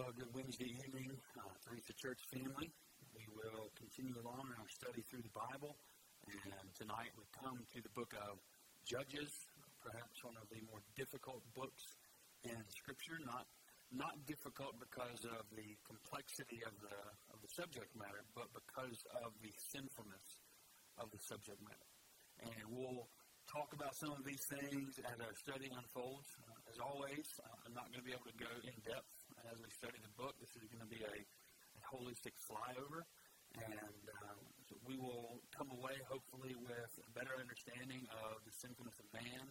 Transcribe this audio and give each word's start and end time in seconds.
Well, 0.00 0.16
good 0.16 0.32
Wednesday 0.32 0.72
evening, 0.80 1.12
uh, 1.36 1.44
Teresa 1.60 1.92
Church 1.92 2.24
family. 2.32 2.72
We 3.12 3.28
will 3.36 3.68
continue 3.76 4.16
along 4.16 4.48
in 4.48 4.56
our 4.56 4.72
study 4.72 5.04
through 5.04 5.20
the 5.28 5.36
Bible, 5.36 5.76
and 6.24 6.72
tonight 6.72 7.12
we 7.20 7.28
come 7.36 7.60
to 7.76 7.84
the 7.84 7.92
book 7.92 8.16
of 8.16 8.40
Judges, 8.88 9.28
perhaps 9.84 10.24
one 10.24 10.40
of 10.40 10.48
the 10.48 10.64
more 10.72 10.80
difficult 10.96 11.44
books 11.52 12.00
in 12.48 12.56
Scripture. 12.72 13.20
Not 13.28 13.44
not 13.92 14.16
difficult 14.24 14.80
because 14.80 15.20
of 15.36 15.44
the 15.52 15.76
complexity 15.84 16.64
of 16.64 16.72
the 16.80 16.96
of 17.36 17.44
the 17.44 17.52
subject 17.52 17.92
matter, 17.92 18.24
but 18.32 18.48
because 18.56 19.04
of 19.20 19.36
the 19.44 19.52
sinfulness 19.52 20.40
of 20.96 21.12
the 21.12 21.20
subject 21.20 21.60
matter. 21.60 21.90
And 22.40 22.72
we'll 22.72 23.04
talk 23.52 23.76
about 23.76 23.92
some 24.00 24.16
of 24.16 24.24
these 24.24 24.48
things 24.48 24.96
as 24.96 25.20
our 25.20 25.36
study 25.36 25.68
unfolds. 25.68 26.32
Uh, 26.40 26.72
as 26.72 26.80
always, 26.80 27.28
uh, 27.44 27.68
I'm 27.68 27.76
not 27.76 27.92
going 27.92 28.00
to 28.00 28.08
be 28.08 28.16
able 28.16 28.32
to 28.32 28.40
go 28.40 28.48
in 28.64 28.80
depth 28.80 29.19
as 29.50 29.58
we 29.58 29.70
study 29.74 29.98
the 29.98 30.14
book. 30.14 30.38
This 30.38 30.54
is 30.54 30.62
going 30.70 30.82
to 30.82 30.90
be 30.90 31.02
a, 31.02 31.16
a 31.18 31.80
holistic 31.82 32.38
flyover, 32.38 33.02
and 33.58 34.02
uh, 34.22 34.38
so 34.62 34.78
we 34.86 34.94
will 34.94 35.42
come 35.50 35.74
away 35.74 35.98
hopefully 36.06 36.54
with 36.54 36.92
a 37.02 37.10
better 37.10 37.34
understanding 37.34 38.06
of 38.22 38.38
the 38.46 38.54
sinfulness 38.54 38.94
of 39.02 39.10
man, 39.10 39.50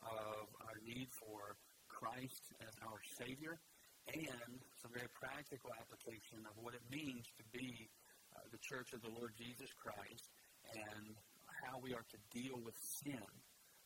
of 0.00 0.48
our 0.64 0.80
need 0.80 1.12
for 1.12 1.60
Christ 1.92 2.56
as 2.64 2.72
our 2.88 3.04
Savior, 3.04 3.60
and 4.08 4.56
some 4.80 4.96
very 4.96 5.12
practical 5.12 5.68
application 5.76 6.48
of 6.48 6.56
what 6.56 6.72
it 6.72 6.84
means 6.88 7.28
to 7.36 7.44
be 7.52 7.92
uh, 8.32 8.48
the 8.48 8.60
church 8.64 8.96
of 8.96 9.04
the 9.04 9.12
Lord 9.12 9.36
Jesus 9.36 9.76
Christ 9.76 10.32
and 10.72 11.12
how 11.60 11.76
we 11.84 11.92
are 11.92 12.04
to 12.08 12.18
deal 12.32 12.56
with 12.64 12.76
sin 12.80 13.28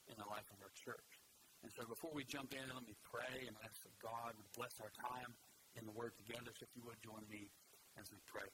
in 0.07 0.15
the 0.15 0.29
life 0.31 0.47
of 0.55 0.63
our 0.63 0.75
church. 0.79 1.19
And 1.67 1.71
so 1.75 1.83
before 1.83 2.15
we 2.15 2.23
jump 2.23 2.55
in, 2.55 2.63
let 2.71 2.87
me 2.87 2.95
pray 3.03 3.47
and 3.47 3.55
ask 3.67 3.83
that 3.83 3.95
God 3.99 4.39
would 4.39 4.51
bless 4.55 4.79
our 4.79 4.95
time 4.95 5.35
in 5.79 5.87
the 5.87 5.95
Word 5.95 6.13
together. 6.19 6.51
So 6.53 6.67
if 6.67 6.73
you 6.75 6.83
would 6.85 6.99
join 7.01 7.23
me 7.31 7.47
as 7.95 8.11
we 8.11 8.19
pray. 8.27 8.51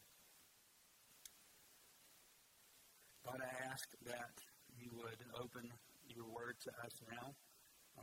God, 3.25 3.41
I 3.41 3.53
ask 3.73 3.89
that 4.05 4.37
you 4.77 4.93
would 5.01 5.21
open 5.41 5.65
your 6.13 6.29
Word 6.29 6.61
to 6.69 6.71
us 6.85 6.93
now 7.09 7.33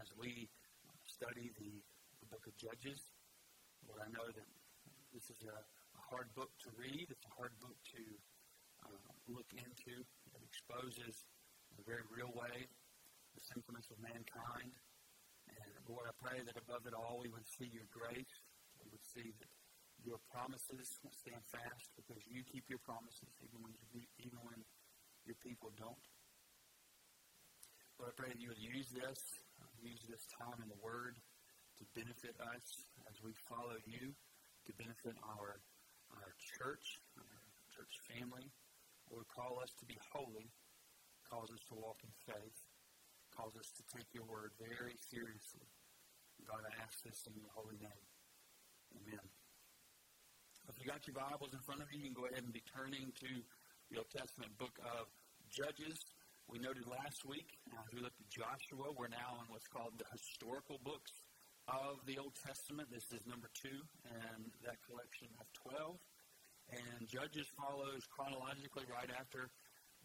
as 0.02 0.10
we 0.18 0.50
study 1.06 1.54
the, 1.62 1.72
the 2.26 2.28
book 2.34 2.42
of 2.50 2.58
Judges. 2.58 3.06
Lord, 3.86 4.02
I 4.02 4.10
know 4.10 4.26
that 4.26 4.50
this 5.14 5.30
is 5.30 5.46
a, 5.46 5.58
a 5.62 6.02
hard 6.02 6.34
book 6.34 6.50
to 6.66 6.70
read. 6.74 7.06
It's 7.10 7.28
a 7.30 7.36
hard 7.38 7.54
book 7.62 7.78
to 7.94 8.04
uh, 8.90 9.06
look 9.30 9.50
into. 9.54 10.02
It 10.34 10.42
exposes 10.42 11.30
in 11.70 11.76
a 11.78 11.86
very 11.86 12.06
real 12.10 12.34
way 12.34 12.66
the 13.38 13.44
sinfulness 13.46 13.88
of 13.94 14.02
mankind. 14.02 14.74
And 15.52 15.72
Lord, 15.86 16.10
I 16.10 16.16
pray 16.18 16.40
that 16.42 16.58
above 16.58 16.88
it 16.88 16.96
all 16.96 17.20
we 17.22 17.30
would 17.30 17.46
see 17.46 17.70
your 17.70 17.86
grace. 17.92 18.36
See 19.12 19.36
that 19.44 19.52
your 20.08 20.24
promises 20.32 21.04
stand 21.12 21.44
fast 21.52 21.92
because 22.00 22.24
you 22.32 22.48
keep 22.48 22.72
your 22.72 22.80
promises 22.80 23.36
even 23.44 23.60
when 23.60 23.76
you, 23.92 24.08
even 24.24 24.40
when 24.48 24.64
your 25.28 25.36
people 25.44 25.68
don't. 25.76 26.06
Lord, 28.00 28.10
I 28.10 28.16
pray 28.16 28.32
that 28.32 28.40
you 28.40 28.56
would 28.56 28.64
use 28.64 28.88
this, 28.96 29.20
uh, 29.60 29.68
use 29.84 30.02
this 30.08 30.24
time 30.32 30.58
in 30.64 30.72
the 30.72 30.80
Word 30.80 31.20
to 31.78 31.84
benefit 31.92 32.40
us 32.40 32.88
as 33.12 33.20
we 33.20 33.36
follow 33.52 33.76
you, 33.84 34.16
to 34.66 34.72
benefit 34.80 35.20
our 35.28 35.60
our 36.20 36.34
church, 36.40 37.00
our 37.20 37.68
church 37.72 37.94
family. 38.12 38.48
Lord, 39.12 39.28
call 39.32 39.60
us 39.64 39.72
to 39.80 39.86
be 39.88 39.96
holy, 40.12 40.52
calls 41.28 41.52
us 41.52 41.64
to 41.72 41.76
walk 41.76 42.00
in 42.04 42.12
faith, 42.28 42.60
calls 43.36 43.56
us 43.56 43.72
to 43.76 43.84
take 43.92 44.08
your 44.12 44.28
word 44.28 44.52
very 44.60 44.96
seriously. 45.00 45.68
God, 46.48 46.64
I 46.64 46.74
ask 46.84 47.00
this 47.04 47.28
in 47.28 47.36
your 47.36 47.52
holy 47.56 47.80
name. 47.80 48.11
Amen. 48.96 49.26
If 50.68 50.76
you 50.80 50.86
got 50.88 51.06
your 51.08 51.16
Bibles 51.16 51.54
in 51.54 51.62
front 51.64 51.82
of 51.82 51.88
you, 51.92 52.00
you 52.04 52.08
can 52.12 52.18
go 52.18 52.28
ahead 52.28 52.44
and 52.44 52.54
be 52.54 52.64
turning 52.68 53.12
to 53.24 53.32
the 53.92 54.00
Old 54.00 54.12
Testament 54.12 54.52
book 54.60 54.76
of 54.84 55.08
Judges. 55.52 56.00
We 56.48 56.60
noted 56.60 56.84
last 56.88 57.24
week, 57.24 57.56
as 57.72 57.88
we 57.96 58.04
looked 58.04 58.20
at 58.20 58.28
Joshua, 58.28 58.92
we're 58.92 59.12
now 59.12 59.40
in 59.40 59.48
what's 59.48 59.68
called 59.68 59.96
the 59.96 60.08
historical 60.12 60.80
books 60.84 61.12
of 61.68 62.04
the 62.08 62.20
Old 62.20 62.36
Testament. 62.36 62.92
This 62.92 63.08
is 63.16 63.24
number 63.28 63.48
two 63.56 63.80
in 64.08 64.52
that 64.68 64.80
collection 64.84 65.32
of 65.40 65.48
12. 65.72 65.96
And 66.72 67.08
Judges 67.08 67.48
follows 67.56 68.04
chronologically 68.12 68.88
right 68.88 69.12
after 69.16 69.52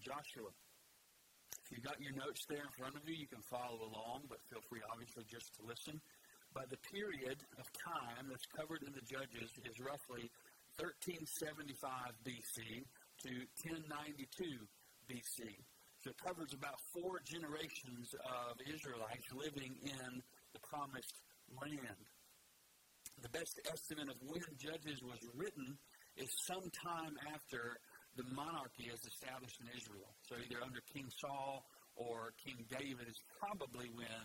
Joshua. 0.02 0.50
If 1.66 1.74
you've 1.74 1.86
got 1.86 1.98
your 1.98 2.14
notes 2.14 2.46
there 2.46 2.62
in 2.62 2.72
front 2.78 2.94
of 2.94 3.02
you, 3.06 3.14
you 3.14 3.26
can 3.26 3.42
follow 3.42 3.82
along, 3.82 4.30
but 4.30 4.38
feel 4.46 4.62
free, 4.70 4.82
obviously, 4.86 5.26
just 5.26 5.50
to 5.58 5.66
listen. 5.66 5.98
But 6.56 6.72
the 6.72 6.80
period 6.88 7.36
of 7.60 7.68
time 7.76 8.32
that's 8.32 8.48
covered 8.56 8.80
in 8.80 8.96
the 8.96 9.04
Judges 9.04 9.52
is 9.68 9.76
roughly 9.76 10.32
1375 10.80 11.84
BC 12.24 12.80
to 13.28 13.30
1092 13.60 14.64
BC. 15.04 15.52
So 16.00 16.16
it 16.16 16.18
covers 16.24 16.56
about 16.56 16.80
four 16.96 17.20
generations 17.28 18.08
of 18.24 18.56
Israelites 18.64 19.28
living 19.36 19.76
in 19.84 20.24
the 20.56 20.62
promised 20.64 21.20
land. 21.60 22.00
The 23.20 23.32
best 23.36 23.60
estimate 23.68 24.08
of 24.08 24.16
when 24.24 24.48
Judges 24.56 25.04
was 25.04 25.20
written 25.36 25.76
is 26.16 26.32
sometime 26.48 27.20
after 27.36 27.76
the 28.16 28.24
monarchy 28.32 28.88
is 28.88 29.04
established 29.04 29.60
in 29.60 29.68
Israel. 29.76 30.08
So 30.24 30.40
either 30.40 30.64
under 30.64 30.80
King 30.88 31.12
Saul 31.20 31.68
or 32.00 32.32
King 32.40 32.64
David 32.72 33.12
is 33.12 33.20
probably 33.36 33.92
when 33.92 34.24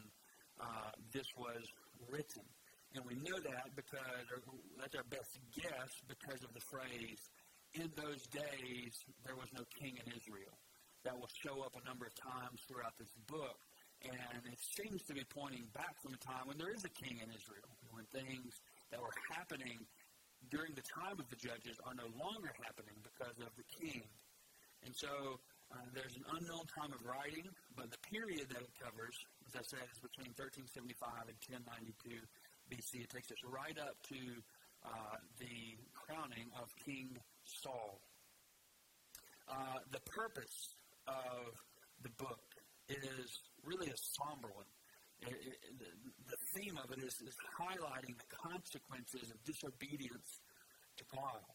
uh, 0.60 0.96
this 1.12 1.28
was 1.36 1.68
written. 2.10 2.46
And 2.96 3.06
we 3.08 3.16
know 3.24 3.40
that 3.40 3.72
because, 3.76 4.26
or 4.32 4.44
that's 4.80 4.96
our 4.96 5.08
best 5.08 5.40
guess, 5.56 5.92
because 6.08 6.44
of 6.44 6.52
the 6.54 6.60
phrase, 6.60 7.32
in 7.74 7.88
those 7.96 8.28
days 8.28 9.06
there 9.24 9.36
was 9.36 9.48
no 9.56 9.64
king 9.80 9.96
in 9.96 10.06
Israel. 10.12 10.56
That 11.04 11.18
will 11.18 11.32
show 11.34 11.66
up 11.66 11.74
a 11.74 11.84
number 11.88 12.06
of 12.06 12.14
times 12.14 12.62
throughout 12.68 12.94
this 13.00 13.10
book. 13.26 13.58
And 14.06 14.42
it 14.46 14.62
seems 14.62 15.02
to 15.10 15.14
be 15.14 15.26
pointing 15.26 15.66
back 15.74 15.98
from 16.02 16.14
a 16.14 16.22
time 16.22 16.46
when 16.46 16.58
there 16.58 16.74
is 16.74 16.86
a 16.86 16.94
king 16.94 17.22
in 17.22 17.30
Israel, 17.30 17.70
when 17.94 18.06
things 18.10 18.62
that 18.90 19.02
were 19.02 19.14
happening 19.30 19.82
during 20.50 20.74
the 20.74 20.86
time 20.86 21.18
of 21.22 21.30
the 21.30 21.38
judges 21.38 21.78
are 21.86 21.94
no 21.94 22.10
longer 22.18 22.50
happening 22.66 22.98
because 23.02 23.38
of 23.42 23.54
the 23.58 23.66
king. 23.70 24.02
And 24.86 24.94
so 24.94 25.40
uh, 25.72 25.88
there's 25.96 26.16
an 26.20 26.28
unknown 26.36 26.68
time 26.68 26.92
of 26.92 27.00
writing, 27.08 27.48
but 27.76 27.88
the 27.92 28.02
period 28.12 28.52
that 28.52 28.60
it 28.60 28.74
covers, 28.76 29.16
as 29.48 29.56
I 29.56 29.64
said, 29.64 29.86
is 29.88 30.00
between 30.04 30.36
1375 30.36 31.32
and 31.32 31.38
1092 31.48 32.20
BC. 32.68 33.08
It 33.08 33.12
takes 33.12 33.32
us 33.32 33.40
right 33.48 33.76
up 33.80 33.96
to 34.12 34.20
uh, 34.84 35.16
the 35.40 35.80
crowning 35.96 36.52
of 36.60 36.68
King 36.84 37.16
Saul. 37.46 38.00
Uh, 39.48 39.80
the 39.92 40.04
purpose 40.12 40.76
of 41.08 41.56
the 42.04 42.12
book 42.20 42.44
is 42.90 43.32
really 43.64 43.88
a 43.88 44.00
somber 44.20 44.52
one. 44.52 44.68
It, 45.22 45.38
it, 45.38 45.58
the, 45.78 45.90
the 46.34 46.40
theme 46.56 46.76
of 46.82 46.92
it 46.92 47.00
is, 47.00 47.16
is 47.22 47.38
highlighting 47.56 48.18
the 48.18 48.30
consequences 48.32 49.30
of 49.30 49.38
disobedience 49.46 50.42
to 50.98 51.04
God. 51.16 51.46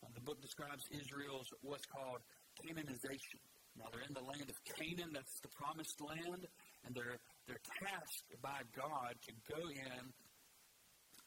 Uh, 0.00 0.08
the 0.14 0.20
book 0.20 0.40
describes 0.40 0.84
Israel's 0.94 1.50
what's 1.60 1.84
called 1.86 2.22
Canaanization. 2.62 3.40
Now 3.78 3.86
they're 3.92 4.06
in 4.06 4.14
the 4.14 4.26
land 4.26 4.50
of 4.50 4.58
Canaan, 4.76 5.14
that's 5.14 5.38
the 5.40 5.52
promised 5.54 6.00
land, 6.02 6.46
and 6.84 6.94
they're 6.94 7.18
they're 7.46 7.66
tasked 7.82 8.34
by 8.42 8.62
God 8.74 9.14
to 9.26 9.32
go 9.50 9.62
in, 9.70 10.02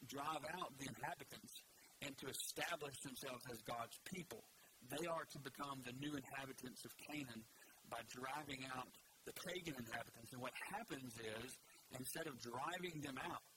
drive 0.08 0.44
out 0.56 0.70
the 0.80 0.88
inhabitants, 0.88 1.54
and 2.00 2.12
to 2.20 2.26
establish 2.28 2.96
themselves 3.04 3.44
as 3.52 3.60
God's 3.64 3.96
people. 4.08 4.44
They 4.92 5.08
are 5.08 5.24
to 5.24 5.40
become 5.40 5.80
the 5.84 5.96
new 5.96 6.12
inhabitants 6.12 6.84
of 6.84 6.92
Canaan 7.08 7.44
by 7.88 8.04
driving 8.12 8.64
out 8.76 8.88
the 9.24 9.32
pagan 9.48 9.76
inhabitants. 9.80 10.32
And 10.32 10.40
what 10.40 10.52
happens 10.72 11.12
is 11.16 11.48
instead 11.96 12.28
of 12.28 12.36
driving 12.40 13.00
them 13.00 13.16
out, 13.24 13.56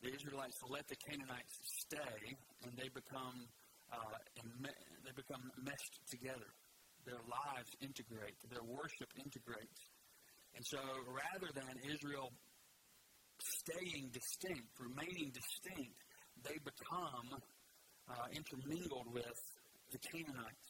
the 0.00 0.12
Israelites 0.12 0.60
let 0.68 0.88
the 0.88 0.96
Canaanites 0.96 1.56
stay, 1.64 2.36
and 2.64 2.72
they 2.76 2.88
become 2.92 3.48
uh, 3.92 4.16
they 5.04 5.12
become 5.16 5.44
meshed 5.60 5.96
together. 6.10 6.48
Their 7.06 7.20
lives 7.28 7.70
integrate. 7.80 8.36
Their 8.48 8.64
worship 8.64 9.12
integrates. 9.16 9.80
And 10.56 10.64
so, 10.64 10.78
rather 11.08 11.52
than 11.52 11.74
Israel 11.84 12.32
staying 13.40 14.10
distinct, 14.12 14.72
remaining 14.78 15.32
distinct, 15.34 15.98
they 16.44 16.56
become 16.64 17.40
uh, 18.08 18.26
intermingled 18.32 19.12
with 19.12 19.40
the 19.92 19.98
Canaanites. 19.98 20.68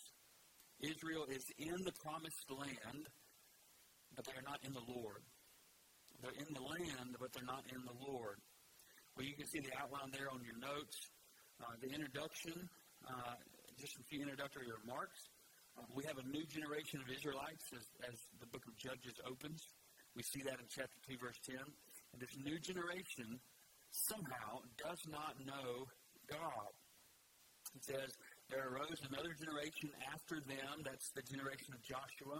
Israel 0.80 1.26
is 1.30 1.44
in 1.58 1.76
the 1.84 1.92
promised 2.02 2.50
land, 2.50 3.06
but 4.16 4.24
they 4.24 4.32
are 4.32 4.46
not 4.46 4.58
in 4.64 4.72
the 4.72 4.84
Lord. 4.88 5.22
They're 6.22 6.38
in 6.38 6.52
the 6.54 6.62
land, 6.62 7.16
but 7.20 7.32
they're 7.32 7.46
not 7.46 7.64
in 7.70 7.80
the 7.84 7.96
Lord. 8.10 8.38
Well, 9.16 9.26
you 9.26 9.34
can 9.34 9.46
see 9.46 9.60
the 9.60 9.74
outline 9.78 10.10
there 10.10 10.30
on 10.32 10.42
your 10.42 10.58
notes. 10.58 10.96
Uh, 11.62 11.74
the 11.80 11.90
introduction, 11.94 12.68
uh, 13.06 13.38
just 13.78 13.94
a 14.00 14.04
few 14.10 14.22
introductory 14.22 14.66
remarks. 14.82 15.18
We 15.94 16.04
have 16.06 16.18
a 16.18 16.26
new 16.26 16.44
generation 16.46 17.02
of 17.02 17.08
Israelites 17.10 17.66
as, 17.74 17.86
as 18.06 18.16
the 18.38 18.46
book 18.50 18.62
of 18.66 18.74
Judges 18.78 19.14
opens. 19.26 19.62
We 20.14 20.22
see 20.22 20.42
that 20.46 20.58
in 20.58 20.66
chapter 20.70 20.98
2, 21.10 21.18
verse 21.18 21.38
10. 21.46 21.58
And 21.58 22.18
this 22.22 22.34
new 22.38 22.58
generation 22.62 23.38
somehow 23.90 24.62
does 24.78 25.02
not 25.10 25.34
know 25.42 25.86
God. 26.30 26.70
It 27.74 27.82
says, 27.82 28.10
There 28.50 28.70
arose 28.70 29.02
another 29.10 29.34
generation 29.34 29.90
after 30.14 30.38
them, 30.46 30.86
that's 30.86 31.10
the 31.14 31.26
generation 31.26 31.74
of 31.74 31.82
Joshua, 31.82 32.38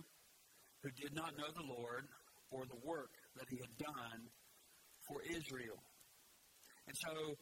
who 0.83 0.91
did 0.95 1.15
not 1.15 1.35
know 1.35 1.51
the 1.51 1.67
Lord 1.67 2.07
or 2.51 2.67
the 2.71 2.79
work 2.87 3.11
that 3.35 3.51
he 3.51 3.59
had 3.59 3.75
done 3.79 4.31
for 5.11 5.19
Israel. 5.27 5.83
And 6.87 6.95
so 6.95 7.35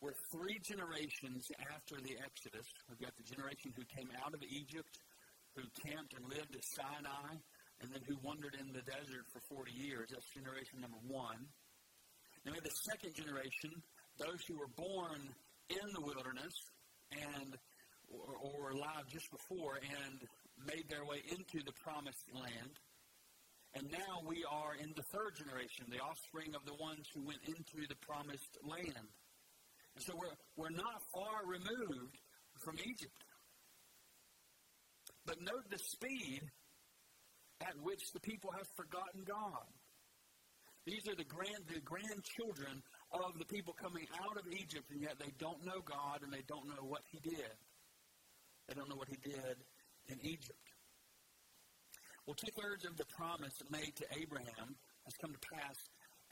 we're 0.00 0.18
three 0.30 0.58
generations 0.62 1.50
after 1.74 1.98
the 2.02 2.14
Exodus. 2.22 2.66
We've 2.88 3.02
got 3.02 3.14
the 3.18 3.26
generation 3.26 3.74
who 3.74 3.82
came 3.86 4.10
out 4.22 4.34
of 4.34 4.42
Egypt, 4.42 4.98
who 5.58 5.66
camped 5.82 6.14
and 6.14 6.22
lived 6.30 6.54
at 6.54 6.64
Sinai, 6.64 7.34
and 7.82 7.90
then 7.90 8.02
who 8.06 8.16
wandered 8.22 8.54
in 8.58 8.70
the 8.70 8.82
desert 8.86 9.26
for 9.34 9.42
40 9.54 9.74
years. 9.74 10.10
That's 10.10 10.26
generation 10.30 10.80
number 10.80 11.02
one. 11.06 11.38
Then 12.44 12.54
we 12.54 12.58
have 12.62 12.70
the 12.70 12.82
second 12.94 13.14
generation, 13.14 13.70
those 14.18 14.42
who 14.46 14.58
were 14.58 14.70
born 14.78 15.20
in 15.70 15.86
the 15.94 16.00
wilderness 16.00 16.54
and 17.12 17.58
or, 18.08 18.40
or 18.40 18.70
alive 18.70 19.04
just 19.08 19.30
before 19.30 19.76
and 19.82 20.24
made 20.66 20.88
their 20.88 21.04
way 21.04 21.22
into 21.28 21.62
the 21.64 21.72
promised 21.84 22.24
land. 22.34 22.74
And 23.74 23.90
now 23.92 24.24
we 24.26 24.42
are 24.48 24.74
in 24.80 24.96
the 24.96 25.04
third 25.12 25.36
generation, 25.36 25.86
the 25.92 26.00
offspring 26.00 26.56
of 26.56 26.64
the 26.64 26.74
ones 26.80 27.06
who 27.14 27.20
went 27.22 27.44
into 27.44 27.86
the 27.86 28.00
promised 28.00 28.56
land. 28.64 29.12
And 29.94 30.02
so 30.02 30.16
we're, 30.16 30.34
we're 30.56 30.74
not 30.74 31.04
far 31.12 31.44
removed 31.44 32.16
from 32.64 32.76
Egypt. 32.80 33.27
But 35.28 35.44
note 35.44 35.68
the 35.68 35.76
speed 35.76 36.40
at 37.60 37.76
which 37.84 38.00
the 38.16 38.20
people 38.20 38.48
have 38.56 38.66
forgotten 38.80 39.28
God. 39.28 39.68
These 40.88 41.04
are 41.04 41.14
the 41.20 41.28
grand 41.28 41.68
the 41.68 41.84
grandchildren 41.84 42.80
of 43.12 43.36
the 43.36 43.44
people 43.44 43.76
coming 43.76 44.08
out 44.24 44.40
of 44.40 44.48
Egypt, 44.48 44.88
and 44.88 45.04
yet 45.04 45.20
they 45.20 45.28
don't 45.36 45.60
know 45.68 45.84
God 45.84 46.24
and 46.24 46.32
they 46.32 46.48
don't 46.48 46.64
know 46.64 46.80
what 46.80 47.04
He 47.12 47.20
did. 47.20 47.52
They 48.68 48.74
don't 48.74 48.88
know 48.88 48.96
what 48.96 49.12
He 49.12 49.20
did 49.20 49.60
in 50.08 50.16
Egypt. 50.24 50.64
Well, 52.24 52.32
two 52.32 52.52
thirds 52.56 52.88
of 52.88 52.96
the 52.96 53.04
promise 53.12 53.60
made 53.68 53.92
to 54.00 54.08
Abraham 54.16 54.80
has 55.04 55.12
come 55.20 55.36
to 55.36 55.44
pass 55.52 55.76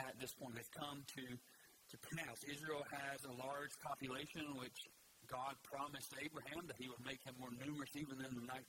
at 0.01 0.17
this 0.17 0.33
point. 0.33 0.57
They've 0.57 0.77
come 0.81 1.05
to, 1.21 1.25
to 1.37 1.97
pass. 2.17 2.41
Israel 2.49 2.85
has 2.89 3.29
a 3.29 3.37
large 3.45 3.77
population, 3.85 4.57
which 4.57 4.89
God 5.29 5.53
promised 5.69 6.17
Abraham 6.17 6.65
that 6.65 6.81
he 6.81 6.89
would 6.89 7.05
make 7.05 7.21
him 7.29 7.37
more 7.37 7.53
numerous 7.53 7.93
even 7.93 8.17
than 8.17 8.33
the 8.33 8.47
night 8.47 8.65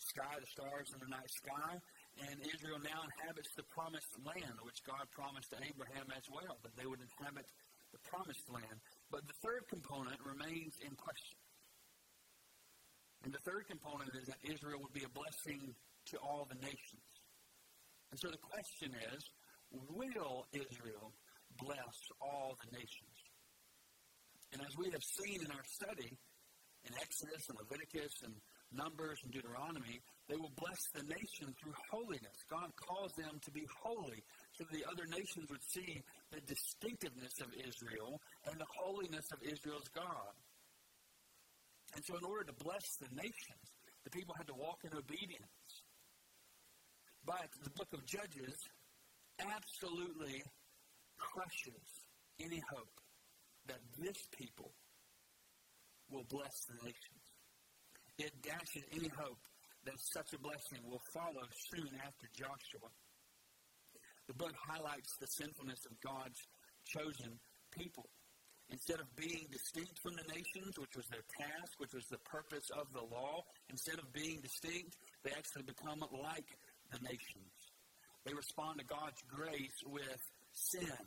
sky, 0.00 0.34
the 0.38 0.50
stars 0.50 0.88
in 0.94 0.98
the 1.02 1.10
night 1.10 1.30
sky. 1.42 1.72
And 2.28 2.36
Israel 2.42 2.82
now 2.82 2.98
inhabits 3.02 3.50
the 3.54 3.66
promised 3.70 4.10
land, 4.26 4.58
which 4.66 4.82
God 4.82 5.06
promised 5.14 5.54
to 5.54 5.58
Abraham 5.62 6.10
as 6.14 6.26
well, 6.30 6.58
that 6.66 6.74
they 6.74 6.86
would 6.86 7.02
inhabit 7.02 7.46
the 7.94 8.02
promised 8.10 8.46
land. 8.50 8.78
But 9.10 9.26
the 9.26 9.38
third 9.42 9.66
component 9.70 10.18
remains 10.22 10.74
in 10.82 10.92
question. 10.98 11.38
And 13.24 13.34
the 13.34 13.42
third 13.42 13.66
component 13.66 14.14
is 14.14 14.26
that 14.30 14.40
Israel 14.46 14.78
would 14.82 14.94
be 14.94 15.06
a 15.06 15.12
blessing 15.14 15.74
to 16.14 16.16
all 16.22 16.46
the 16.46 16.58
nations. 16.62 17.08
And 18.10 18.18
so 18.18 18.30
the 18.30 18.40
question 18.40 18.94
is 19.14 19.20
will 19.70 20.46
Israel 20.54 21.12
bless 21.60 21.96
all 22.22 22.56
the 22.64 22.70
nations? 22.78 23.16
And 24.52 24.62
as 24.62 24.72
we 24.78 24.88
have 24.90 25.04
seen 25.04 25.44
in 25.44 25.50
our 25.52 25.66
study 25.66 26.08
in 26.86 26.92
Exodus 26.96 27.42
and 27.50 27.58
Leviticus 27.58 28.14
and 28.24 28.34
Numbers 28.72 29.18
and 29.24 29.32
Deuteronomy, 29.32 30.00
they 30.28 30.36
will 30.36 30.52
bless 30.60 30.82
the 30.92 31.02
nation 31.08 31.54
through 31.56 31.72
holiness. 31.90 32.36
God 32.50 32.68
calls 32.76 33.12
them 33.16 33.40
to 33.40 33.50
be 33.50 33.64
holy 33.80 34.22
so 34.52 34.64
that 34.64 34.72
the 34.76 34.84
other 34.84 35.08
nations 35.08 35.48
would 35.48 35.64
see 35.64 36.02
the 36.30 36.40
distinctiveness 36.44 37.40
of 37.40 37.48
Israel 37.56 38.20
and 38.44 38.60
the 38.60 38.68
holiness 38.76 39.24
of 39.32 39.40
Israel's 39.40 39.88
God. 39.94 40.36
And 41.96 42.04
so, 42.04 42.16
in 42.20 42.24
order 42.24 42.44
to 42.44 42.64
bless 42.64 42.96
the 43.00 43.08
nations, 43.16 43.64
the 44.04 44.10
people 44.10 44.34
had 44.36 44.46
to 44.48 44.54
walk 44.54 44.84
in 44.84 44.92
obedience. 44.92 45.72
But 47.24 47.48
the 47.64 47.70
book 47.70 47.88
of 47.92 48.04
Judges 48.04 48.56
absolutely 49.40 50.42
crushes 51.16 51.84
any 52.40 52.62
hope 52.70 53.00
that 53.66 53.80
this 53.98 54.28
people 54.36 54.72
will 56.10 56.24
bless 56.28 56.64
the 56.68 56.74
nations. 56.84 57.17
It 58.18 58.34
dashes 58.42 58.82
any 58.92 59.08
hope 59.14 59.38
that 59.84 59.94
such 59.98 60.34
a 60.34 60.38
blessing 60.38 60.82
will 60.90 61.02
follow 61.14 61.46
soon 61.70 61.88
after 62.04 62.26
Joshua. 62.34 62.90
The 64.26 64.34
book 64.34 64.54
highlights 64.58 65.16
the 65.16 65.26
sinfulness 65.26 65.86
of 65.86 65.94
God's 66.02 66.42
chosen 66.84 67.38
people. 67.70 68.10
Instead 68.70 69.00
of 69.00 69.08
being 69.16 69.46
distinct 69.50 69.98
from 70.02 70.12
the 70.16 70.28
nations, 70.28 70.76
which 70.76 70.92
was 70.94 71.06
their 71.08 71.24
task, 71.40 71.72
which 71.78 71.94
was 71.94 72.04
the 72.10 72.20
purpose 72.28 72.68
of 72.76 72.92
the 72.92 73.00
law, 73.00 73.40
instead 73.70 73.98
of 73.98 74.12
being 74.12 74.40
distinct, 74.42 74.98
they 75.24 75.30
actually 75.30 75.62
become 75.62 76.04
like 76.12 76.50
the 76.92 77.00
nations. 77.00 77.54
They 78.26 78.34
respond 78.34 78.78
to 78.78 78.84
God's 78.84 79.22
grace 79.30 79.78
with 79.86 80.20
sin. 80.52 81.00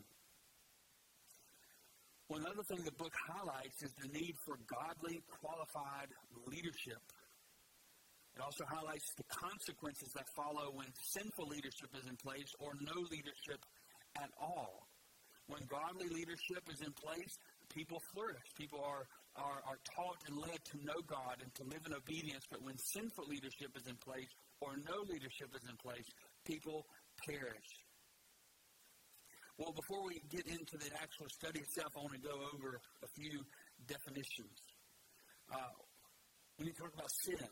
One 2.32 2.48
other 2.48 2.64
thing 2.64 2.80
the 2.88 2.96
book 2.96 3.12
highlights 3.28 3.84
is 3.84 3.92
the 4.00 4.08
need 4.08 4.40
for 4.48 4.56
godly, 4.64 5.20
qualified 5.44 6.08
leadership. 6.48 7.04
It 8.32 8.40
also 8.40 8.64
highlights 8.72 9.12
the 9.20 9.28
consequences 9.28 10.16
that 10.16 10.32
follow 10.32 10.72
when 10.72 10.88
sinful 10.96 11.52
leadership 11.52 11.92
is 11.92 12.08
in 12.08 12.16
place 12.16 12.48
or 12.64 12.72
no 12.80 13.04
leadership 13.12 13.60
at 14.16 14.32
all. 14.40 14.88
When 15.52 15.60
godly 15.68 16.08
leadership 16.08 16.64
is 16.72 16.80
in 16.80 16.96
place, 16.96 17.36
people 17.68 18.00
flourish. 18.16 18.48
People 18.56 18.80
are, 18.80 19.04
are, 19.36 19.60
are 19.68 19.84
taught 19.84 20.24
and 20.32 20.40
led 20.40 20.64
to 20.72 20.80
know 20.88 21.04
God 21.04 21.44
and 21.44 21.52
to 21.60 21.68
live 21.68 21.84
in 21.84 21.92
obedience. 21.92 22.48
But 22.48 22.64
when 22.64 22.80
sinful 22.80 23.28
leadership 23.28 23.76
is 23.76 23.92
in 23.92 24.00
place, 24.00 24.32
or 24.64 24.80
no 24.88 25.04
leadership 25.04 25.52
is 25.52 25.68
in 25.68 25.76
place, 25.84 26.08
people 26.48 26.88
perish. 27.28 27.91
Well, 29.62 29.78
before 29.78 30.02
we 30.02 30.18
get 30.34 30.50
into 30.50 30.74
the 30.74 30.90
actual 30.98 31.30
study 31.30 31.62
itself, 31.62 31.94
I 31.94 32.02
want 32.02 32.18
to 32.18 32.26
go 32.26 32.34
over 32.50 32.82
a 33.06 33.10
few 33.14 33.46
definitions. 33.86 34.58
Uh, 35.54 35.70
when 36.58 36.66
you 36.66 36.74
talk 36.74 36.90
about 36.98 37.14
sin, 37.22 37.46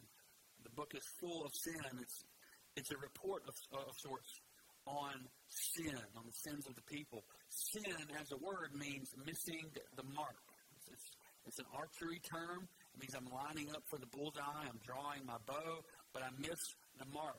the 0.65 0.73
book 0.73 0.89
is 0.97 1.05
full 1.21 1.45
of 1.45 1.53
sin. 1.53 1.85
It's, 2.01 2.25
it's 2.73 2.89
a 2.89 2.97
report 2.97 3.45
of, 3.45 3.53
of 3.85 3.93
sorts 4.01 4.41
on 4.89 5.21
sin, 5.53 6.01
on 6.17 6.25
the 6.25 6.33
sins 6.33 6.65
of 6.65 6.73
the 6.73 6.81
people. 6.89 7.21
Sin, 7.45 7.93
as 8.17 8.33
a 8.33 8.41
word, 8.41 8.73
means 8.73 9.13
missing 9.21 9.69
the 9.93 10.03
mark. 10.09 10.41
It's, 10.81 10.89
it's, 10.89 11.07
it's 11.45 11.59
an 11.59 11.69
archery 11.77 12.25
term. 12.25 12.65
It 12.97 13.05
means 13.05 13.13
I'm 13.13 13.29
lining 13.29 13.69
up 13.69 13.85
for 13.85 14.01
the 14.01 14.09
bullseye. 14.09 14.65
I'm 14.65 14.81
drawing 14.81 15.29
my 15.29 15.37
bow, 15.45 15.85
but 16.09 16.25
I 16.25 16.33
miss 16.41 16.73
the 16.97 17.05
mark. 17.13 17.37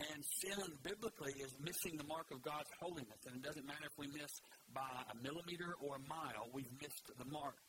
And 0.00 0.18
sin 0.42 0.58
biblically 0.82 1.34
is 1.38 1.54
missing 1.62 1.94
the 1.94 2.08
mark 2.10 2.26
of 2.34 2.42
God's 2.42 2.70
holiness. 2.82 3.20
And 3.30 3.38
it 3.38 3.44
doesn't 3.46 3.66
matter 3.66 3.86
if 3.86 3.94
we 3.94 4.10
miss 4.10 4.32
by 4.74 4.90
a 5.06 5.16
millimeter 5.22 5.78
or 5.78 5.96
a 5.96 6.04
mile, 6.10 6.50
we've 6.50 6.70
missed 6.82 7.06
the 7.14 7.28
mark. 7.30 7.62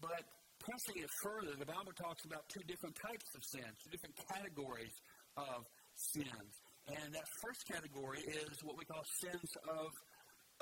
But 0.00 0.24
pressing 0.56 1.04
it 1.04 1.10
further, 1.20 1.52
the 1.58 1.68
Bible 1.68 1.92
talks 2.00 2.24
about 2.24 2.48
two 2.48 2.64
different 2.64 2.96
types 2.96 3.28
of 3.36 3.44
sins, 3.44 3.76
two 3.84 3.92
different 3.92 4.16
categories 4.24 4.96
of 5.36 5.68
sins. 5.94 6.52
And 6.88 7.12
that 7.12 7.28
first 7.44 7.66
category 7.68 8.24
is 8.24 8.56
what 8.64 8.78
we 8.80 8.84
call 8.88 9.04
sins 9.20 9.50
of 9.68 9.92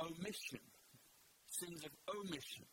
omission. 0.03 0.65
Sins 1.47 1.81
of 1.87 1.93
omission. 2.11 2.67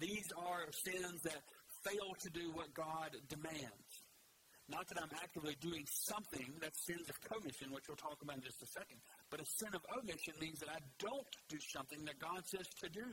These 0.00 0.28
are 0.40 0.64
sins 0.88 1.20
that 1.28 1.40
fail 1.84 2.16
to 2.16 2.30
do 2.30 2.50
what 2.56 2.72
God 2.72 3.12
demands. 3.28 3.83
Not 4.68 4.88
that 4.88 4.96
I'm 4.96 5.12
actively 5.20 5.56
doing 5.60 5.84
something 5.84 6.48
that's 6.60 6.86
sins 6.86 7.08
of 7.10 7.20
commission, 7.20 7.68
which 7.68 7.84
we'll 7.86 8.00
talk 8.00 8.16
about 8.22 8.36
in 8.36 8.42
just 8.42 8.62
a 8.62 8.66
second. 8.66 8.96
But 9.28 9.40
a 9.40 9.44
sin 9.44 9.68
of 9.76 9.84
omission 9.92 10.32
means 10.40 10.60
that 10.60 10.72
I 10.72 10.80
don't 10.98 11.28
do 11.48 11.58
something 11.60 12.00
that 12.04 12.18
God 12.18 12.40
says 12.48 12.64
to 12.80 12.88
do. 12.88 13.04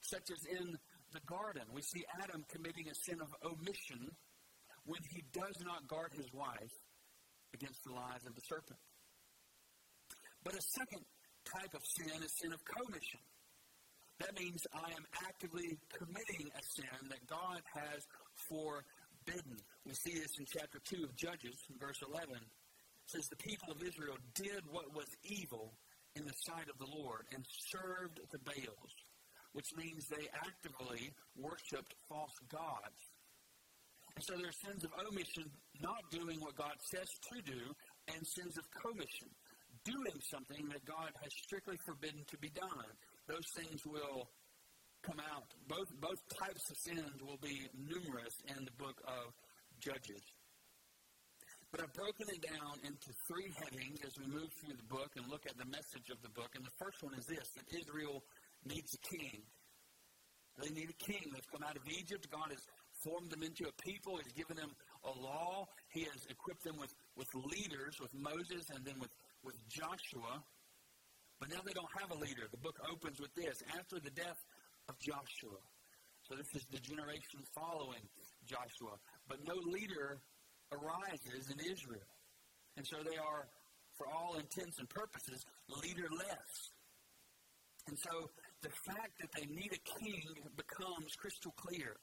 Such 0.00 0.28
as 0.30 0.44
in 0.44 0.76
the 1.12 1.24
garden, 1.24 1.64
we 1.72 1.80
see 1.80 2.04
Adam 2.22 2.44
committing 2.52 2.84
a 2.88 2.94
sin 2.94 3.16
of 3.20 3.32
omission 3.40 4.12
when 4.84 5.00
he 5.08 5.24
does 5.32 5.56
not 5.64 5.88
guard 5.88 6.12
his 6.12 6.28
wife 6.32 6.76
against 7.54 7.82
the 7.84 7.92
lies 7.92 8.24
of 8.28 8.34
the 8.34 8.44
serpent. 8.44 8.78
But 10.44 10.52
a 10.54 10.60
second 10.60 11.00
type 11.48 11.72
of 11.72 11.80
sin 11.84 12.22
is 12.22 12.32
sin 12.36 12.52
of 12.52 12.60
commission. 12.64 13.20
That 14.20 14.38
means 14.38 14.66
I 14.74 14.90
am 14.92 15.06
actively 15.24 15.78
committing 15.96 16.50
a 16.52 16.62
sin 16.76 17.08
that 17.08 17.22
God 17.26 17.62
has 17.72 18.02
for 18.48 18.84
forbidden. 19.28 19.56
We 19.84 19.94
see 19.94 20.14
this 20.18 20.32
in 20.38 20.46
chapter 20.46 20.78
2 20.84 21.04
of 21.04 21.16
Judges, 21.16 21.56
verse 21.80 22.00
11. 22.06 22.34
It 22.34 23.06
says, 23.06 23.28
The 23.28 23.36
people 23.36 23.72
of 23.72 23.82
Israel 23.82 24.16
did 24.34 24.64
what 24.70 24.94
was 24.94 25.08
evil 25.24 25.72
in 26.16 26.24
the 26.24 26.36
sight 26.46 26.68
of 26.68 26.78
the 26.78 26.88
Lord 26.96 27.24
and 27.34 27.44
served 27.70 28.20
the 28.32 28.38
Baals, 28.44 28.94
which 29.52 29.68
means 29.76 30.08
they 30.08 30.28
actively 30.44 31.12
worshiped 31.36 31.94
false 32.08 32.36
gods. 32.50 33.00
And 34.16 34.24
so 34.24 34.34
there 34.36 34.50
are 34.50 34.64
sins 34.66 34.84
of 34.84 34.90
omission, 35.06 35.46
not 35.80 36.02
doing 36.10 36.40
what 36.40 36.56
God 36.56 36.74
says 36.90 37.08
to 37.32 37.42
do, 37.42 37.60
and 38.08 38.26
sins 38.26 38.58
of 38.58 38.64
commission, 38.74 39.30
doing 39.84 40.18
something 40.26 40.68
that 40.72 40.84
God 40.84 41.12
has 41.22 41.32
strictly 41.46 41.76
forbidden 41.86 42.24
to 42.28 42.38
be 42.38 42.50
done. 42.50 42.90
Those 43.28 43.46
things 43.54 43.84
will 43.86 44.26
come 45.02 45.20
out. 45.20 45.48
Both, 45.68 45.90
both 46.00 46.20
types 46.38 46.64
of 46.70 46.76
sins 46.76 47.16
will 47.22 47.40
be 47.42 47.68
numerous 47.76 48.34
in 48.48 48.64
the 48.64 48.74
book 48.78 48.98
of 49.06 49.32
Judges. 49.80 50.22
But 51.70 51.84
I've 51.84 51.92
broken 51.92 52.26
it 52.32 52.40
down 52.40 52.80
into 52.80 53.12
three 53.28 53.52
headings 53.60 54.00
as 54.00 54.16
we 54.16 54.24
move 54.32 54.48
through 54.56 54.76
the 54.80 54.88
book 54.88 55.12
and 55.20 55.28
look 55.28 55.44
at 55.44 55.52
the 55.60 55.68
message 55.68 56.08
of 56.08 56.16
the 56.24 56.32
book. 56.32 56.48
And 56.56 56.64
the 56.64 56.76
first 56.80 57.04
one 57.04 57.12
is 57.12 57.28
this 57.28 57.44
that 57.60 57.68
Israel 57.76 58.24
needs 58.64 58.88
a 58.96 59.02
king. 59.04 59.44
They 60.56 60.72
need 60.72 60.88
a 60.90 61.00
king. 61.04 61.28
They've 61.28 61.52
come 61.52 61.62
out 61.62 61.76
of 61.76 61.84
Egypt. 61.86 62.26
God 62.32 62.50
has 62.50 62.64
formed 63.04 63.30
them 63.30 63.44
into 63.44 63.68
a 63.68 63.74
people. 63.84 64.18
He's 64.18 64.32
given 64.32 64.56
them 64.56 64.72
a 65.04 65.12
law. 65.12 65.68
He 65.92 66.08
has 66.08 66.24
equipped 66.32 66.64
them 66.64 66.80
with, 66.80 66.90
with 67.14 67.28
leaders, 67.36 68.00
with 68.00 68.10
Moses 68.16 68.64
and 68.74 68.82
then 68.82 68.98
with, 68.98 69.12
with 69.44 69.54
Joshua. 69.68 70.42
But 71.38 71.54
now 71.54 71.62
they 71.62 71.76
don't 71.76 71.94
have 72.00 72.10
a 72.10 72.18
leader. 72.18 72.50
The 72.50 72.58
book 72.58 72.80
opens 72.90 73.20
with 73.20 73.30
this 73.36 73.62
after 73.78 74.00
the 74.00 74.10
death 74.10 74.40
of 74.88 74.98
Joshua. 74.98 75.60
So 76.28 76.36
this 76.36 76.48
is 76.54 76.64
the 76.72 76.80
generation 76.80 77.40
following 77.54 78.04
Joshua. 78.44 78.96
But 79.28 79.38
no 79.46 79.56
leader 79.64 80.20
arises 80.72 81.48
in 81.48 81.58
Israel. 81.60 82.08
And 82.76 82.84
so 82.86 83.00
they 83.04 83.16
are, 83.16 83.48
for 83.96 84.06
all 84.08 84.36
intents 84.36 84.78
and 84.78 84.88
purposes, 84.88 85.44
leaderless. 85.68 86.52
And 87.88 87.96
so 87.96 88.28
the 88.60 88.72
fact 88.84 89.16
that 89.20 89.32
they 89.32 89.46
need 89.48 89.72
a 89.72 89.82
king 90.00 90.22
becomes 90.56 91.16
crystal 91.16 91.52
clear. 91.56 91.96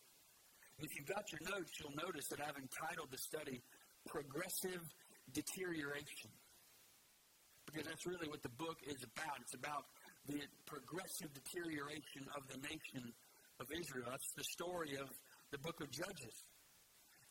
If 0.80 0.90
you've 0.98 1.08
got 1.08 1.24
your 1.32 1.42
notes, 1.46 1.72
you'll 1.80 1.96
notice 1.96 2.28
that 2.28 2.42
I've 2.42 2.58
entitled 2.58 3.08
the 3.12 3.22
study 3.22 3.62
Progressive 4.10 4.82
Deterioration. 5.32 6.34
Because 7.66 7.88
that's 7.88 8.06
really 8.06 8.28
what 8.28 8.44
the 8.44 8.54
book 8.58 8.78
is 8.86 9.02
about. 9.02 9.42
It's 9.42 9.56
about 9.56 9.86
the 10.28 10.42
progressive 10.66 11.30
deterioration 11.34 12.26
of 12.36 12.48
the 12.48 12.58
nation 12.66 13.14
of 13.60 13.68
Israel. 13.72 14.10
That's 14.10 14.32
the 14.36 14.44
story 14.44 14.98
of 14.98 15.10
the 15.52 15.60
book 15.60 15.82
of 15.82 15.92
Judges. 15.92 16.36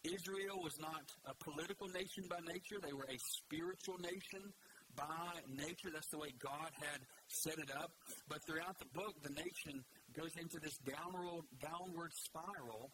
Israel 0.04 0.60
was 0.62 0.78
not 0.78 1.04
a 1.24 1.34
political 1.42 1.88
nation 1.88 2.28
by 2.28 2.38
nature, 2.44 2.76
they 2.82 2.92
were 2.92 3.08
a 3.08 3.18
spiritual 3.18 3.96
nation 3.98 4.52
by 4.96 5.40
nature. 5.48 5.90
That's 5.92 6.10
the 6.10 6.18
way 6.18 6.30
God 6.38 6.70
had 6.78 7.00
set 7.28 7.58
it 7.58 7.70
up. 7.74 7.90
But 8.28 8.44
throughout 8.46 8.78
the 8.78 8.90
book, 8.94 9.14
the 9.22 9.34
nation 9.34 9.82
goes 10.14 10.30
into 10.38 10.60
this 10.60 10.78
downward, 10.86 11.42
downward 11.58 12.12
spiral 12.14 12.92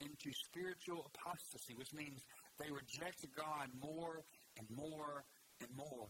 into 0.00 0.32
spiritual 0.50 1.06
apostasy, 1.12 1.74
which 1.76 1.92
means 1.94 2.20
they 2.58 2.70
reject 2.70 3.24
God 3.36 3.68
more 3.80 4.24
and 4.58 4.66
more 4.74 5.24
and 5.60 5.70
more. 5.76 6.08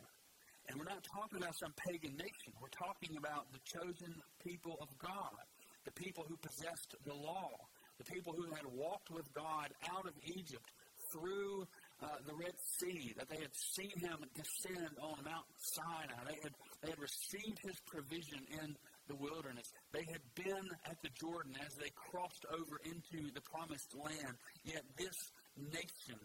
And 0.69 0.79
we're 0.79 0.91
not 0.91 1.05
talking 1.05 1.39
about 1.39 1.55
some 1.57 1.73
pagan 1.87 2.17
nation. 2.17 2.51
We're 2.61 2.75
talking 2.75 3.17
about 3.17 3.47
the 3.53 3.63
chosen 3.65 4.15
people 4.43 4.77
of 4.81 4.89
God, 4.99 5.39
the 5.85 5.93
people 5.93 6.25
who 6.29 6.37
possessed 6.37 6.97
the 7.05 7.15
law, 7.15 7.55
the 7.99 8.05
people 8.05 8.35
who 8.37 8.53
had 8.55 8.67
walked 8.75 9.11
with 9.11 9.27
God 9.33 9.71
out 9.95 10.07
of 10.07 10.13
Egypt 10.25 10.69
through 11.13 11.67
uh, 12.03 12.19
the 12.27 12.35
Red 12.35 12.57
Sea, 12.79 13.15
that 13.17 13.29
they 13.29 13.41
had 13.41 13.55
seen 13.55 13.95
him 13.97 14.19
descend 14.35 14.99
on 15.01 15.17
Mount 15.25 15.47
Sinai. 15.57 16.21
They 16.27 16.39
had, 16.43 16.55
they 16.83 16.91
had 16.91 16.99
received 16.99 17.59
his 17.63 17.79
provision 17.87 18.43
in 18.63 18.77
the 19.09 19.17
wilderness. 19.17 19.71
They 19.93 20.05
had 20.11 20.21
been 20.35 20.67
at 20.85 20.99
the 21.03 21.11
Jordan 21.15 21.55
as 21.65 21.73
they 21.79 21.91
crossed 21.95 22.45
over 22.51 22.77
into 22.85 23.31
the 23.33 23.41
promised 23.41 23.95
land. 23.95 24.35
Yet 24.65 24.83
this 24.99 25.17
nation, 25.57 26.21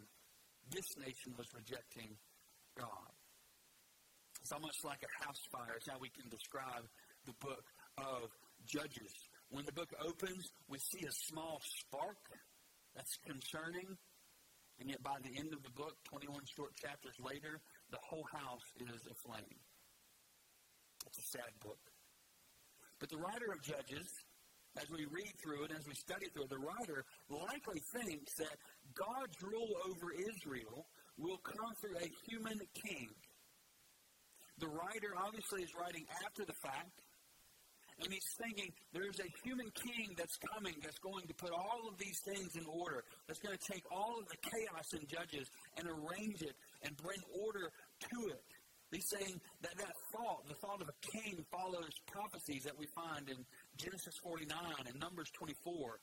this 0.71 0.89
nation 0.97 1.37
was 1.37 1.47
rejecting 1.53 2.17
God. 2.77 3.10
It's 4.41 4.51
almost 4.51 4.83
like 4.83 5.05
a 5.05 5.25
house 5.25 5.41
fire, 5.51 5.77
is 5.77 5.87
how 5.87 5.99
we 6.01 6.09
can 6.09 6.27
describe 6.29 6.89
the 7.25 7.33
book 7.39 7.63
of 7.97 8.33
Judges. 8.65 9.13
When 9.49 9.65
the 9.65 9.71
book 9.71 9.93
opens, 10.01 10.49
we 10.67 10.79
see 10.79 11.05
a 11.05 11.11
small 11.11 11.61
spark. 11.61 12.17
That's 12.95 13.17
concerning. 13.25 13.97
And 14.79 14.89
yet, 14.89 15.03
by 15.03 15.15
the 15.21 15.37
end 15.37 15.53
of 15.53 15.61
the 15.61 15.69
book, 15.69 15.95
21 16.09 16.41
short 16.57 16.75
chapters 16.75 17.13
later, 17.21 17.61
the 17.91 18.01
whole 18.01 18.25
house 18.33 18.65
is 18.79 19.05
aflame. 19.05 19.61
It's 21.05 21.19
a 21.19 21.37
sad 21.37 21.53
book. 21.61 21.79
But 22.99 23.09
the 23.09 23.17
writer 23.17 23.53
of 23.53 23.61
Judges, 23.61 24.09
as 24.77 24.89
we 24.89 25.05
read 25.05 25.33
through 25.41 25.65
it, 25.65 25.71
as 25.77 25.85
we 25.87 25.93
study 25.93 26.27
through 26.33 26.43
it, 26.43 26.49
the 26.49 26.57
writer 26.57 27.05
likely 27.29 27.81
thinks 27.93 28.33
that 28.35 28.57
God's 28.95 29.37
rule 29.41 29.75
over 29.85 30.11
Israel 30.13 30.87
will 31.17 31.37
come 31.37 31.73
through 31.79 31.97
a 31.97 32.09
human 32.25 32.59
king. 32.73 33.09
The 34.59 34.67
writer 34.67 35.13
obviously 35.17 35.63
is 35.63 35.73
writing 35.73 36.05
after 36.25 36.45
the 36.45 36.53
fact, 36.61 37.01
and 38.03 38.11
he's 38.11 38.33
thinking 38.41 38.69
there's 38.93 39.19
a 39.19 39.29
human 39.43 39.69
king 39.77 40.09
that's 40.17 40.37
coming 40.53 40.73
that's 40.81 40.97
going 40.99 41.27
to 41.27 41.35
put 41.35 41.51
all 41.51 41.85
of 41.87 41.97
these 41.97 42.17
things 42.25 42.55
in 42.55 42.65
order, 42.65 43.03
that's 43.27 43.39
going 43.39 43.57
to 43.57 43.65
take 43.71 43.83
all 43.91 44.17
of 44.17 44.25
the 44.25 44.37
chaos 44.41 44.87
in 44.93 45.05
Judges 45.05 45.47
and 45.77 45.85
arrange 45.87 46.41
it 46.41 46.55
and 46.81 46.97
bring 46.97 47.21
order 47.45 47.69
to 47.69 48.17
it. 48.33 48.41
He's 48.91 49.07
saying 49.07 49.39
that 49.61 49.77
that 49.77 49.95
thought, 50.11 50.43
the 50.49 50.59
thought 50.59 50.81
of 50.81 50.89
a 50.89 50.97
king, 51.15 51.45
follows 51.47 51.95
prophecies 52.11 52.63
that 52.67 52.77
we 52.77 52.87
find 52.91 53.29
in 53.29 53.39
Genesis 53.77 54.17
49 54.21 54.51
and 54.51 54.99
Numbers 54.99 55.31
24. 55.31 56.01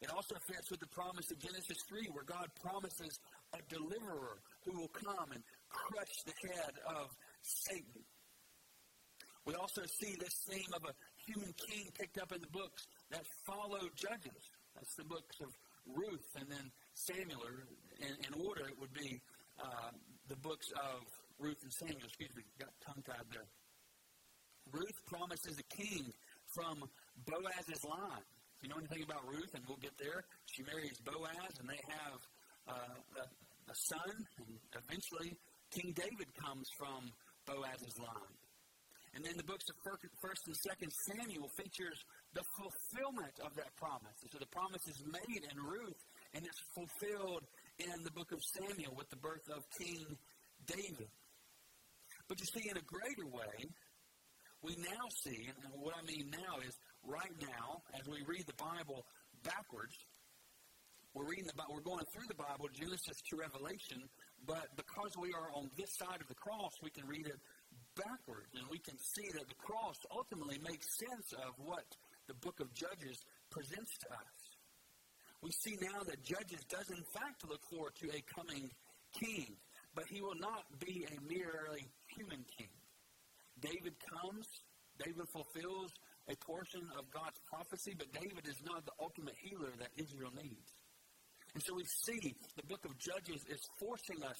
It 0.00 0.08
also 0.08 0.36
fits 0.48 0.70
with 0.70 0.80
the 0.80 0.88
promise 0.88 1.28
of 1.30 1.38
Genesis 1.38 1.76
3, 1.84 2.08
where 2.16 2.24
God 2.24 2.48
promises 2.64 3.20
a 3.52 3.60
deliverer 3.68 4.40
who 4.64 4.72
will 4.80 4.88
come 4.88 5.28
and 5.36 5.44
crush 5.70 6.14
the 6.26 6.36
head 6.48 6.74
of 6.86 7.08
Satan. 7.42 8.02
We 9.46 9.54
also 9.54 9.82
see 9.86 10.14
this 10.20 10.34
theme 10.48 10.72
of 10.74 10.84
a 10.84 10.94
human 11.26 11.54
king 11.66 11.88
picked 11.98 12.18
up 12.18 12.32
in 12.32 12.40
the 12.40 12.52
books 12.52 12.86
that 13.10 13.24
follow 13.46 13.88
Judges. 13.96 14.42
That's 14.74 14.94
the 14.94 15.04
books 15.04 15.40
of 15.40 15.48
Ruth 15.86 16.28
and 16.38 16.46
then 16.50 16.70
Samuel. 16.94 17.40
In, 18.00 18.14
in 18.20 18.46
order, 18.46 18.68
it 18.68 18.78
would 18.78 18.92
be 18.92 19.20
uh, 19.58 19.90
the 20.28 20.36
books 20.36 20.68
of 20.76 21.02
Ruth 21.38 21.58
and 21.62 21.72
Samuel. 21.72 22.04
Excuse 22.04 22.36
me, 22.36 22.44
got 22.58 22.70
tongue 22.84 23.02
tied 23.02 23.26
there. 23.32 23.48
Ruth 24.72 25.00
promises 25.06 25.58
a 25.58 25.66
king 25.74 26.12
from 26.54 26.84
Boaz's 27.26 27.82
line. 27.84 28.26
If 28.56 28.62
you 28.62 28.68
know 28.68 28.78
anything 28.78 29.02
about 29.02 29.24
Ruth, 29.26 29.50
and 29.54 29.64
we'll 29.66 29.80
get 29.80 29.96
there, 29.98 30.22
she 30.52 30.62
marries 30.62 31.00
Boaz, 31.00 31.54
and 31.58 31.66
they 31.66 31.80
have 31.88 32.20
uh, 32.68 32.94
a, 33.16 33.24
a 33.24 33.74
son, 33.74 34.12
and 34.36 34.58
eventually 34.76 35.32
King 35.70 35.94
David 35.94 36.28
comes 36.34 36.68
from 36.76 37.10
Boaz's 37.46 37.98
line. 37.98 38.36
And 39.14 39.24
then 39.24 39.34
the 39.36 39.42
books 39.42 39.66
of 39.68 39.74
First 39.82 40.46
and 40.46 40.54
Second 40.54 40.92
Samuel 41.10 41.50
features 41.58 41.98
the 42.34 42.46
fulfillment 42.54 43.34
of 43.42 43.54
that 43.58 43.74
promise. 43.74 44.14
And 44.22 44.30
so 44.30 44.38
the 44.38 44.50
promise 44.54 44.86
is 44.86 45.02
made 45.02 45.42
in 45.50 45.58
Ruth, 45.58 45.98
and 46.34 46.46
it's 46.46 46.62
fulfilled 46.74 47.42
in 47.78 48.02
the 48.04 48.14
book 48.14 48.30
of 48.30 48.38
Samuel 48.54 48.94
with 48.94 49.10
the 49.10 49.18
birth 49.18 49.46
of 49.50 49.66
King 49.78 50.06
David. 50.66 51.10
But 52.28 52.38
you 52.38 52.46
see, 52.46 52.70
in 52.70 52.78
a 52.78 52.86
greater 52.86 53.26
way, 53.26 53.66
we 54.62 54.76
now 54.78 55.10
see, 55.24 55.50
and 55.50 55.74
what 55.82 55.94
I 55.98 56.06
mean 56.06 56.30
now 56.30 56.62
is 56.62 56.78
right 57.02 57.34
now, 57.42 57.82
as 57.98 58.06
we 58.06 58.22
read 58.22 58.46
the 58.46 58.62
Bible 58.62 59.02
backwards, 59.42 59.96
we're 61.14 61.26
reading 61.26 61.50
the 61.50 61.58
we're 61.66 61.82
going 61.82 62.06
through 62.14 62.28
the 62.28 62.38
Bible, 62.38 62.70
Genesis 62.70 63.18
to 63.30 63.36
Revelation, 63.36 64.06
but 64.46 64.68
because 64.76 65.12
we 65.18 65.32
are 65.32 65.50
on 65.54 65.70
this 65.76 65.92
side 65.96 66.20
of 66.20 66.28
the 66.28 66.34
cross, 66.34 66.72
we 66.82 66.90
can 66.90 67.06
read 67.06 67.26
it 67.26 67.38
backwards, 67.96 68.48
and 68.54 68.64
we 68.70 68.78
can 68.78 68.96
see 68.98 69.28
that 69.34 69.48
the 69.48 69.60
cross 69.60 69.96
ultimately 70.14 70.58
makes 70.64 70.86
sense 70.98 71.32
of 71.44 71.52
what 71.58 71.84
the 72.28 72.34
book 72.34 72.60
of 72.60 72.72
Judges 72.74 73.18
presents 73.50 73.92
to 73.98 74.08
us. 74.12 74.40
We 75.42 75.50
see 75.50 75.76
now 75.80 76.02
that 76.04 76.22
Judges 76.22 76.64
does 76.68 76.88
in 76.90 77.04
fact 77.12 77.48
look 77.48 77.60
forward 77.70 77.94
to 78.00 78.08
a 78.12 78.22
coming 78.34 78.70
king, 79.18 79.56
but 79.94 80.04
he 80.08 80.20
will 80.20 80.38
not 80.38 80.64
be 80.78 81.06
a 81.08 81.16
merely 81.26 81.88
human 82.06 82.44
king. 82.56 82.70
David 83.60 83.94
comes, 84.00 84.46
David 84.98 85.28
fulfills 85.32 85.90
a 86.28 86.36
portion 86.36 86.82
of 86.98 87.10
God's 87.10 87.40
prophecy, 87.48 87.94
but 87.96 88.12
David 88.12 88.46
is 88.46 88.60
not 88.64 88.84
the 88.84 88.92
ultimate 89.00 89.34
healer 89.42 89.72
that 89.78 89.90
Israel 89.96 90.30
needs. 90.36 90.79
And 91.54 91.62
so 91.62 91.74
we 91.74 91.84
see 91.84 92.34
the 92.56 92.66
book 92.66 92.84
of 92.84 92.96
Judges 92.98 93.42
is 93.50 93.60
forcing 93.78 94.22
us 94.22 94.38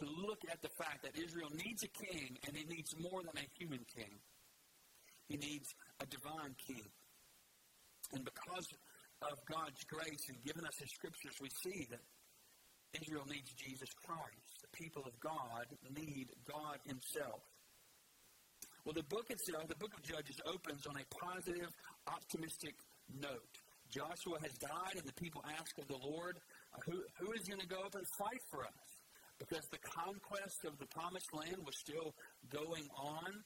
to 0.00 0.06
look 0.06 0.40
at 0.50 0.62
the 0.62 0.70
fact 0.78 1.02
that 1.02 1.18
Israel 1.18 1.50
needs 1.52 1.82
a 1.82 1.88
king, 1.88 2.38
and 2.46 2.56
it 2.56 2.68
needs 2.68 2.94
more 2.98 3.22
than 3.22 3.36
a 3.36 3.46
human 3.58 3.84
king. 3.94 4.14
He 5.28 5.36
needs 5.36 5.68
a 6.00 6.06
divine 6.06 6.54
king. 6.66 6.86
And 8.12 8.24
because 8.24 8.66
of 9.22 9.38
God's 9.46 9.82
grace 9.84 10.28
and 10.28 10.38
giving 10.44 10.64
us 10.64 10.78
His 10.78 10.90
scriptures, 10.90 11.36
we 11.40 11.48
see 11.62 11.86
that 11.90 12.00
Israel 13.00 13.24
needs 13.28 13.50
Jesus 13.56 13.88
Christ. 14.04 14.52
The 14.60 14.72
people 14.76 15.02
of 15.06 15.18
God 15.20 15.66
need 15.96 16.28
God 16.48 16.78
Himself. 16.84 17.40
Well, 18.84 18.94
the 18.94 19.06
book 19.06 19.30
itself, 19.30 19.68
the 19.68 19.78
book 19.78 19.94
of 19.94 20.02
Judges, 20.02 20.36
opens 20.46 20.86
on 20.86 20.96
a 20.98 21.06
positive, 21.14 21.70
optimistic 22.08 22.74
note. 23.20 23.54
Joshua 23.88 24.40
has 24.42 24.52
died, 24.58 24.96
and 24.96 25.06
the 25.06 25.14
people 25.14 25.44
ask 25.60 25.76
of 25.78 25.86
the 25.86 26.00
Lord, 26.02 26.40
who, 26.86 27.02
who 27.18 27.32
is 27.32 27.48
going 27.48 27.60
to 27.60 27.66
go 27.66 27.80
up 27.84 27.94
and 27.94 28.06
fight 28.18 28.40
for 28.50 28.64
us? 28.64 28.92
because 29.42 29.66
the 29.68 29.78
conquest 29.78 30.64
of 30.64 30.78
the 30.78 30.86
promised 30.86 31.34
land 31.34 31.58
was 31.66 31.76
still 31.76 32.14
going 32.50 32.86
on. 32.96 33.42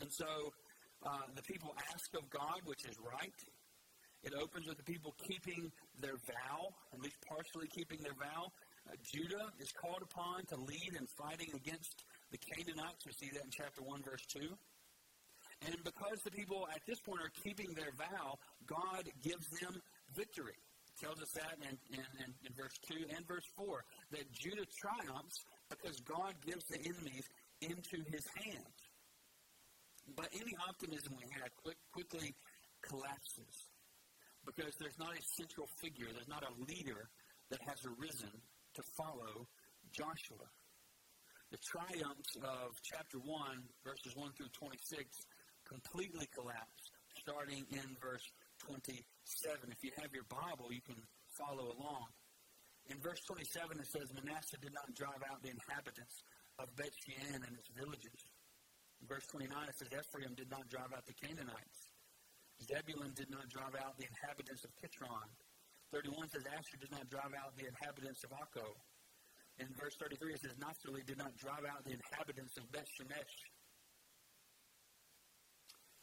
And 0.00 0.10
so 0.10 0.26
uh, 1.04 1.28
the 1.36 1.42
people 1.42 1.74
ask 1.92 2.14
of 2.16 2.28
God, 2.30 2.64
which 2.64 2.84
is 2.84 2.96
right. 2.98 3.40
It 4.22 4.32
opens 4.34 4.68
with 4.68 4.76
the 4.76 4.84
people 4.84 5.14
keeping 5.26 5.70
their 6.00 6.16
vow, 6.28 6.72
at 6.92 7.00
least 7.00 7.16
partially 7.28 7.68
keeping 7.68 8.00
their 8.00 8.16
vow. 8.16 8.52
Uh, 8.88 8.96
Judah 9.04 9.52
is 9.60 9.72
called 9.72 10.02
upon 10.02 10.44
to 10.48 10.56
lead 10.56 10.96
in 10.96 11.06
fighting 11.06 11.48
against 11.54 12.04
the 12.30 12.38
Canaanites. 12.38 13.04
We 13.04 13.12
see 13.12 13.30
that 13.32 13.44
in 13.44 13.50
chapter 13.50 13.82
1, 13.82 14.02
verse 14.02 14.24
2. 14.32 14.40
And 15.66 15.76
because 15.84 16.20
the 16.24 16.30
people 16.30 16.68
at 16.74 16.80
this 16.86 17.00
point 17.00 17.20
are 17.20 17.32
keeping 17.44 17.72
their 17.76 17.92
vow, 17.96 18.38
God 18.66 19.04
gives 19.22 19.48
them 19.60 19.76
victory. 20.16 20.56
Tells 21.00 21.22
us 21.22 21.32
that 21.32 21.56
in, 21.64 21.78
in, 21.96 22.04
in, 22.44 22.52
verse 22.52 22.76
2 22.84 23.08
and 23.16 23.26
verse 23.26 23.48
4 23.56 23.84
that 24.12 24.30
Judah 24.36 24.68
triumphs 24.68 25.40
because 25.72 25.96
God 26.04 26.34
gives 26.44 26.64
the 26.68 26.76
enemies 26.76 27.24
into 27.62 28.04
his 28.12 28.26
hands. 28.36 28.76
But 30.14 30.28
any 30.36 30.52
optimism 30.68 31.16
we 31.16 31.24
had 31.32 31.48
quick, 31.64 31.80
quickly 31.92 32.34
collapses 32.84 33.72
because 34.44 34.76
there's 34.76 34.98
not 34.98 35.16
a 35.16 35.22
central 35.40 35.68
figure, 35.80 36.12
there's 36.12 36.28
not 36.28 36.44
a 36.44 36.52
leader 36.68 37.08
that 37.48 37.60
has 37.64 37.80
arisen 37.88 38.36
to 38.74 38.82
follow 38.96 39.48
Joshua. 39.96 40.48
The 41.50 41.58
triumphs 41.64 42.36
of 42.44 42.76
chapter 42.84 43.18
1, 43.18 43.26
verses 43.84 44.12
1 44.14 44.32
through 44.36 44.52
26, 44.52 45.02
completely 45.64 46.28
collapse, 46.36 46.92
starting 47.24 47.64
in 47.72 47.96
verse 48.00 48.24
27. 48.66 49.72
If 49.72 49.80
you 49.82 49.92
have 50.00 50.12
your 50.12 50.28
Bible, 50.28 50.70
you 50.70 50.84
can 50.84 51.00
follow 51.36 51.72
along. 51.74 52.08
In 52.88 52.98
verse 53.00 53.20
27, 53.24 53.78
it 53.78 53.86
says, 53.86 54.10
Manasseh 54.12 54.58
did 54.60 54.74
not 54.74 54.90
drive 54.96 55.22
out 55.30 55.42
the 55.42 55.52
inhabitants 55.52 56.22
of 56.58 56.68
Beth 56.76 56.92
Shean 57.06 57.40
and 57.40 57.54
its 57.56 57.70
villages. 57.72 58.20
In 59.00 59.08
verse 59.08 59.24
29, 59.30 59.48
it 59.48 59.76
says, 59.78 59.88
Ephraim 59.92 60.34
did 60.36 60.50
not 60.50 60.68
drive 60.68 60.92
out 60.92 61.06
the 61.06 61.16
Canaanites. 61.16 61.88
Zebulun 62.60 63.16
did 63.16 63.32
not 63.32 63.48
drive 63.48 63.72
out 63.80 63.96
the 63.96 64.04
inhabitants 64.04 64.64
of 64.68 64.70
Kitron. 64.76 65.28
31 65.92 66.28
says, 66.28 66.44
Asher 66.46 66.78
did 66.78 66.92
not 66.92 67.08
drive 67.08 67.32
out 67.34 67.56
the 67.56 67.66
inhabitants 67.66 68.22
of 68.22 68.30
Akko. 68.36 68.68
In 69.58 69.66
verse 69.76 69.96
33, 69.96 70.34
it 70.36 70.40
says, 70.44 70.56
Naphtali 70.60 71.02
did 71.04 71.18
not 71.18 71.36
drive 71.36 71.64
out 71.64 71.82
the 71.84 71.96
inhabitants 71.96 72.56
of 72.56 72.70
Beth 72.70 72.88
Shemesh. 72.96 73.36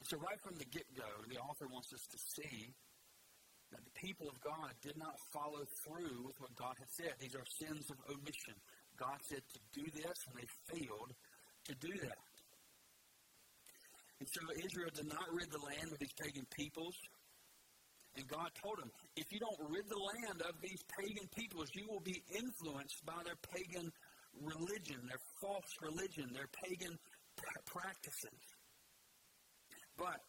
So, 0.07 0.15
right 0.23 0.39
from 0.39 0.55
the 0.55 0.63
get 0.71 0.87
go, 0.95 1.11
the 1.27 1.35
author 1.35 1.67
wants 1.67 1.91
us 1.91 2.07
to 2.07 2.17
see 2.17 2.71
that 3.75 3.83
the 3.83 3.95
people 3.99 4.31
of 4.31 4.39
God 4.39 4.71
did 4.79 4.95
not 4.95 5.19
follow 5.35 5.67
through 5.83 6.23
with 6.23 6.39
what 6.39 6.55
God 6.55 6.79
had 6.79 6.87
said. 6.87 7.11
These 7.19 7.35
are 7.35 7.43
sins 7.59 7.91
of 7.91 7.99
omission. 8.07 8.55
God 8.95 9.19
said 9.27 9.43
to 9.43 9.59
do 9.75 9.83
this, 9.91 10.15
and 10.31 10.39
they 10.39 10.47
failed 10.71 11.11
to 11.67 11.73
do 11.83 11.91
that. 12.07 12.23
And 14.23 14.29
so 14.31 14.41
Israel 14.63 14.95
did 14.95 15.11
not 15.11 15.27
rid 15.35 15.51
the 15.51 15.59
land 15.59 15.91
of 15.91 15.99
these 15.99 16.15
pagan 16.15 16.47
peoples. 16.55 16.95
And 18.15 18.23
God 18.31 18.47
told 18.63 18.79
them, 18.79 18.89
if 19.19 19.27
you 19.29 19.43
don't 19.43 19.59
rid 19.67 19.91
the 19.91 19.99
land 19.99 20.39
of 20.47 20.55
these 20.63 20.81
pagan 20.97 21.27
peoples, 21.35 21.67
you 21.75 21.83
will 21.91 21.99
be 21.99 22.23
influenced 22.31 23.03
by 23.05 23.19
their 23.27 23.37
pagan 23.51 23.91
religion, 24.39 25.03
their 25.03 25.21
false 25.43 25.69
religion, 25.83 26.31
their 26.31 26.49
pagan 26.63 26.95
practices. 27.67 28.56
But, 29.97 30.23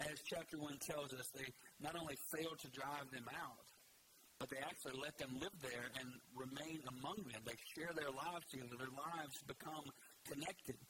as 0.00 0.20
chapter 0.28 0.58
1 0.60 0.78
tells 0.84 1.12
us, 1.12 1.28
they 1.34 1.48
not 1.80 1.96
only 1.96 2.16
failed 2.36 2.60
to 2.60 2.68
drive 2.68 3.08
them 3.12 3.24
out, 3.32 3.66
but 4.38 4.48
they 4.48 4.60
actually 4.64 4.96
let 5.00 5.16
them 5.18 5.36
live 5.40 5.52
there 5.60 5.88
and 6.00 6.08
remain 6.32 6.80
among 6.88 7.20
them. 7.28 7.44
They 7.44 7.56
share 7.76 7.92
their 7.92 8.12
lives 8.12 8.48
together. 8.48 8.76
Their 8.76 8.96
lives 8.96 9.36
become 9.44 9.84
connected. 10.24 10.80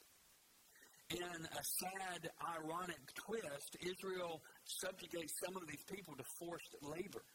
In 1.10 1.42
a 1.42 1.62
sad, 1.82 2.30
ironic 2.38 3.02
twist, 3.26 3.74
Israel 3.82 4.38
subjugates 4.62 5.34
some 5.42 5.58
of 5.58 5.66
these 5.66 5.82
people 5.90 6.14
to 6.14 6.22
forced 6.38 6.70
labor. 6.86 7.26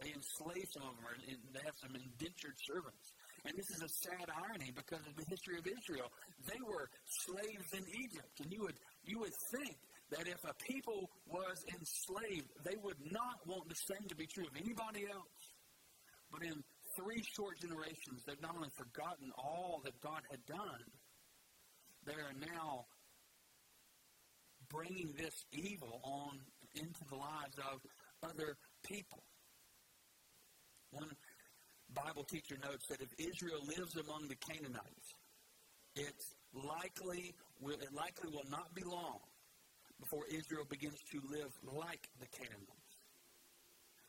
They 0.00 0.16
enslave 0.16 0.64
some 0.72 0.88
of 0.88 0.96
them, 0.96 1.06
and 1.28 1.38
they 1.52 1.60
have 1.60 1.76
some 1.76 1.92
indentured 1.92 2.56
servants. 2.64 3.12
And 3.44 3.52
this 3.52 3.68
is 3.76 3.84
a 3.84 3.92
sad 3.92 4.26
irony 4.32 4.72
because 4.72 5.04
of 5.04 5.14
the 5.20 5.28
history 5.28 5.60
of 5.60 5.68
Israel. 5.68 6.08
They 6.48 6.58
were 6.64 6.88
slaves 7.28 7.68
in 7.76 7.84
Egypt, 7.92 8.40
and 8.40 8.48
you 8.48 8.64
would 8.64 8.80
you 9.04 9.20
would 9.20 9.36
think 9.52 9.76
that 10.10 10.28
if 10.28 10.44
a 10.44 10.54
people 10.64 11.10
was 11.26 11.64
enslaved, 11.72 12.48
they 12.64 12.76
would 12.82 13.00
not 13.10 13.40
want 13.46 13.68
the 13.68 13.74
same 13.74 14.06
to 14.08 14.14
be 14.14 14.26
true 14.26 14.44
of 14.44 14.56
anybody 14.56 15.06
else. 15.10 15.42
But 16.30 16.42
in 16.42 16.62
three 16.96 17.22
short 17.34 17.60
generations, 17.60 18.22
they've 18.26 18.40
not 18.40 18.56
only 18.56 18.70
forgotten 18.76 19.32
all 19.38 19.80
that 19.84 20.00
God 20.00 20.20
had 20.30 20.44
done, 20.46 20.84
they 22.06 22.12
are 22.12 22.36
now 22.40 22.86
bringing 24.70 25.14
this 25.16 25.44
evil 25.52 26.00
on 26.02 26.38
into 26.74 27.04
the 27.08 27.16
lives 27.16 27.56
of 27.72 27.80
other 28.22 28.56
people. 28.84 29.22
One 30.90 31.10
Bible 31.94 32.24
teacher 32.24 32.56
notes 32.62 32.86
that 32.88 33.00
if 33.00 33.08
Israel 33.18 33.60
lives 33.66 33.96
among 33.96 34.28
the 34.28 34.36
Canaanites, 34.36 35.14
it's 35.96 36.34
likely 36.52 37.34
will, 37.60 37.74
it 37.74 37.92
likely 37.94 38.30
will 38.30 38.48
not 38.50 38.74
be 38.74 38.82
long 38.82 39.20
before 40.04 40.28
Israel 40.28 40.68
begins 40.68 41.00
to 41.10 41.18
live 41.32 41.48
like 41.64 42.04
the 42.20 42.28
Canaanites. 42.28 42.92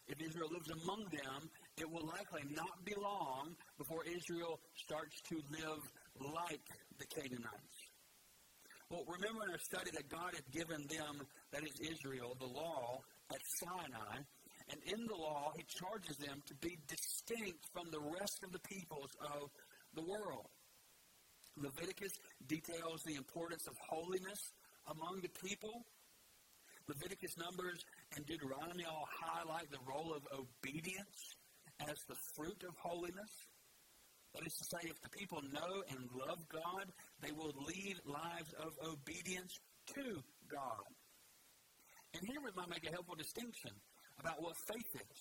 If 0.07 0.19
Israel 0.21 0.51
lives 0.51 0.69
among 0.69 1.07
them, 1.07 1.49
it 1.79 1.89
will 1.89 2.05
likely 2.05 2.43
not 2.51 2.83
be 2.83 2.93
long 2.99 3.55
before 3.79 4.03
Israel 4.03 4.59
starts 4.75 5.15
to 5.31 5.35
live 5.49 5.81
like 6.19 6.67
the 6.99 7.07
Canaanites. 7.07 7.79
Well, 8.91 9.07
remember 9.07 9.47
in 9.47 9.51
our 9.55 9.63
study 9.65 9.89
that 9.95 10.11
God 10.11 10.35
had 10.35 10.45
given 10.51 10.85
them, 10.91 11.25
that 11.51 11.63
is 11.63 11.73
Israel, 11.79 12.35
the 12.39 12.45
law 12.45 12.99
at 13.31 13.41
Sinai. 13.63 14.19
And 14.69 14.79
in 14.85 15.05
the 15.07 15.15
law, 15.15 15.53
he 15.55 15.63
charges 15.79 16.17
them 16.17 16.43
to 16.45 16.55
be 16.61 16.77
distinct 16.87 17.65
from 17.73 17.89
the 17.89 18.01
rest 18.19 18.43
of 18.43 18.51
the 18.51 18.61
peoples 18.67 19.09
of 19.21 19.49
the 19.95 20.03
world. 20.03 20.49
Leviticus 21.57 22.11
details 22.47 23.01
the 23.05 23.15
importance 23.15 23.65
of 23.65 23.73
holiness 23.89 24.41
among 24.87 25.21
the 25.21 25.33
people. 25.47 25.85
Leviticus, 26.87 27.37
Numbers, 27.37 27.83
and 28.15 28.25
Deuteronomy 28.25 28.85
all 28.85 29.07
highlight 29.09 29.71
the 29.71 29.81
role 29.89 30.13
of 30.13 30.21
obedience 30.31 31.35
as 31.89 31.97
the 32.07 32.15
fruit 32.35 32.61
of 32.67 32.75
holiness. 32.77 33.31
That 34.35 34.45
is 34.45 34.53
to 34.57 34.65
say, 34.65 34.89
if 34.89 35.01
the 35.01 35.09
people 35.09 35.41
know 35.51 35.83
and 35.89 36.09
love 36.13 36.43
God, 36.51 36.85
they 37.21 37.31
will 37.31 37.53
lead 37.65 37.95
lives 38.05 38.53
of 38.59 38.73
obedience 38.85 39.57
to 39.95 40.21
God. 40.51 40.85
And 42.13 42.21
here 42.27 42.39
we 42.43 42.51
might 42.55 42.69
make 42.69 42.87
a 42.87 42.91
helpful 42.91 43.15
distinction 43.15 43.71
about 44.19 44.41
what 44.41 44.55
faith 44.67 44.91
is. 44.93 45.19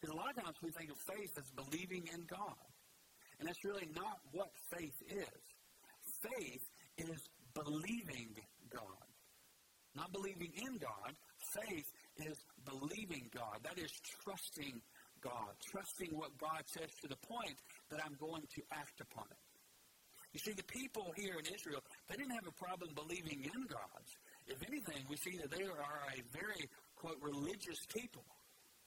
Because 0.00 0.14
a 0.14 0.18
lot 0.18 0.30
of 0.36 0.44
times 0.44 0.56
we 0.62 0.70
think 0.70 0.90
of 0.90 0.98
faith 0.98 1.32
as 1.38 1.50
believing 1.56 2.08
in 2.12 2.24
God. 2.28 2.60
And 3.38 3.48
that's 3.48 3.64
really 3.64 3.88
not 3.94 4.18
what 4.32 4.50
faith 4.70 4.96
is. 5.08 5.42
Faith 6.22 6.64
is 6.98 7.20
believing. 7.54 8.34
Not 9.94 10.12
believing 10.12 10.52
in 10.56 10.78
God. 10.78 11.12
Faith 11.52 11.90
is 12.16 12.36
believing 12.64 13.28
God. 13.34 13.60
That 13.62 13.78
is 13.78 13.92
trusting 14.24 14.80
God, 15.20 15.52
trusting 15.60 16.10
what 16.16 16.36
God 16.38 16.62
says 16.66 16.90
to 17.02 17.08
the 17.08 17.20
point 17.28 17.56
that 17.90 18.00
I'm 18.04 18.16
going 18.18 18.42
to 18.42 18.62
act 18.72 19.00
upon 19.00 19.24
it. 19.30 19.38
You 20.32 20.40
see, 20.40 20.52
the 20.52 20.64
people 20.64 21.12
here 21.14 21.36
in 21.36 21.44
Israel, 21.52 21.84
they 22.08 22.16
didn't 22.16 22.32
have 22.32 22.48
a 22.48 22.56
problem 22.56 22.90
believing 22.96 23.44
in 23.44 23.62
God. 23.68 24.02
If 24.48 24.64
anything, 24.66 25.04
we 25.08 25.16
see 25.16 25.36
that 25.36 25.52
they 25.52 25.62
are 25.62 25.94
a 26.08 26.18
very, 26.32 26.68
quote, 26.96 27.20
religious 27.20 27.84
people. 27.92 28.24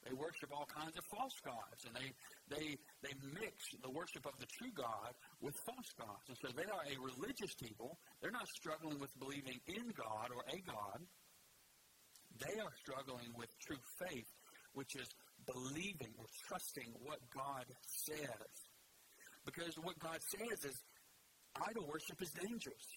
They 0.04 0.14
worship 0.14 0.50
all 0.54 0.66
kinds 0.66 0.98
of 0.98 1.06
false 1.06 1.38
gods, 1.42 1.86
and 1.86 1.94
they, 1.96 2.14
they, 2.50 2.78
they 3.02 3.16
mix 3.34 3.58
the 3.82 3.90
worship 3.90 4.26
of 4.26 4.38
the 4.38 4.46
true 4.46 4.70
God 4.76 5.14
with 5.42 5.56
false 5.66 5.92
gods. 5.98 6.30
And 6.30 6.38
so 6.38 6.50
they 6.54 6.70
are 6.70 6.86
a 6.86 6.96
religious 7.02 7.54
people. 7.58 7.98
They're 8.22 8.32
not 8.34 8.48
struggling 8.54 9.00
with 9.00 9.10
believing 9.18 9.58
in 9.66 9.90
God 9.98 10.30
or 10.30 10.46
a 10.46 10.60
God. 10.62 11.02
They 12.38 12.60
are 12.60 12.74
struggling 12.84 13.34
with 13.38 13.50
true 13.66 13.82
faith, 13.98 14.30
which 14.74 14.96
is 14.96 15.10
believing 15.48 16.14
or 16.18 16.26
trusting 16.48 16.94
what 17.02 17.20
God 17.34 17.66
says. 18.06 18.54
Because 19.46 19.74
what 19.82 19.98
God 20.00 20.20
says 20.22 20.66
is 20.66 20.78
idol 21.70 21.88
worship 21.88 22.22
is 22.22 22.30
dangerous. 22.34 22.88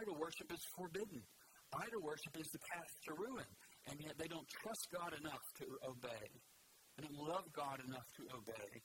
Idol 0.00 0.16
worship 0.20 0.52
is 0.52 0.64
forbidden. 0.76 1.20
Idol 1.72 2.02
worship 2.02 2.36
is 2.38 2.48
the 2.52 2.60
path 2.72 2.92
to 3.08 3.14
ruin. 3.16 3.48
And 3.88 3.96
yet 4.00 4.16
they 4.18 4.28
don't 4.28 4.48
trust 4.48 4.88
God 4.92 5.12
enough 5.20 5.44
to 5.60 5.66
obey. 5.88 6.28
Don't 7.00 7.16
love 7.16 7.48
God 7.56 7.80
enough 7.88 8.06
to 8.20 8.22
obey. 8.36 8.82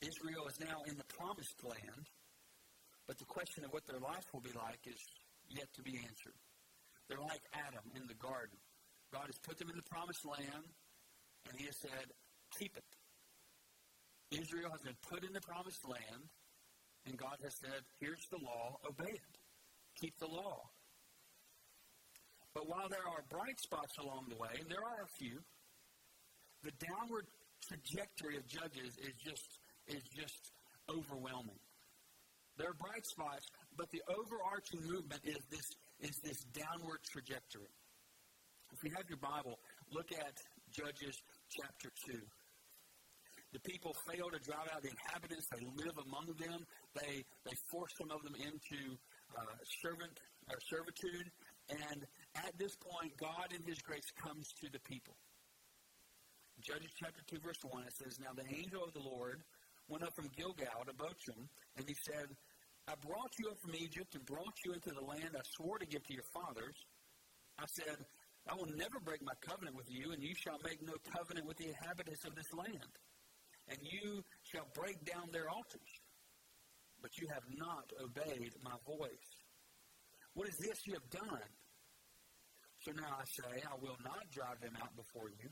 Israel 0.00 0.48
is 0.48 0.58
now 0.60 0.80
in 0.88 0.96
the 0.96 1.04
promised 1.12 1.60
land, 1.62 2.08
but 3.06 3.18
the 3.18 3.28
question 3.28 3.64
of 3.64 3.72
what 3.72 3.84
their 3.86 4.00
life 4.00 4.24
will 4.32 4.40
be 4.40 4.56
like 4.56 4.80
is 4.88 5.00
yet 5.48 5.68
to 5.76 5.82
be 5.82 6.00
answered. 6.00 6.38
They're 7.08 7.20
like 7.20 7.44
Adam 7.52 7.84
in 7.92 8.08
the 8.08 8.16
garden. 8.16 8.56
God 9.12 9.26
has 9.26 9.36
put 9.44 9.58
them 9.58 9.68
in 9.68 9.76
the 9.76 9.88
promised 9.90 10.24
land. 10.24 10.64
And 11.48 11.58
he 11.58 11.66
has 11.66 11.76
said, 11.80 12.06
keep 12.58 12.76
it. 12.76 12.84
Israel 14.30 14.70
has 14.70 14.82
been 14.82 15.00
put 15.08 15.24
in 15.24 15.32
the 15.32 15.40
promised 15.40 15.82
land, 15.88 16.28
and 17.06 17.16
God 17.16 17.40
has 17.42 17.56
said, 17.58 17.80
here's 17.98 18.22
the 18.30 18.38
law, 18.44 18.76
obey 18.86 19.10
it. 19.10 19.34
Keep 19.98 20.18
the 20.20 20.28
law. 20.28 20.70
But 22.54 22.68
while 22.68 22.88
there 22.88 23.08
are 23.08 23.24
bright 23.30 23.58
spots 23.58 23.96
along 23.98 24.26
the 24.28 24.36
way, 24.36 24.52
and 24.60 24.68
there 24.68 24.84
are 24.84 25.02
a 25.02 25.10
few, 25.18 25.40
the 26.62 26.72
downward 26.80 27.26
trajectory 27.68 28.36
of 28.36 28.46
Judges 28.46 28.96
is 29.00 29.14
just 29.24 29.48
is 29.88 30.04
just 30.14 30.52
overwhelming. 30.88 31.58
There 32.58 32.68
are 32.68 32.78
bright 32.78 33.06
spots, 33.06 33.46
but 33.76 33.88
the 33.90 34.02
overarching 34.10 34.84
movement 34.84 35.22
is 35.24 35.40
this 35.50 35.68
is 36.00 36.16
this 36.24 36.40
downward 36.52 37.00
trajectory. 37.12 37.72
If 38.72 38.84
you 38.84 38.90
have 38.96 39.08
your 39.08 39.18
Bible, 39.18 39.58
look 39.90 40.12
at 40.12 40.34
Judges 40.70 41.16
chapter 41.50 41.90
2. 42.06 42.20
The 43.52 43.60
people 43.66 43.90
fail 44.06 44.30
to 44.30 44.38
drive 44.38 44.70
out 44.70 44.82
the 44.82 44.94
inhabitants. 44.94 45.46
They 45.50 45.66
live 45.74 45.98
among 46.06 46.30
them. 46.38 46.62
They, 46.94 47.26
they 47.42 47.56
force 47.66 47.90
some 47.98 48.14
of 48.14 48.22
them 48.22 48.38
into 48.38 48.94
uh, 49.34 49.58
servant 49.82 50.14
or 50.46 50.58
servitude. 50.70 51.26
And 51.66 52.06
at 52.46 52.54
this 52.62 52.78
point, 52.78 53.10
God 53.18 53.50
in 53.50 53.62
His 53.66 53.82
grace 53.82 54.06
comes 54.22 54.46
to 54.62 54.70
the 54.70 54.78
people. 54.86 55.18
Judges 56.62 56.92
chapter 56.98 57.22
2, 57.28 57.40
verse 57.40 57.60
1, 57.62 57.84
it 57.84 57.94
says, 57.96 58.18
Now 58.20 58.32
the 58.36 58.46
angel 58.48 58.84
of 58.84 58.92
the 58.92 59.02
Lord 59.02 59.40
went 59.88 60.04
up 60.04 60.14
from 60.14 60.28
Gilgal 60.36 60.84
to 60.86 60.94
Bochim, 60.94 61.48
and 61.76 61.84
he 61.86 61.94
said, 62.06 62.28
I 62.88 62.94
brought 63.06 63.32
you 63.38 63.50
up 63.50 63.58
from 63.60 63.74
Egypt 63.74 64.14
and 64.14 64.24
brought 64.26 64.56
you 64.64 64.72
into 64.72 64.90
the 64.90 65.04
land 65.04 65.36
I 65.36 65.44
swore 65.56 65.78
to 65.78 65.86
give 65.86 66.04
to 66.06 66.14
your 66.14 66.26
fathers. 66.32 66.76
I 67.58 67.66
said, 67.66 67.96
I 68.48 68.54
will 68.54 68.70
never 68.76 68.98
break 69.04 69.22
my 69.22 69.36
covenant 69.40 69.76
with 69.76 69.90
you, 69.90 70.12
and 70.12 70.22
you 70.22 70.34
shall 70.34 70.58
make 70.64 70.80
no 70.82 70.94
covenant 71.16 71.46
with 71.46 71.56
the 71.58 71.68
inhabitants 71.68 72.24
of 72.24 72.34
this 72.34 72.52
land 72.52 72.92
and 73.70 73.78
you 73.86 74.22
shall 74.42 74.66
break 74.74 74.98
down 75.06 75.30
their 75.32 75.48
altars. 75.48 75.92
But 77.00 77.16
you 77.16 77.28
have 77.32 77.46
not 77.56 77.86
obeyed 78.02 78.52
my 78.62 78.76
voice. 78.84 79.30
What 80.34 80.48
is 80.48 80.58
this 80.58 80.86
you 80.86 80.94
have 80.94 81.08
done? 81.10 81.48
So 82.84 82.92
now 82.92 83.16
I 83.16 83.24
say, 83.24 83.62
I 83.64 83.76
will 83.80 83.96
not 84.04 84.28
drive 84.30 84.60
them 84.60 84.76
out 84.82 84.94
before 84.96 85.30
you, 85.30 85.48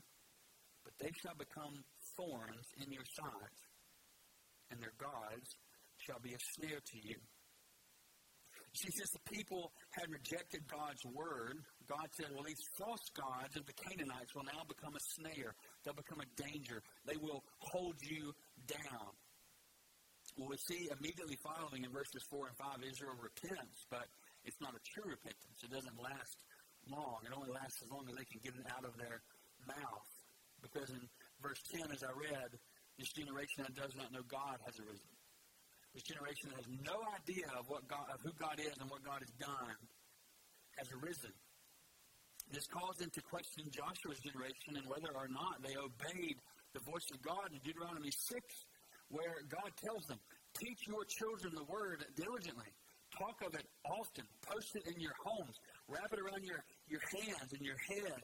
but 0.83 0.93
they 0.99 1.11
shall 1.21 1.35
become 1.35 1.83
thorns 2.15 2.67
in 2.83 2.91
your 2.91 3.05
sides, 3.15 3.59
and 4.71 4.81
their 4.81 4.95
gods 4.97 5.47
shall 5.97 6.19
be 6.19 6.33
a 6.33 6.41
snare 6.55 6.79
to 6.79 6.97
you. 7.03 7.19
See, 8.73 8.93
since 8.93 9.09
the 9.09 9.25
people 9.33 9.73
had 9.97 10.05
rejected 10.13 10.61
God's 10.69 11.01
word, 11.09 11.57
God 11.89 12.05
said, 12.13 12.29
well, 12.29 12.45
these 12.45 12.61
false 12.77 13.01
gods 13.17 13.57
of 13.57 13.65
the 13.65 13.73
Canaanites 13.73 14.35
will 14.37 14.45
now 14.45 14.61
become 14.69 14.93
a 14.93 15.03
snare. 15.17 15.57
They'll 15.81 15.97
become 15.97 16.21
a 16.21 16.29
danger. 16.37 16.85
They 17.09 17.17
will 17.17 17.41
hold 17.73 17.97
you 18.05 18.29
down. 18.69 19.09
Well, 20.37 20.53
we 20.53 20.61
see 20.69 20.85
immediately 20.93 21.41
following 21.41 21.81
in 21.81 21.89
verses 21.89 22.21
4 22.29 22.53
and 22.53 22.57
5, 22.61 22.85
Israel 22.85 23.17
repents, 23.17 23.89
but 23.89 24.05
it's 24.45 24.61
not 24.61 24.77
a 24.77 24.81
true 24.85 25.17
repentance. 25.17 25.57
It 25.65 25.73
doesn't 25.73 25.97
last 25.97 26.37
long. 26.85 27.25
It 27.25 27.33
only 27.33 27.49
lasts 27.49 27.81
as 27.81 27.89
long 27.89 28.05
as 28.05 28.13
they 28.13 28.29
can 28.29 28.37
get 28.45 28.53
it 28.53 28.69
out 28.69 28.85
of 28.85 28.93
their 29.01 29.25
mouth. 29.65 30.09
Because 30.61 30.89
in 30.89 31.01
verse 31.41 31.59
10, 31.71 31.91
as 31.91 32.03
I 32.03 32.11
read, 32.15 32.51
this 32.97 33.11
generation 33.15 33.63
that 33.63 33.75
does 33.75 33.95
not 33.95 34.11
know 34.11 34.23
God 34.27 34.59
has 34.67 34.75
arisen. 34.79 35.13
This 35.95 36.03
generation 36.03 36.51
that 36.51 36.59
has 36.61 36.69
no 36.85 36.99
idea 37.15 37.47
of 37.57 37.65
what 37.71 37.87
God, 37.87 38.05
of 38.13 38.19
who 38.21 38.35
God 38.37 38.59
is 38.59 38.75
and 38.77 38.91
what 38.91 39.01
God 39.01 39.23
has 39.23 39.33
done 39.39 39.77
has 40.77 40.87
arisen. 41.01 41.33
This 42.51 42.65
calls 42.67 43.01
into 43.01 43.21
question 43.21 43.69
Joshua's 43.69 44.19
generation 44.19 44.77
and 44.77 44.85
whether 44.89 45.13
or 45.13 45.29
not 45.29 45.61
they 45.61 45.77
obeyed 45.77 46.37
the 46.73 46.81
voice 46.81 47.05
of 47.13 47.21
God 47.21 47.49
in 47.53 47.59
Deuteronomy 47.61 48.11
6, 48.11 48.41
where 49.09 49.41
God 49.49 49.69
tells 49.77 50.05
them, 50.05 50.19
Teach 50.57 50.87
your 50.87 51.05
children 51.05 51.53
the 51.53 51.65
word 51.69 52.05
diligently. 52.17 52.69
Talk 53.17 53.37
of 53.45 53.53
it 53.53 53.65
often. 53.85 54.25
Post 54.45 54.75
it 54.75 54.85
in 54.89 54.99
your 54.99 55.13
homes. 55.23 55.55
Wrap 55.87 56.09
it 56.13 56.19
around 56.19 56.43
your, 56.43 56.61
your 56.89 57.01
hands 57.13 57.53
and 57.53 57.61
your 57.61 57.77
head. 57.89 58.21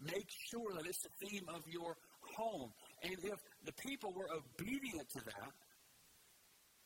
Make 0.00 0.28
sure 0.50 0.72
that 0.74 0.86
it's 0.86 1.02
the 1.02 1.26
theme 1.26 1.46
of 1.48 1.62
your 1.66 1.96
home. 2.36 2.70
And 3.02 3.16
if 3.22 3.38
the 3.64 3.72
people 3.72 4.12
were 4.14 4.28
obedient 4.30 5.08
to 5.10 5.24
that, 5.24 5.52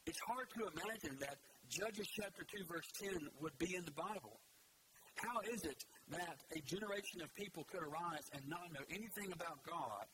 it's 0.06 0.20
hard 0.26 0.48
to 0.56 0.66
imagine 0.72 1.18
that 1.20 1.36
Judges 1.68 2.08
chapter 2.08 2.42
2, 2.44 2.64
verse 2.64 2.88
10 3.00 3.28
would 3.40 3.56
be 3.58 3.76
in 3.76 3.84
the 3.84 3.92
Bible. 3.92 4.40
How 5.16 5.40
is 5.52 5.64
it 5.64 5.84
that 6.10 6.36
a 6.56 6.60
generation 6.60 7.20
of 7.22 7.32
people 7.34 7.64
could 7.70 7.82
arise 7.82 8.28
and 8.34 8.42
not 8.48 8.72
know 8.72 8.84
anything 8.90 9.32
about 9.32 9.62
God 9.68 10.06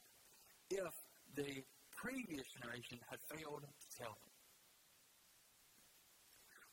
if 0.70 0.92
the 1.34 1.62
previous 1.96 2.46
generation 2.60 2.98
had 3.08 3.18
failed 3.30 3.62
to 3.62 3.98
tell 3.98 4.14
them? 4.18 4.32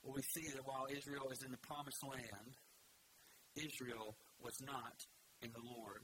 Well, 0.03 0.13
we 0.15 0.21
see 0.21 0.49
that 0.53 0.65
while 0.65 0.87
Israel 0.89 1.29
is 1.31 1.41
in 1.41 1.51
the 1.51 1.57
promised 1.57 2.03
land, 2.03 2.53
Israel 3.55 4.15
was 4.43 4.61
not 4.61 5.05
in 5.41 5.49
the 5.51 5.63
Lord. 5.63 6.03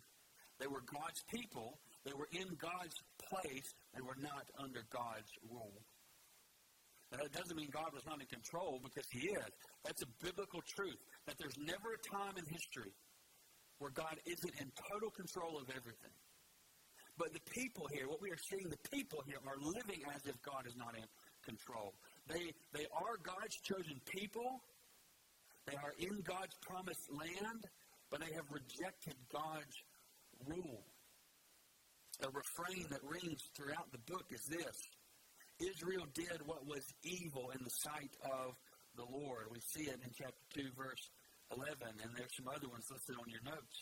They 0.61 0.69
were 0.69 0.85
God's 0.85 1.25
people. 1.33 1.81
They 2.05 2.13
were 2.13 2.29
in 2.37 2.45
God's 2.61 2.93
place. 3.17 3.73
They 3.97 4.05
were 4.05 4.17
not 4.21 4.45
under 4.61 4.85
God's 4.93 5.33
rule. 5.49 5.81
Now, 7.11 7.25
that 7.25 7.33
doesn't 7.33 7.57
mean 7.57 7.73
God 7.73 7.89
was 7.91 8.05
not 8.05 8.21
in 8.21 8.29
control 8.29 8.79
because 8.79 9.09
He 9.09 9.33
is. 9.33 9.51
That's 9.83 10.05
a 10.05 10.09
biblical 10.21 10.61
truth 10.61 11.01
that 11.25 11.35
there's 11.41 11.57
never 11.57 11.97
a 11.97 12.01
time 12.13 12.37
in 12.37 12.45
history 12.45 12.93
where 13.81 13.91
God 13.91 14.15
isn't 14.23 14.53
in 14.61 14.71
total 14.87 15.09
control 15.09 15.57
of 15.57 15.67
everything. 15.73 16.13
But 17.17 17.33
the 17.33 17.41
people 17.51 17.89
here, 17.91 18.07
what 18.07 18.21
we 18.21 18.29
are 18.29 18.39
seeing, 18.53 18.69
the 18.69 18.85
people 18.93 19.25
here 19.25 19.41
are 19.43 19.57
living 19.59 20.05
as 20.13 20.21
if 20.29 20.37
God 20.45 20.69
is 20.69 20.77
not 20.77 20.95
in 20.95 21.03
control. 21.43 21.97
They, 22.29 22.53
they 22.71 22.85
are 22.93 23.17
God's 23.25 23.57
chosen 23.65 23.99
people. 24.05 24.61
They 25.65 25.75
are 25.75 25.97
in 25.97 26.21
God's 26.21 26.55
promised 26.61 27.09
land, 27.11 27.65
but 28.09 28.21
they 28.21 28.31
have 28.37 28.45
rejected 28.49 29.17
God's 29.33 29.75
rule. 30.47 30.83
A 32.21 32.29
refrain 32.29 32.85
that 32.89 33.01
rings 33.03 33.41
throughout 33.55 33.91
the 33.91 34.03
book 34.05 34.25
is 34.29 34.45
this 34.45 34.77
Israel 35.59 36.05
did 36.13 36.41
what 36.45 36.65
was 36.65 36.85
evil 37.03 37.51
in 37.53 37.61
the 37.63 37.75
sight 37.81 38.13
of 38.25 38.53
the 38.95 39.05
Lord. 39.05 39.49
We 39.49 39.61
see 39.61 39.89
it 39.89 39.97
in 40.01 40.11
chapter 40.13 40.45
2, 40.53 40.73
verse 40.77 41.05
11, 41.53 41.77
and 42.01 42.09
there's 42.17 42.33
some 42.35 42.49
other 42.49 42.69
ones 42.69 42.85
listed 42.89 43.15
on 43.17 43.29
your 43.29 43.43
notes. 43.45 43.77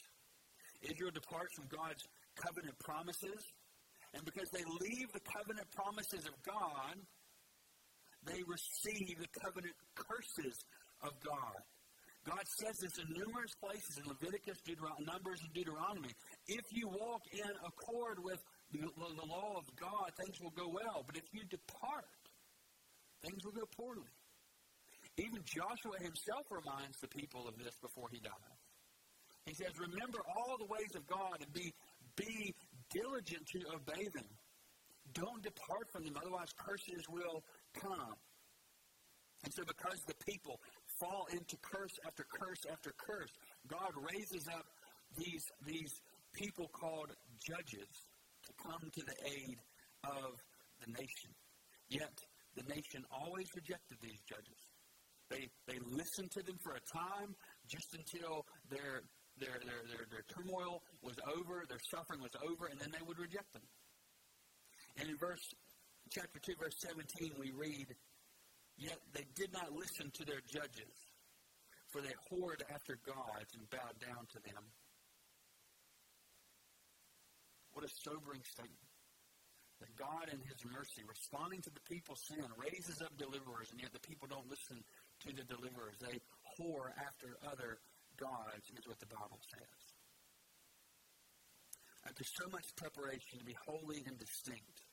Israel 0.84 1.12
departs 1.12 1.56
from 1.56 1.68
God's 1.68 2.04
covenant 2.36 2.80
promises, 2.80 3.44
and 4.14 4.24
because 4.24 4.50
they 4.52 4.64
leave 4.64 5.12
the 5.12 5.24
covenant 5.24 5.68
promises 5.72 6.24
of 6.26 6.36
God, 6.44 6.96
they 8.24 8.40
receive 8.48 9.20
the 9.20 9.32
covenant 9.40 9.76
curses 9.96 10.56
of 11.04 11.12
God. 11.24 11.60
God 12.28 12.44
says 12.60 12.76
this 12.84 12.96
in 13.00 13.08
numerous 13.16 13.56
places 13.64 13.96
in 13.98 14.06
Leviticus, 14.06 14.60
Deuteron- 14.68 15.08
Numbers, 15.08 15.40
and 15.40 15.52
Deuteronomy. 15.54 16.12
If 16.48 16.66
you 16.72 16.88
walk 16.88 17.24
in 17.32 17.52
accord 17.64 18.20
with 18.22 18.40
the, 18.72 18.84
the 18.84 19.28
law 19.28 19.56
of 19.56 19.66
God, 19.80 20.12
things 20.20 20.36
will 20.42 20.54
go 20.54 20.68
well. 20.68 21.04
But 21.08 21.16
if 21.16 21.24
you 21.32 21.42
depart, 21.48 22.12
things 23.24 23.40
will 23.46 23.56
go 23.56 23.66
poorly. 23.76 24.12
Even 25.18 25.40
Joshua 25.44 25.98
himself 26.00 26.46
reminds 26.52 27.00
the 27.00 27.08
people 27.08 27.48
of 27.48 27.58
this 27.58 27.76
before 27.82 28.08
he 28.12 28.20
dies. 28.20 28.60
He 29.46 29.56
says, 29.56 29.72
Remember 29.80 30.20
all 30.36 30.60
the 30.60 30.68
ways 30.68 30.94
of 30.96 31.08
God 31.08 31.40
and 31.42 31.52
be, 31.54 31.74
be 32.16 32.54
diligent 32.92 33.48
to 33.48 33.60
obey 33.76 34.06
them. 34.14 34.28
Don't 35.14 35.42
depart 35.42 35.90
from 35.92 36.04
them, 36.04 36.14
otherwise, 36.20 36.52
curses 36.56 37.04
will 37.10 37.44
come. 37.74 38.14
And 39.44 39.54
so, 39.54 39.64
because 39.66 40.00
the 40.06 40.20
people 40.28 40.60
fall 41.00 41.28
into 41.32 41.56
curse 41.62 41.96
after 42.06 42.26
curse 42.28 42.64
after 42.72 42.92
curse, 42.98 43.32
God 43.68 43.92
raises 44.12 44.48
up 44.48 44.66
these, 45.18 45.44
these 45.66 45.94
people 46.34 46.70
called 46.70 47.12
judges 47.40 47.90
to 48.46 48.52
come 48.62 48.84
to 48.92 49.02
the 49.02 49.18
aid 49.26 49.58
of 50.04 50.36
the 50.86 50.92
nation. 50.92 51.32
Yet 51.90 52.14
the 52.56 52.64
nation 52.68 53.04
always 53.12 53.48
rejected 53.56 53.98
these 54.02 54.22
judges. 54.28 54.62
They, 55.30 55.48
they 55.68 55.78
listened 55.86 56.32
to 56.32 56.42
them 56.42 56.58
for 56.64 56.74
a 56.74 56.84
time, 56.90 57.36
just 57.70 57.94
until 57.94 58.46
their, 58.70 59.06
their, 59.38 59.62
their, 59.62 59.82
their, 59.86 60.06
their 60.10 60.26
turmoil 60.26 60.82
was 61.04 61.16
over, 61.38 61.66
their 61.70 61.82
suffering 61.94 62.22
was 62.22 62.34
over, 62.42 62.66
and 62.66 62.80
then 62.80 62.90
they 62.90 63.06
would 63.06 63.20
reject 63.20 63.54
them. 63.54 63.62
And 64.98 65.10
in 65.10 65.18
verse 65.18 65.46
chapter 66.10 66.40
2, 66.42 66.54
verse 66.58 66.76
17, 66.82 67.38
we 67.38 67.54
read, 67.54 67.86
Yet 68.80 68.96
they 69.12 69.28
did 69.36 69.52
not 69.52 69.76
listen 69.76 70.08
to 70.16 70.24
their 70.24 70.40
judges, 70.48 70.96
for 71.92 72.00
they 72.00 72.16
whored 72.32 72.64
after 72.72 72.96
gods 73.04 73.52
and 73.52 73.68
bowed 73.68 74.00
down 74.00 74.24
to 74.32 74.40
them. 74.48 74.64
What 77.76 77.84
a 77.84 77.92
sobering 78.08 78.42
statement. 78.48 78.88
That 79.84 79.96
God, 79.96 80.28
in 80.32 80.40
His 80.44 80.60
mercy, 80.68 81.04
responding 81.08 81.60
to 81.64 81.72
the 81.72 81.84
people's 81.88 82.24
sin, 82.28 82.44
raises 82.56 83.00
up 83.04 83.16
deliverers, 83.16 83.72
and 83.72 83.80
yet 83.80 83.92
the 83.92 84.04
people 84.04 84.28
don't 84.28 84.48
listen 84.48 84.84
to 85.24 85.30
the 85.32 85.44
deliverers. 85.48 85.96
They 86.00 86.20
whore 86.56 86.92
after 87.00 87.36
other 87.48 87.80
gods, 88.20 88.68
is 88.76 88.88
what 88.88 89.00
the 89.00 89.08
Bible 89.08 89.40
says. 89.48 89.80
After 92.08 92.24
so 92.24 92.48
much 92.52 92.68
preparation 92.76 93.40
to 93.40 93.46
be 93.46 93.56
holy 93.68 94.04
and 94.08 94.20
distinct, 94.20 94.84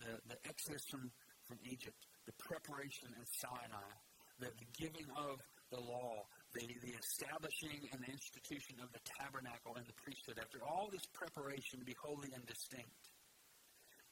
the, 0.00 0.20
the 0.28 0.36
exodus 0.48 0.84
from, 0.88 1.08
from 1.48 1.56
Egypt, 1.64 2.04
the 2.26 2.36
preparation 2.40 3.08
at 3.20 3.28
Sinai, 3.28 3.92
the, 4.40 4.50
the 4.56 4.68
giving 4.76 5.08
of 5.16 5.40
the 5.70 5.80
law, 5.80 6.24
the, 6.54 6.64
the 6.82 6.94
establishing 6.96 7.88
and 7.92 8.00
the 8.00 8.12
institution 8.12 8.78
of 8.80 8.88
the 8.92 9.02
tabernacle 9.20 9.76
and 9.76 9.84
the 9.86 9.96
priesthood, 10.00 10.38
after 10.40 10.62
all 10.64 10.88
this 10.90 11.04
preparation 11.12 11.80
to 11.80 11.86
be 11.86 11.96
holy 12.00 12.30
and 12.32 12.44
distinct, 12.46 13.04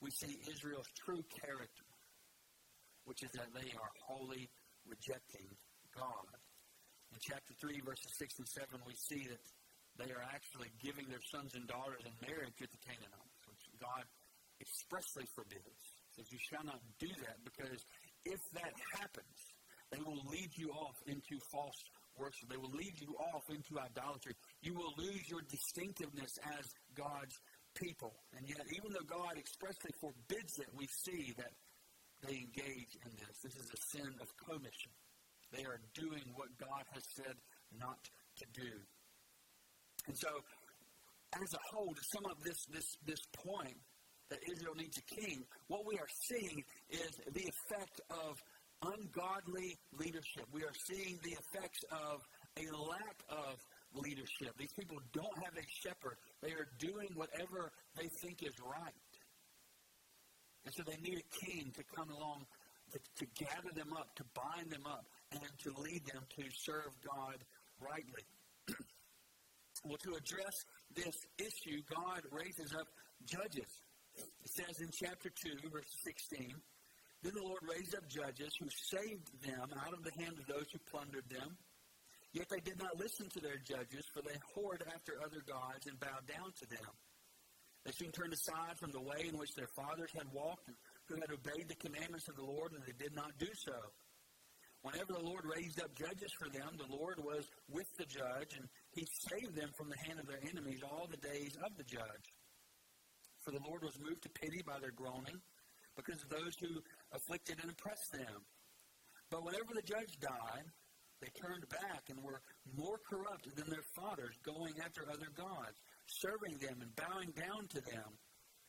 we 0.02 0.10
see 0.10 0.42
Israel's 0.50 0.90
true 0.98 1.22
character, 1.30 1.88
which 3.06 3.22
is 3.22 3.30
that 3.38 3.54
they 3.54 3.70
are 3.78 3.92
wholly 4.02 4.50
rejecting 4.84 5.46
God. 5.94 6.26
In 7.14 7.18
chapter 7.22 7.54
3, 7.60 7.80
verses 7.86 8.10
6 8.18 8.42
and 8.42 8.48
7, 8.48 8.82
we 8.82 8.96
see 8.98 9.28
that 9.30 9.44
they 10.00 10.10
are 10.10 10.24
actually 10.32 10.72
giving 10.80 11.06
their 11.06 11.22
sons 11.30 11.54
and 11.54 11.68
daughters 11.68 12.02
in 12.02 12.14
marriage 12.24 12.56
to 12.58 12.66
the 12.66 12.80
Canaanites, 12.80 13.44
which 13.46 13.62
God 13.78 14.02
expressly 14.58 15.28
forbids. 15.36 15.84
Says 16.16 16.28
you 16.32 16.40
shall 16.40 16.64
not 16.64 16.80
do 16.98 17.08
that 17.24 17.40
because 17.44 17.84
if 18.24 18.40
that 18.54 18.72
happens, 18.98 19.38
they 19.90 20.00
will 20.00 20.22
lead 20.30 20.50
you 20.56 20.70
off 20.70 20.96
into 21.06 21.38
false 21.50 21.80
worship. 22.16 22.48
They 22.48 22.56
will 22.56 22.72
lead 22.72 22.94
you 23.00 23.14
off 23.32 23.44
into 23.50 23.78
idolatry. 23.80 24.34
You 24.62 24.74
will 24.74 24.92
lose 24.96 25.28
your 25.28 25.42
distinctiveness 25.48 26.38
as 26.58 26.64
God's 26.96 27.36
people. 27.74 28.12
And 28.36 28.48
yet, 28.48 28.64
even 28.72 28.92
though 28.92 29.08
God 29.08 29.36
expressly 29.36 29.92
forbids 30.00 30.58
it, 30.58 30.68
we 30.76 30.86
see 31.04 31.32
that 31.36 31.52
they 32.24 32.36
engage 32.36 32.92
in 33.04 33.12
this. 33.18 33.34
This 33.42 33.56
is 33.56 33.68
a 33.68 33.80
sin 33.96 34.12
of 34.20 34.28
commission. 34.38 34.92
They 35.52 35.64
are 35.64 35.80
doing 35.94 36.24
what 36.34 36.48
God 36.56 36.84
has 36.92 37.04
said 37.16 37.36
not 37.78 38.00
to 38.38 38.46
do. 38.54 38.72
And 40.06 40.16
so, 40.16 40.28
as 41.34 41.52
a 41.54 41.62
whole, 41.72 41.92
to 41.92 42.04
sum 42.12 42.26
up 42.26 42.40
this, 42.44 42.64
this, 42.72 42.88
this 43.06 43.20
point 43.44 43.76
that 44.32 44.40
Israel 44.50 44.72
needs 44.74 44.96
a 44.96 45.04
king, 45.20 45.44
what 45.68 45.84
we 45.84 45.98
are 45.98 46.08
seeing 46.08 46.64
is 46.88 47.12
the 47.36 47.44
effect 47.44 48.00
of 48.08 48.40
ungodly 48.80 49.76
leadership. 50.00 50.48
We 50.52 50.64
are 50.64 50.72
seeing 50.88 51.20
the 51.22 51.36
effects 51.36 51.84
of 51.92 52.24
a 52.56 52.64
lack 52.72 53.18
of 53.28 53.60
leadership. 53.94 54.56
These 54.58 54.72
people 54.72 54.96
don't 55.12 55.36
have 55.44 55.52
a 55.52 55.66
shepherd. 55.84 56.16
They 56.40 56.52
are 56.52 56.66
doing 56.78 57.12
whatever 57.14 57.70
they 58.00 58.08
think 58.24 58.42
is 58.42 58.56
right. 58.64 59.04
And 60.64 60.74
so 60.74 60.82
they 60.82 60.96
need 61.02 61.20
a 61.20 61.44
king 61.44 61.70
to 61.76 61.84
come 61.94 62.08
along 62.08 62.46
to, 62.92 62.98
to 63.24 63.26
gather 63.36 63.72
them 63.74 63.92
up, 63.92 64.14
to 64.16 64.24
bind 64.32 64.70
them 64.70 64.86
up, 64.86 65.04
and 65.32 65.42
to 65.64 65.70
lead 65.80 66.02
them 66.06 66.22
to 66.36 66.44
serve 66.56 66.92
God 67.04 67.36
rightly. 67.80 68.24
well, 69.84 69.98
to 70.04 70.14
address 70.14 70.56
this 70.94 71.16
issue, 71.38 71.82
God 71.94 72.22
raises 72.30 72.72
up 72.72 72.88
judges. 73.26 73.68
It 74.16 74.50
says 74.50 74.80
in 74.80 74.90
chapter 74.92 75.30
2, 75.30 75.68
verse 75.70 75.88
16, 76.04 76.54
Then 77.22 77.32
the 77.34 77.42
Lord 77.42 77.62
raised 77.62 77.94
up 77.94 78.08
judges 78.08 78.52
who 78.60 78.68
saved 78.70 79.28
them 79.42 79.70
out 79.86 79.92
of 79.92 80.04
the 80.04 80.12
hand 80.22 80.38
of 80.38 80.46
those 80.46 80.66
who 80.72 80.78
plundered 80.90 81.28
them 81.30 81.56
Yet 82.32 82.48
they 82.48 82.60
did 82.60 82.78
not 82.78 82.98
listen 82.98 83.28
to 83.28 83.40
their 83.40 83.60
judges, 83.60 84.08
for 84.12 84.22
they 84.22 84.40
whored 84.56 84.80
after 84.94 85.20
other 85.20 85.44
gods 85.46 85.86
and 85.86 86.00
bowed 86.00 86.24
down 86.26 86.52
to 86.60 86.66
them. 86.66 86.92
They 87.84 87.92
soon 87.92 88.10
turned 88.10 88.32
aside 88.32 88.78
from 88.78 88.90
the 88.90 89.02
way 89.02 89.28
in 89.28 89.36
which 89.36 89.54
their 89.54 89.68
fathers 89.76 90.10
had 90.16 90.32
walked, 90.32 90.70
who 91.08 91.16
had 91.20 91.30
obeyed 91.30 91.68
the 91.68 91.76
commandments 91.76 92.28
of 92.28 92.36
the 92.36 92.44
Lord, 92.44 92.72
and 92.72 92.80
they 92.86 92.96
did 92.96 93.14
not 93.14 93.36
do 93.38 93.48
so. 93.54 93.76
Whenever 94.80 95.12
the 95.12 95.28
Lord 95.28 95.44
raised 95.44 95.80
up 95.80 95.94
judges 95.94 96.32
for 96.32 96.48
them, 96.48 96.78
the 96.78 96.96
Lord 96.96 97.20
was 97.22 97.44
with 97.68 97.86
the 97.98 98.06
judge, 98.06 98.56
and 98.56 98.66
he 98.92 99.06
saved 99.28 99.54
them 99.54 99.70
from 99.76 99.90
the 99.90 99.98
hand 99.98 100.18
of 100.18 100.26
their 100.26 100.40
enemies 100.42 100.80
all 100.82 101.06
the 101.06 101.20
days 101.20 101.56
of 101.62 101.76
the 101.76 101.84
judge. 101.84 102.26
For 103.44 103.50
the 103.50 103.66
Lord 103.66 103.82
was 103.82 103.98
moved 103.98 104.22
to 104.22 104.30
pity 104.30 104.62
by 104.62 104.78
their 104.78 104.94
groaning, 104.94 105.42
because 105.96 106.22
of 106.22 106.30
those 106.30 106.54
who 106.60 106.80
afflicted 107.12 107.58
and 107.60 107.70
oppressed 107.70 108.12
them. 108.12 108.46
But 109.30 109.44
whenever 109.44 109.74
the 109.74 109.82
judge 109.82 110.14
died, 110.20 110.66
they 111.20 111.30
turned 111.38 111.68
back 111.68 112.10
and 112.10 112.18
were 112.22 112.42
more 112.74 112.98
corrupt 113.06 113.46
than 113.54 113.70
their 113.70 113.86
fathers, 113.94 114.34
going 114.42 114.74
after 114.82 115.02
other 115.06 115.30
gods, 115.36 115.78
serving 116.06 116.58
them 116.58 116.82
and 116.82 116.94
bowing 116.96 117.30
down 117.34 117.68
to 117.70 117.80
them. 117.80 118.10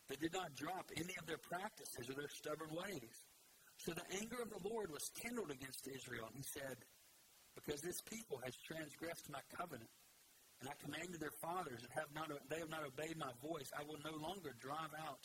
They 0.10 0.16
did 0.18 0.34
not 0.34 0.54
drop 0.54 0.90
any 0.96 1.16
of 1.18 1.26
their 1.26 1.42
practices 1.42 2.10
or 2.10 2.14
their 2.14 2.30
stubborn 2.30 2.70
ways. 2.70 3.16
So 3.78 3.94
the 3.94 4.06
anger 4.22 4.38
of 4.42 4.50
the 4.54 4.70
Lord 4.70 4.92
was 4.92 5.10
kindled 5.18 5.50
against 5.50 5.88
Israel, 5.90 6.30
and 6.30 6.38
he 6.38 6.46
said, 6.46 6.78
Because 7.56 7.82
this 7.82 8.02
people 8.06 8.40
has 8.44 8.54
transgressed 8.68 9.30
my 9.30 9.42
covenant, 9.58 9.90
and 10.64 10.72
I 10.72 10.76
commanded 10.80 11.20
their 11.20 11.36
fathers, 11.44 11.84
and 11.84 11.92
have 11.92 12.08
not, 12.16 12.32
they 12.48 12.64
have 12.64 12.72
not 12.72 12.88
obeyed 12.88 13.20
my 13.20 13.36
voice, 13.44 13.68
I 13.76 13.84
will 13.84 14.00
no 14.00 14.16
longer 14.16 14.56
drive 14.64 14.96
out 15.04 15.20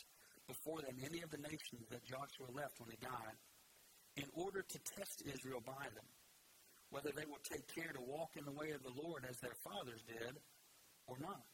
before 0.51 0.83
them 0.83 0.99
any 0.99 1.23
of 1.23 1.31
the 1.31 1.39
nations 1.39 1.87
that 1.87 2.03
Joshua 2.03 2.51
left 2.51 2.75
when 2.83 2.91
he 2.91 2.99
died, 2.99 3.39
in 4.19 4.27
order 4.35 4.59
to 4.59 4.77
test 4.99 5.23
Israel 5.23 5.63
by 5.63 5.87
them 5.95 6.09
whether 6.89 7.11
they 7.13 7.25
will 7.25 7.41
take 7.45 7.65
care 7.73 7.93
to 7.93 8.01
walk 8.01 8.33
in 8.35 8.45
the 8.45 8.57
way 8.57 8.71
of 8.73 8.81
the 8.81 8.93
Lord 9.01 9.25
as 9.29 9.37
their 9.39 9.55
fathers 9.63 10.01
did 10.09 10.33
or 11.05 11.17
not. 11.21 11.45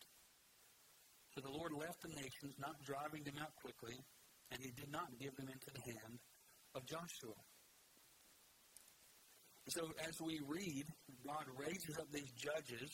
So 1.36 1.42
the 1.44 1.52
Lord 1.52 1.74
left 1.76 2.02
the 2.02 2.16
nations, 2.16 2.56
not 2.60 2.80
driving 2.88 3.24
them 3.24 3.36
out 3.42 3.52
quickly, 3.60 4.00
and 4.52 4.60
he 4.64 4.72
did 4.72 4.92
not 4.92 5.12
give 5.20 5.36
them 5.36 5.52
into 5.52 5.68
the 5.76 5.84
hand 5.92 6.20
of 6.74 6.88
Joshua. 6.88 7.36
So 9.68 9.92
as 10.08 10.16
we 10.22 10.40
read, 10.48 10.86
God 11.26 11.44
raises 11.60 12.00
up 12.00 12.08
these 12.14 12.32
judges. 12.40 12.88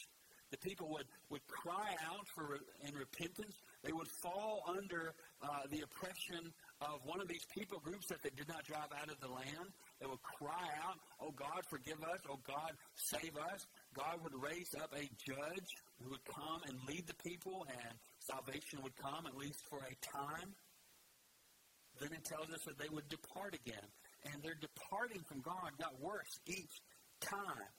The 0.52 0.58
people 0.58 0.90
would, 0.90 1.08
would 1.30 1.46
cry 1.48 1.96
out 2.12 2.28
for 2.36 2.60
in 2.86 2.94
repentance. 2.94 3.56
They 3.84 3.94
would 3.94 4.08
fall 4.08 4.64
under 4.68 5.14
uh, 5.42 5.64
the 5.72 5.82
oppression 5.82 6.52
of 6.82 7.00
one 7.06 7.22
of 7.22 7.28
these 7.28 7.46
people 7.56 7.80
groups 7.80 8.08
that 8.08 8.22
they 8.22 8.32
did 8.36 8.48
not 8.50 8.66
drive 8.66 8.92
out 9.00 9.10
of 9.10 9.20
the 9.22 9.30
land. 9.30 9.72
They 10.00 10.08
would 10.08 10.22
cry 10.22 10.68
out, 10.84 11.00
Oh 11.22 11.32
God, 11.32 11.64
forgive 11.70 12.04
us. 12.04 12.20
Oh 12.30 12.40
God, 12.46 12.72
save 12.96 13.38
us. 13.38 13.66
God 13.96 14.20
would 14.24 14.36
raise 14.44 14.76
up 14.76 14.94
a 14.94 15.08
judge 15.24 15.72
who 16.04 16.12
would 16.12 16.26
come 16.26 16.62
and 16.68 16.78
lead 16.88 17.08
the 17.08 17.16
people, 17.24 17.66
and 17.70 17.96
salvation 18.20 18.80
would 18.84 18.96
come, 18.98 19.26
at 19.26 19.38
least 19.38 19.64
for 19.70 19.80
a 19.80 19.96
time. 20.04 20.54
Then 22.00 22.12
it 22.12 22.26
tells 22.26 22.50
us 22.52 22.64
that 22.66 22.78
they 22.78 22.90
would 22.90 23.08
depart 23.10 23.56
again. 23.56 23.88
And 24.26 24.42
their 24.44 24.56
departing 24.60 25.22
from 25.28 25.42
God 25.42 25.72
got 25.80 26.00
worse 26.02 26.40
each 26.46 26.82
time. 27.22 27.72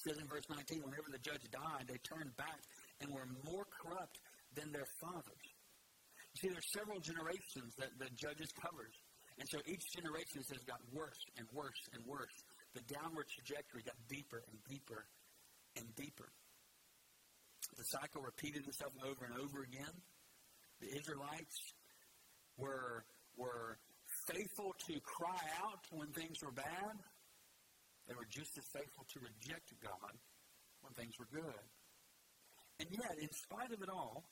Says 0.00 0.16
in 0.16 0.24
verse 0.32 0.48
19, 0.48 0.80
whenever 0.80 1.12
the 1.12 1.20
judge 1.20 1.44
died, 1.52 1.84
they 1.84 2.00
turned 2.00 2.32
back 2.40 2.60
and 3.04 3.12
were 3.12 3.28
more 3.44 3.68
corrupt 3.68 4.16
than 4.56 4.72
their 4.72 4.88
fathers. 4.96 5.46
You 6.32 6.36
see, 6.40 6.48
there's 6.48 6.72
several 6.72 7.00
generations 7.04 7.76
that 7.76 7.92
the 8.00 8.08
judges 8.16 8.48
covers. 8.56 8.96
And 9.36 9.44
so 9.48 9.60
each 9.68 9.84
generation 9.92 10.40
has 10.40 10.64
got 10.64 10.80
worse 10.92 11.20
and 11.36 11.44
worse 11.52 11.80
and 11.92 12.00
worse. 12.08 12.32
The 12.72 12.84
downward 12.88 13.28
trajectory 13.28 13.82
got 13.84 13.96
deeper 14.08 14.40
and 14.48 14.56
deeper 14.68 15.04
and 15.76 15.84
deeper. 15.96 16.32
The 17.76 17.84
cycle 17.84 18.22
repeated 18.22 18.64
itself 18.68 18.92
over 19.04 19.24
and 19.28 19.36
over 19.36 19.62
again. 19.68 19.94
The 20.80 20.96
Israelites 20.96 21.56
were, 22.56 23.04
were 23.36 23.76
faithful 24.28 24.74
to 24.88 24.94
cry 25.00 25.44
out 25.60 25.84
when 25.92 26.08
things 26.12 26.40
were 26.42 26.52
bad. 26.52 26.96
They 28.10 28.18
were 28.18 28.26
just 28.26 28.50
as 28.58 28.66
faithful 28.74 29.06
to 29.06 29.18
reject 29.22 29.70
God 29.78 30.14
when 30.82 30.90
things 30.98 31.14
were 31.14 31.30
good. 31.30 31.62
And 32.82 32.90
yet, 32.90 33.14
in 33.22 33.30
spite 33.30 33.70
of 33.70 33.78
it 33.78 33.86
all, 33.86 34.26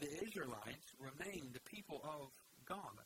the 0.00 0.08
Israelites 0.24 0.88
remained 0.96 1.52
the 1.52 1.60
people 1.68 2.00
of 2.00 2.32
God. 2.64 2.96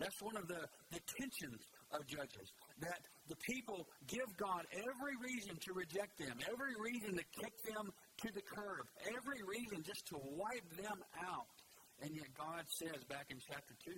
That's 0.00 0.16
one 0.24 0.40
of 0.40 0.48
the, 0.48 0.64
the 0.96 1.02
tensions 1.20 1.60
of 1.92 2.00
Judges. 2.08 2.48
That 2.80 3.04
the 3.28 3.36
people 3.44 3.84
give 4.08 4.32
God 4.40 4.64
every 4.72 5.14
reason 5.20 5.52
to 5.60 5.70
reject 5.76 6.16
them, 6.24 6.40
every 6.48 6.72
reason 6.80 7.20
to 7.20 7.24
kick 7.36 7.52
them 7.68 7.84
to 7.84 8.28
the 8.32 8.42
curb, 8.48 8.88
every 9.12 9.44
reason 9.44 9.84
just 9.84 10.08
to 10.08 10.16
wipe 10.40 10.68
them 10.80 11.04
out. 11.20 11.52
And 12.00 12.16
yet 12.16 12.32
God 12.32 12.64
says 12.80 13.04
back 13.12 13.28
in 13.28 13.36
chapter 13.44 13.76
2, 13.84 13.92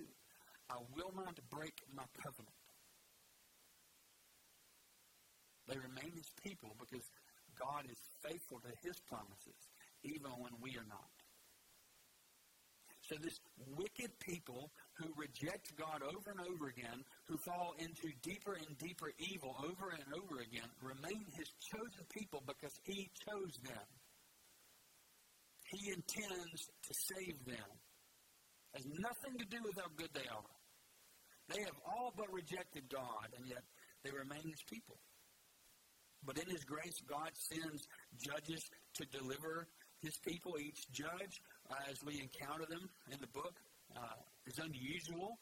I 0.75 0.83
will 0.91 1.15
not 1.15 1.39
break 1.47 1.73
my 1.95 2.03
covenant. 2.19 2.59
They 5.67 5.77
remain 5.77 6.13
his 6.13 6.29
people 6.43 6.75
because 6.79 7.05
God 7.57 7.85
is 7.89 7.97
faithful 8.21 8.59
to 8.61 8.71
his 8.83 8.99
promises, 9.09 9.59
even 10.03 10.31
when 10.37 10.53
we 10.61 10.77
are 10.77 10.87
not. 10.87 11.09
So 13.09 13.15
this 13.21 13.37
wicked 13.77 14.17
people 14.19 14.71
who 14.97 15.13
reject 15.15 15.77
God 15.77 16.01
over 16.01 16.33
and 16.33 16.41
over 16.41 16.69
again, 16.69 17.05
who 17.27 17.37
fall 17.37 17.73
into 17.77 18.09
deeper 18.23 18.57
and 18.57 18.77
deeper 18.79 19.13
evil 19.19 19.55
over 19.61 19.93
and 19.93 20.05
over 20.09 20.41
again, 20.41 20.65
remain 20.81 21.21
his 21.37 21.49
chosen 21.61 22.01
people 22.09 22.41
because 22.47 22.73
he 22.83 23.09
chose 23.29 23.53
them. 23.61 23.87
He 25.69 25.93
intends 25.93 26.65
to 26.65 26.93
save 27.13 27.45
them. 27.45 27.69
Has 28.73 28.85
nothing 28.99 29.37
to 29.37 29.45
do 29.45 29.61
with 29.63 29.77
how 29.77 29.89
good 29.97 30.09
they 30.13 30.27
are. 30.27 30.51
They 31.49 31.61
have 31.61 31.77
all 31.85 32.11
but 32.17 32.33
rejected 32.33 32.89
God, 32.89 33.29
and 33.37 33.47
yet 33.47 33.61
they 34.03 34.09
remain 34.09 34.49
his 34.49 34.63
people. 34.65 34.97
But 36.25 36.37
in 36.37 36.49
his 36.49 36.63
grace, 36.63 36.97
God 37.07 37.29
sends 37.33 37.87
judges 38.17 38.69
to 38.97 39.05
deliver 39.13 39.67
his 40.01 40.17
people, 40.27 40.57
each 40.59 40.89
judge 40.91 41.41
uh, 41.69 41.89
as 41.89 41.97
we 42.05 42.21
encounter 42.21 42.65
them 42.69 42.89
in 43.11 43.17
the 43.21 43.27
book, 43.27 43.53
uh, 43.95 44.19
is 44.45 44.57
unusual 44.59 45.37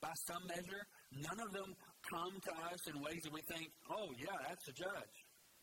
by 0.00 0.12
some 0.26 0.42
measure. 0.46 0.82
None 1.12 1.40
of 1.40 1.52
them 1.52 1.74
come 2.08 2.34
to 2.40 2.52
us 2.72 2.80
in 2.88 3.02
ways 3.02 3.22
that 3.24 3.32
we 3.32 3.42
think, 3.42 3.70
oh, 3.90 4.10
yeah, 4.18 4.34
that's 4.48 4.66
a 4.68 4.72
judge. 4.72 5.16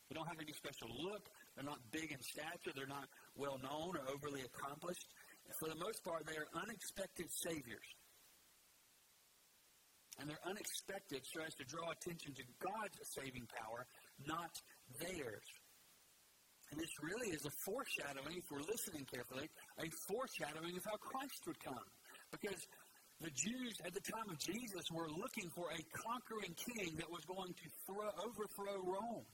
They 0.08 0.15
don't 0.15 0.27
have 0.27 0.39
any 0.39 0.53
special 0.53 0.88
look. 1.03 1.27
They're 1.56 1.67
not 1.67 1.80
big 1.91 2.12
in 2.12 2.21
stature. 2.21 2.71
They're 2.75 2.88
not 2.88 3.10
well 3.36 3.60
known 3.60 3.97
or 3.97 4.03
overly 4.13 4.43
accomplished. 4.45 5.08
For 5.60 5.67
the 5.67 5.80
most 5.80 6.03
part, 6.03 6.23
they 6.27 6.38
are 6.38 6.47
unexpected 6.56 7.27
saviors. 7.32 7.88
And 10.19 10.30
they're 10.30 10.47
unexpected 10.47 11.21
so 11.27 11.43
as 11.45 11.53
to 11.56 11.65
draw 11.65 11.91
attention 11.91 12.34
to 12.34 12.43
God's 12.58 12.97
saving 13.13 13.45
power, 13.53 13.86
not 14.25 14.51
theirs. 14.99 15.45
And 16.71 16.80
this 16.80 16.91
really 17.01 17.32
is 17.32 17.45
a 17.45 17.53
foreshadowing, 17.63 18.38
if 18.38 18.51
we're 18.51 18.65
listening 18.67 19.06
carefully, 19.08 19.47
a 19.80 19.88
foreshadowing 20.08 20.75
of 20.75 20.84
how 20.84 20.97
Christ 20.99 21.47
would 21.47 21.60
come. 21.63 21.88
Because 22.32 22.60
the 23.21 23.32
Jews 23.32 23.73
at 23.86 23.93
the 23.93 24.03
time 24.03 24.30
of 24.30 24.38
Jesus 24.38 24.84
were 24.91 25.08
looking 25.10 25.49
for 25.56 25.71
a 25.71 25.82
conquering 25.95 26.53
king 26.53 26.95
that 26.97 27.10
was 27.10 27.23
going 27.25 27.53
to 27.53 27.67
throw, 27.88 28.12
overthrow 28.19 28.84
Rome. 28.84 29.25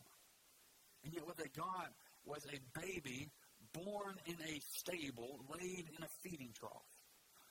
And 1.03 1.13
yet 1.13 1.25
what 1.25 1.37
they 1.37 1.49
got 1.55 1.89
was 2.25 2.45
a 2.47 2.59
baby 2.79 3.29
born 3.73 4.15
in 4.25 4.37
a 4.39 4.61
stable, 4.77 5.41
laid 5.49 5.89
in 5.89 6.03
a 6.03 6.11
feeding 6.21 6.53
trough, 6.53 6.87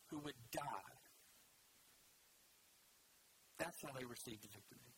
who 0.08 0.20
would 0.20 0.38
die. 0.52 0.94
That's 3.58 3.82
how 3.82 3.90
they 3.98 4.04
received 4.04 4.42
the 4.42 4.48
victory. 4.48 4.91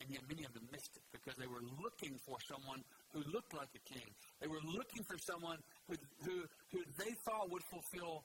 And 0.00 0.10
yet 0.10 0.22
many 0.28 0.44
of 0.44 0.54
them 0.54 0.68
missed 0.70 0.94
it 0.94 1.02
because 1.12 1.34
they 1.38 1.46
were 1.46 1.62
looking 1.82 2.18
for 2.24 2.38
someone 2.46 2.84
who 3.12 3.22
looked 3.32 3.54
like 3.54 3.68
a 3.74 3.82
king. 3.82 4.06
They 4.40 4.46
were 4.46 4.62
looking 4.62 5.02
for 5.02 5.18
someone 5.18 5.58
who, 5.88 5.96
who, 6.22 6.46
who 6.70 6.80
they 6.98 7.12
thought 7.26 7.50
would 7.50 7.64
fulfill 7.64 8.22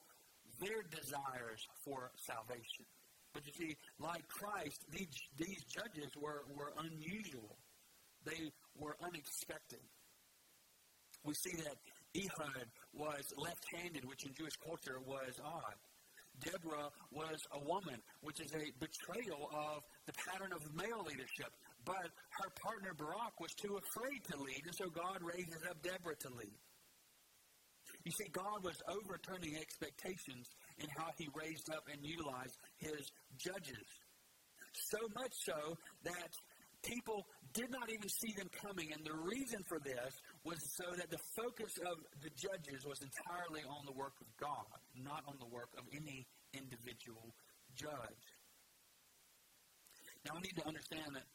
their 0.62 0.82
desires 0.90 1.66
for 1.84 2.10
salvation. 2.16 2.86
But 3.32 3.42
you 3.46 3.52
see, 3.52 3.76
like 3.98 4.22
Christ, 4.28 4.86
these, 4.92 5.10
these 5.36 5.64
judges 5.64 6.14
were, 6.20 6.44
were 6.54 6.72
unusual. 6.78 7.58
They 8.24 8.52
were 8.78 8.96
unexpected. 9.02 9.82
We 11.24 11.34
see 11.34 11.56
that 11.64 11.76
Ehud 12.14 12.68
was 12.92 13.24
left 13.36 13.64
handed, 13.74 14.04
which 14.04 14.24
in 14.24 14.32
Jewish 14.34 14.56
culture 14.64 15.00
was 15.04 15.40
odd. 15.44 15.74
Deborah 16.40 16.90
was 17.12 17.38
a 17.52 17.58
woman, 17.58 17.98
which 18.22 18.40
is 18.40 18.52
a 18.54 18.70
betrayal 18.78 19.50
of 19.54 19.82
the 20.06 20.12
pattern 20.12 20.52
of 20.52 20.62
male 20.74 21.04
leadership. 21.06 21.50
But 21.84 22.08
her 22.40 22.50
partner 22.62 22.94
Barak 22.96 23.38
was 23.40 23.52
too 23.54 23.76
afraid 23.76 24.24
to 24.32 24.36
lead, 24.40 24.62
and 24.64 24.74
so 24.74 24.88
God 24.88 25.20
raises 25.20 25.62
up 25.68 25.82
Deborah 25.82 26.16
to 26.16 26.30
lead. 26.36 26.58
You 28.04 28.12
see, 28.12 28.28
God 28.32 28.64
was 28.64 28.76
overturning 28.88 29.56
expectations 29.56 30.48
in 30.78 30.88
how 30.96 31.12
he 31.16 31.28
raised 31.32 31.70
up 31.72 31.84
and 31.92 32.04
utilized 32.04 32.56
his 32.78 33.12
judges. 33.36 33.88
So 34.72 34.98
much 35.14 35.32
so 35.44 35.76
that 36.04 36.30
people 36.82 37.24
did 37.52 37.70
not 37.70 37.88
even 37.88 38.08
see 38.08 38.32
them 38.36 38.50
coming. 38.60 38.92
And 38.92 39.00
the 39.04 39.16
reason 39.16 39.64
for 39.68 39.78
this 39.80 40.12
was 40.44 40.60
so 40.76 40.84
that 40.96 41.08
the 41.10 41.22
focus 41.36 41.72
of 41.88 41.96
the 42.20 42.30
judges 42.36 42.84
was 42.84 43.00
entirely 43.00 43.64
on 43.64 43.84
the 43.86 43.96
work 43.96 44.20
of 44.20 44.28
God, 44.36 44.68
not 45.00 45.24
on 45.28 45.36
the 45.40 45.48
work 45.48 45.72
of 45.78 45.84
any 45.94 46.26
individual 46.52 47.32
judge. 47.76 48.24
Now, 50.24 50.36
we 50.36 50.48
need 50.48 50.56
to 50.56 50.66
understand 50.66 51.16
that 51.16 51.28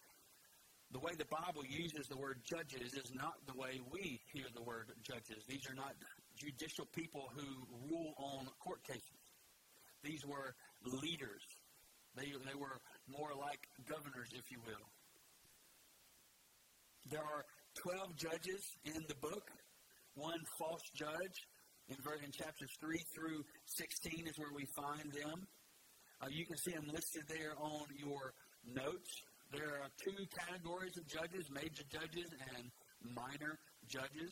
the 0.92 1.00
way 1.00 1.12
the 1.18 1.26
Bible 1.26 1.64
uses 1.70 2.08
the 2.08 2.18
word 2.18 2.42
judges 2.44 2.94
is 2.94 3.14
not 3.14 3.34
the 3.46 3.54
way 3.54 3.80
we 3.92 4.20
hear 4.34 4.46
the 4.56 4.64
word 4.64 4.90
judges. 5.04 5.46
These 5.48 5.70
are 5.70 5.76
not 5.76 5.94
judicial 6.36 6.86
people 6.96 7.30
who 7.36 7.46
rule 7.90 8.14
on 8.18 8.48
court 8.60 8.84
cases. 8.84 9.22
These 10.04 10.26
were 10.26 10.56
leaders. 10.86 11.44
They, 12.16 12.26
they 12.26 12.58
were 12.58 12.82
more 13.08 13.32
like 13.38 13.60
governors, 13.88 14.30
if 14.34 14.50
you 14.50 14.58
will. 14.66 14.90
There 17.06 17.22
are 17.22 17.46
12 17.84 18.16
judges 18.16 18.62
in 18.86 19.06
the 19.08 19.16
book, 19.22 19.52
one 20.16 20.42
false 20.58 20.84
judge. 20.96 21.38
In, 21.90 21.98
in 22.24 22.32
chapters 22.32 22.70
3 22.80 22.98
through 23.16 23.44
16 23.66 24.28
is 24.28 24.38
where 24.38 24.54
we 24.56 24.66
find 24.76 25.12
them. 25.12 25.48
Uh, 26.22 26.28
you 26.30 26.46
can 26.46 26.58
see 26.58 26.72
them 26.72 26.86
listed 26.92 27.24
there 27.28 27.54
on 27.60 27.86
your 27.98 28.34
notes. 28.66 29.10
There 29.52 29.82
are 29.82 29.90
two 29.98 30.26
categories 30.30 30.96
of 30.98 31.08
judges 31.08 31.50
major 31.50 31.84
judges 31.90 32.30
and 32.54 32.70
minor 33.02 33.58
judges. 33.88 34.30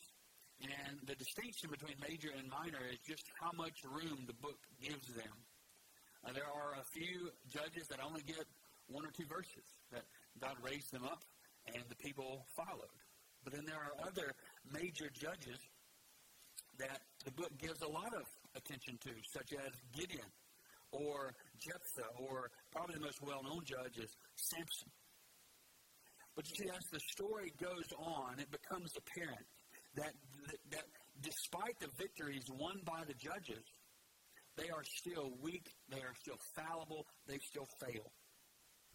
And 0.62 0.98
the 1.06 1.16
distinction 1.16 1.70
between 1.70 1.98
major 2.02 2.30
and 2.38 2.50
minor 2.50 2.82
is 2.90 2.98
just 3.06 3.26
how 3.42 3.52
much 3.54 3.82
room 3.86 4.26
the 4.26 4.38
book 4.42 4.58
gives 4.82 5.06
them. 5.14 5.34
Uh, 6.26 6.34
there 6.34 6.50
are 6.50 6.78
a 6.82 6.86
few 6.94 7.30
judges 7.50 7.88
that 7.90 8.00
only 8.02 8.22
get 8.22 8.46
one 8.90 9.06
or 9.06 9.12
two 9.12 9.26
verses, 9.26 9.66
that 9.92 10.06
God 10.42 10.58
raised 10.64 10.92
them 10.92 11.04
up 11.04 11.22
and 11.74 11.84
the 11.90 11.96
people 11.96 12.46
followed. 12.56 12.98
But 13.44 13.54
then 13.54 13.66
there 13.66 13.78
are 13.78 13.94
other 14.06 14.34
major 14.74 15.10
judges 15.14 15.60
that 16.80 17.02
the 17.26 17.32
book 17.32 17.52
gives 17.58 17.82
a 17.82 17.88
lot 17.88 18.14
of 18.14 18.26
attention 18.56 18.98
to, 19.04 19.12
such 19.34 19.54
as 19.54 19.72
Gideon 19.94 20.30
or 20.92 21.34
Jephthah, 21.60 22.12
or 22.18 22.50
probably 22.72 22.96
the 22.96 23.02
most 23.02 23.22
well 23.22 23.44
known 23.44 23.62
judge 23.66 23.98
is 23.98 24.10
Samson. 24.36 24.90
But 26.38 26.46
you 26.46 26.54
see, 26.54 26.70
as 26.70 26.86
the 26.94 27.02
story 27.18 27.52
goes 27.58 27.90
on, 27.98 28.38
it 28.38 28.46
becomes 28.54 28.94
apparent 28.94 29.42
that, 29.98 30.14
that 30.70 30.86
despite 31.20 31.74
the 31.82 31.90
victories 31.98 32.46
won 32.54 32.78
by 32.86 33.02
the 33.10 33.18
judges, 33.18 33.66
they 34.56 34.70
are 34.70 34.86
still 34.86 35.34
weak, 35.42 35.66
they 35.90 35.98
are 35.98 36.14
still 36.22 36.38
fallible, 36.54 37.08
they 37.26 37.42
still 37.42 37.66
fail. 37.82 38.06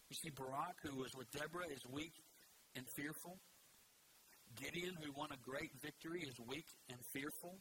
You 0.07 0.15
see, 0.15 0.31
Barak, 0.31 0.79
who 0.87 0.95
was 0.95 1.11
with 1.19 1.27
Deborah, 1.35 1.67
is 1.67 1.83
weak 1.91 2.15
and 2.79 2.85
fearful. 2.95 3.35
Gideon, 4.55 4.95
who 5.03 5.11
won 5.11 5.35
a 5.35 5.41
great 5.43 5.71
victory, 5.83 6.23
is 6.23 6.39
weak 6.47 6.67
and 6.87 6.99
fearful. 7.11 7.59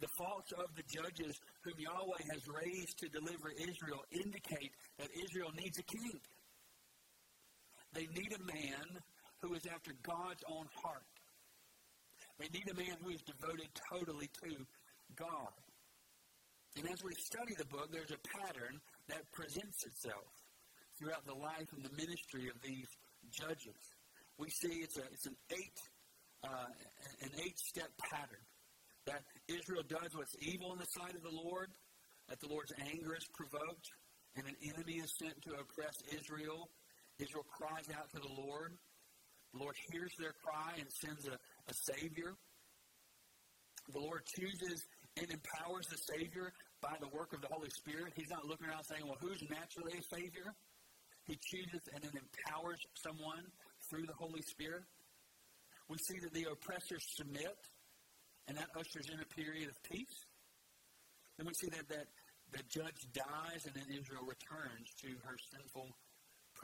The 0.00 0.12
faults 0.18 0.52
of 0.60 0.68
the 0.76 0.84
judges 0.92 1.40
whom 1.64 1.78
Yahweh 1.78 2.24
has 2.36 2.42
raised 2.52 2.98
to 2.98 3.08
deliver 3.08 3.48
Israel 3.56 4.04
indicate 4.12 4.72
that 4.98 5.08
Israel 5.24 5.52
needs 5.56 5.78
a 5.78 5.86
king. 5.88 6.20
They 7.94 8.08
need 8.12 8.34
a 8.34 8.42
man 8.44 9.00
who 9.40 9.54
is 9.54 9.66
after 9.66 9.92
God's 10.02 10.42
own 10.50 10.66
heart. 10.82 11.06
They 12.38 12.48
need 12.52 12.68
a 12.70 12.74
man 12.74 12.96
who 13.02 13.10
is 13.10 13.22
devoted 13.22 13.68
totally 13.90 14.28
to 14.42 14.66
God. 15.16 15.54
And 16.76 16.90
as 16.90 17.04
we 17.04 17.14
study 17.14 17.54
the 17.56 17.66
book, 17.66 17.92
there's 17.92 18.10
a 18.10 18.18
pattern 18.26 18.80
that 19.08 19.30
presents 19.32 19.86
itself 19.86 20.26
throughout 20.98 21.24
the 21.26 21.34
life 21.34 21.70
and 21.70 21.84
the 21.84 21.94
ministry 21.94 22.50
of 22.50 22.60
these 22.62 22.90
judges. 23.30 23.78
We 24.38 24.50
see 24.50 24.82
it's, 24.82 24.98
a, 24.98 25.06
it's 25.12 25.26
an 25.26 25.36
eight 25.52 25.78
uh, 26.44 26.68
an 27.22 27.30
eight 27.40 27.58
step 27.58 27.88
pattern 28.10 28.44
that 29.06 29.22
Israel 29.48 29.82
does 29.88 30.12
what's 30.14 30.36
evil 30.40 30.72
in 30.72 30.78
the 30.78 30.88
sight 30.92 31.14
of 31.14 31.22
the 31.22 31.32
Lord, 31.32 31.68
that 32.28 32.40
the 32.40 32.48
Lord's 32.48 32.72
anger 32.80 33.16
is 33.16 33.24
provoked, 33.32 33.88
and 34.36 34.46
an 34.46 34.56
enemy 34.60 35.00
is 35.00 35.12
sent 35.16 35.40
to 35.42 35.56
oppress 35.60 35.96
Israel. 36.12 36.68
Israel 37.18 37.46
cries 37.46 37.86
out 37.94 38.10
to 38.14 38.20
the 38.20 38.34
Lord. 38.34 38.72
The 39.52 39.60
Lord 39.60 39.76
hears 39.90 40.10
their 40.18 40.34
cry 40.42 40.74
and 40.78 40.88
sends 40.90 41.26
a, 41.26 41.34
a 41.34 41.74
Savior. 41.94 42.34
The 43.92 44.00
Lord 44.00 44.22
chooses 44.36 44.82
and 45.16 45.30
empowers 45.30 45.86
the 45.86 46.00
Savior 46.18 46.50
by 46.82 46.96
the 46.98 47.08
work 47.14 47.32
of 47.32 47.40
the 47.40 47.48
Holy 47.50 47.70
Spirit. 47.70 48.12
He's 48.16 48.30
not 48.30 48.44
looking 48.46 48.66
around 48.66 48.82
saying, 48.84 49.06
well, 49.06 49.20
who's 49.20 49.42
naturally 49.46 49.94
a 49.94 50.04
Savior? 50.10 50.50
He 51.26 51.38
chooses 51.38 51.80
and 51.94 52.02
then 52.02 52.12
empowers 52.18 52.80
someone 52.98 53.46
through 53.88 54.06
the 54.06 54.18
Holy 54.18 54.42
Spirit. 54.42 54.82
We 55.88 55.98
see 55.98 56.18
that 56.20 56.32
the 56.32 56.48
oppressors 56.50 57.04
submit, 57.16 57.56
and 58.48 58.56
that 58.56 58.68
ushers 58.76 59.08
in 59.12 59.20
a 59.20 59.28
period 59.36 59.68
of 59.68 59.76
peace. 59.84 60.16
Then 61.36 61.46
we 61.46 61.54
see 61.54 61.68
that, 61.76 61.88
that 61.88 62.08
the 62.52 62.62
judge 62.68 63.00
dies, 63.12 63.64
and 63.64 63.74
then 63.74 63.88
Israel 63.88 64.24
returns 64.24 64.88
to 65.00 65.08
her 65.24 65.36
sinful 65.52 65.88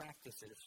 practices. 0.01 0.57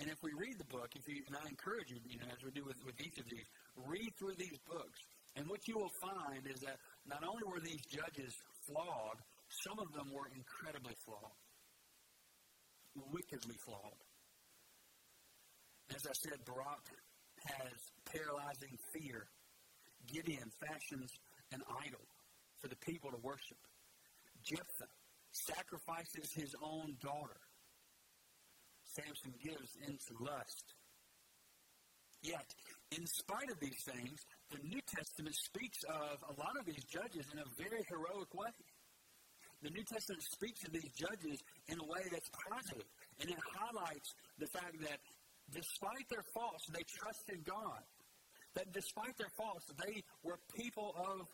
And 0.00 0.08
if 0.08 0.16
we 0.24 0.32
read 0.32 0.56
the 0.56 0.70
book, 0.72 0.88
if 0.96 1.04
you, 1.04 1.20
and 1.28 1.36
I 1.36 1.44
encourage 1.52 1.92
you, 1.92 2.00
you 2.08 2.16
know, 2.16 2.32
as 2.32 2.40
we 2.40 2.48
do 2.56 2.64
with, 2.64 2.80
with 2.88 2.96
each 2.96 3.20
of 3.20 3.28
these, 3.28 3.44
read 3.76 4.08
through 4.16 4.40
these 4.40 4.56
books. 4.64 5.00
And 5.36 5.44
what 5.48 5.60
you 5.68 5.76
will 5.76 5.92
find 6.00 6.48
is 6.48 6.64
that 6.64 6.80
not 7.04 7.20
only 7.20 7.44
were 7.44 7.60
these 7.60 7.80
judges 7.92 8.32
flawed, 8.64 9.20
some 9.68 9.76
of 9.76 9.92
them 9.92 10.08
were 10.08 10.32
incredibly 10.32 10.96
flawed, 11.04 11.36
wickedly 13.12 13.56
flawed. 13.68 14.00
As 15.92 16.08
I 16.08 16.16
said, 16.24 16.40
Barak 16.48 16.88
has 17.60 17.76
paralyzing 18.08 18.76
fear. 18.96 19.28
Gideon 20.08 20.48
fashions 20.56 21.12
an 21.52 21.60
idol 21.84 22.04
for 22.60 22.68
the 22.68 22.80
people 22.80 23.12
to 23.12 23.20
worship. 23.20 23.60
Jephthah 24.40 24.88
sacrifices 25.32 26.32
his 26.32 26.54
own 26.62 26.96
daughter. 27.00 27.40
Samson 28.84 29.32
gives 29.42 29.76
into 29.88 30.12
lust. 30.22 30.74
Yet, 32.22 32.46
in 32.96 33.06
spite 33.06 33.50
of 33.50 33.58
these 33.58 33.82
things, 33.82 34.20
the 34.50 34.60
New 34.62 34.80
Testament 34.86 35.34
speaks 35.34 35.82
of 35.88 36.22
a 36.28 36.34
lot 36.38 36.54
of 36.60 36.66
these 36.66 36.84
judges 36.84 37.26
in 37.32 37.38
a 37.40 37.48
very 37.58 37.82
heroic 37.88 38.30
way. 38.34 38.52
the 39.62 39.70
New 39.70 39.84
Testament 39.84 40.22
speaks 40.22 40.62
of 40.66 40.72
these 40.72 40.90
judges 40.94 41.38
in 41.68 41.78
a 41.78 41.86
way 41.86 42.02
that's 42.10 42.28
positive, 42.50 42.86
and 43.20 43.30
it 43.30 43.38
highlights 43.54 44.14
the 44.38 44.46
fact 44.46 44.78
that 44.82 44.98
despite 45.50 46.06
their 46.10 46.24
faults, 46.34 46.66
they 46.74 46.82
trusted 46.98 47.44
God. 47.46 47.82
That 48.54 48.72
despite 48.72 49.16
their 49.18 49.32
faults, 49.36 49.64
they 49.86 50.02
were 50.22 50.38
people 50.54 50.94
of 50.98 51.26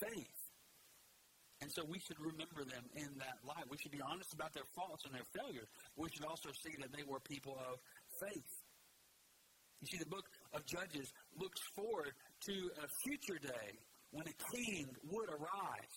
faith. 0.00 0.41
And 1.62 1.70
so 1.70 1.86
we 1.86 2.02
should 2.02 2.18
remember 2.18 2.66
them 2.66 2.82
in 2.98 3.06
that 3.22 3.38
light. 3.46 3.70
We 3.70 3.78
should 3.78 3.94
be 3.94 4.02
honest 4.02 4.34
about 4.34 4.52
their 4.52 4.66
faults 4.74 5.06
and 5.06 5.14
their 5.14 5.26
failures. 5.30 5.70
We 5.94 6.10
should 6.10 6.26
also 6.26 6.50
see 6.50 6.74
that 6.82 6.90
they 6.90 7.06
were 7.06 7.22
people 7.22 7.54
of 7.54 7.78
faith. 8.18 8.50
You 9.78 9.86
see, 9.86 9.98
the 10.02 10.10
book 10.10 10.26
of 10.52 10.66
Judges 10.66 11.14
looks 11.38 11.62
forward 11.78 12.10
to 12.50 12.54
a 12.82 12.86
future 13.06 13.38
day 13.38 13.78
when 14.10 14.26
a 14.26 14.36
king 14.50 14.90
would 15.10 15.30
arise. 15.30 15.94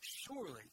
Surely, 0.00 0.68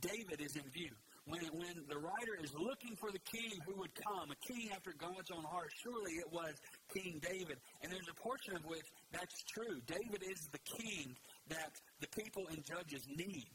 David 0.00 0.44
is 0.44 0.56
in 0.56 0.68
view. 0.70 0.92
When, 1.26 1.42
when 1.58 1.74
the 1.88 1.98
writer 1.98 2.38
is 2.38 2.54
looking 2.54 2.94
for 3.00 3.10
the 3.10 3.18
king 3.18 3.58
who 3.66 3.74
would 3.82 3.90
come, 3.98 4.30
a 4.30 4.38
king 4.46 4.70
after 4.70 4.94
God's 4.94 5.30
own 5.34 5.42
heart, 5.42 5.72
surely 5.82 6.22
it 6.22 6.30
was 6.30 6.54
King 6.94 7.18
David. 7.18 7.58
And 7.82 7.90
there's 7.90 8.06
a 8.06 8.14
portion 8.14 8.54
of 8.54 8.62
which 8.64 8.86
that's 9.10 9.42
true. 9.50 9.82
David 9.90 10.22
is 10.22 10.46
the 10.52 10.62
king 10.78 11.16
that 11.48 11.72
the 12.00 12.08
people 12.08 12.46
and 12.50 12.64
judges 12.64 13.06
need. 13.08 13.46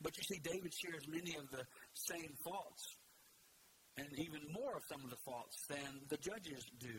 But 0.00 0.16
you 0.16 0.24
see, 0.24 0.40
David 0.42 0.72
shares 0.74 1.06
many 1.08 1.36
of 1.36 1.50
the 1.50 1.64
same 1.94 2.34
faults, 2.42 2.96
and 3.96 4.08
even 4.18 4.40
more 4.52 4.76
of 4.76 4.82
some 4.88 5.04
of 5.04 5.10
the 5.10 5.22
faults 5.24 5.66
than 5.68 6.00
the 6.08 6.16
judges 6.16 6.64
do. 6.80 6.96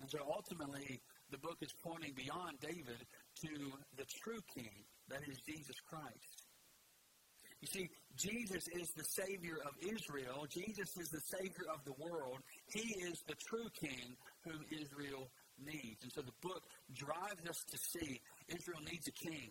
And 0.00 0.10
so 0.10 0.18
ultimately, 0.24 1.00
the 1.30 1.38
book 1.38 1.58
is 1.60 1.72
pointing 1.82 2.14
beyond 2.14 2.60
David 2.60 3.00
to 3.42 3.72
the 3.96 4.06
true 4.22 4.40
king, 4.54 4.84
that 5.08 5.20
is 5.28 5.38
Jesus 5.46 5.76
Christ. 5.88 6.46
You 7.60 7.68
see, 7.68 7.88
Jesus 8.16 8.68
is 8.68 8.90
the 8.96 9.04
Savior 9.04 9.56
of 9.64 9.72
Israel. 9.80 10.46
Jesus 10.48 10.96
is 10.96 11.08
the 11.08 11.20
Savior 11.20 11.66
of 11.72 11.84
the 11.84 11.96
world. 11.98 12.38
He 12.72 13.00
is 13.00 13.22
the 13.26 13.34
true 13.48 13.68
King 13.80 14.16
whom 14.44 14.64
Israel 14.70 15.28
needs. 15.64 16.02
And 16.02 16.12
so 16.12 16.22
the 16.22 16.36
book 16.42 16.62
drives 16.94 17.44
us 17.48 17.64
to 17.70 17.78
see 17.78 18.20
Israel 18.48 18.80
needs 18.84 19.08
a 19.08 19.12
king. 19.12 19.50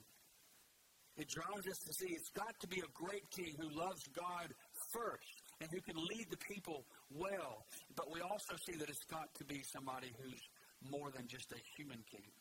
It 1.18 1.30
drives 1.30 1.68
us 1.68 1.80
to 1.88 1.94
see 1.94 2.12
it's 2.12 2.30
got 2.36 2.60
to 2.60 2.68
be 2.68 2.84
a 2.84 2.92
great 2.94 3.24
king 3.32 3.56
who 3.58 3.70
loves 3.72 4.04
God 4.12 4.52
first 4.92 5.44
and 5.62 5.70
who 5.72 5.80
can 5.80 5.96
lead 5.96 6.28
the 6.30 6.38
people 6.38 6.84
well. 7.10 7.64
But 7.96 8.12
we 8.12 8.20
also 8.20 8.56
see 8.66 8.76
that 8.76 8.90
it's 8.90 9.06
got 9.06 9.34
to 9.36 9.46
be 9.46 9.64
somebody 9.64 10.12
who's 10.20 10.44
more 10.92 11.10
than 11.16 11.28
just 11.28 11.52
a 11.54 11.60
human 11.78 12.04
king. 12.12 12.32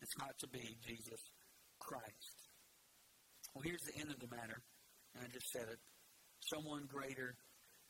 It's 0.00 0.14
got 0.14 0.38
to 0.38 0.48
be 0.48 0.76
Jesus 0.86 1.20
Christ. 1.78 2.48
Well, 3.54 3.62
here's 3.62 3.82
the 3.82 4.00
end 4.00 4.10
of 4.10 4.20
the 4.20 4.34
matter, 4.34 4.62
and 5.14 5.24
I 5.24 5.28
just 5.32 5.50
said 5.52 5.66
it. 5.70 5.78
Someone 6.40 6.86
greater 6.86 7.34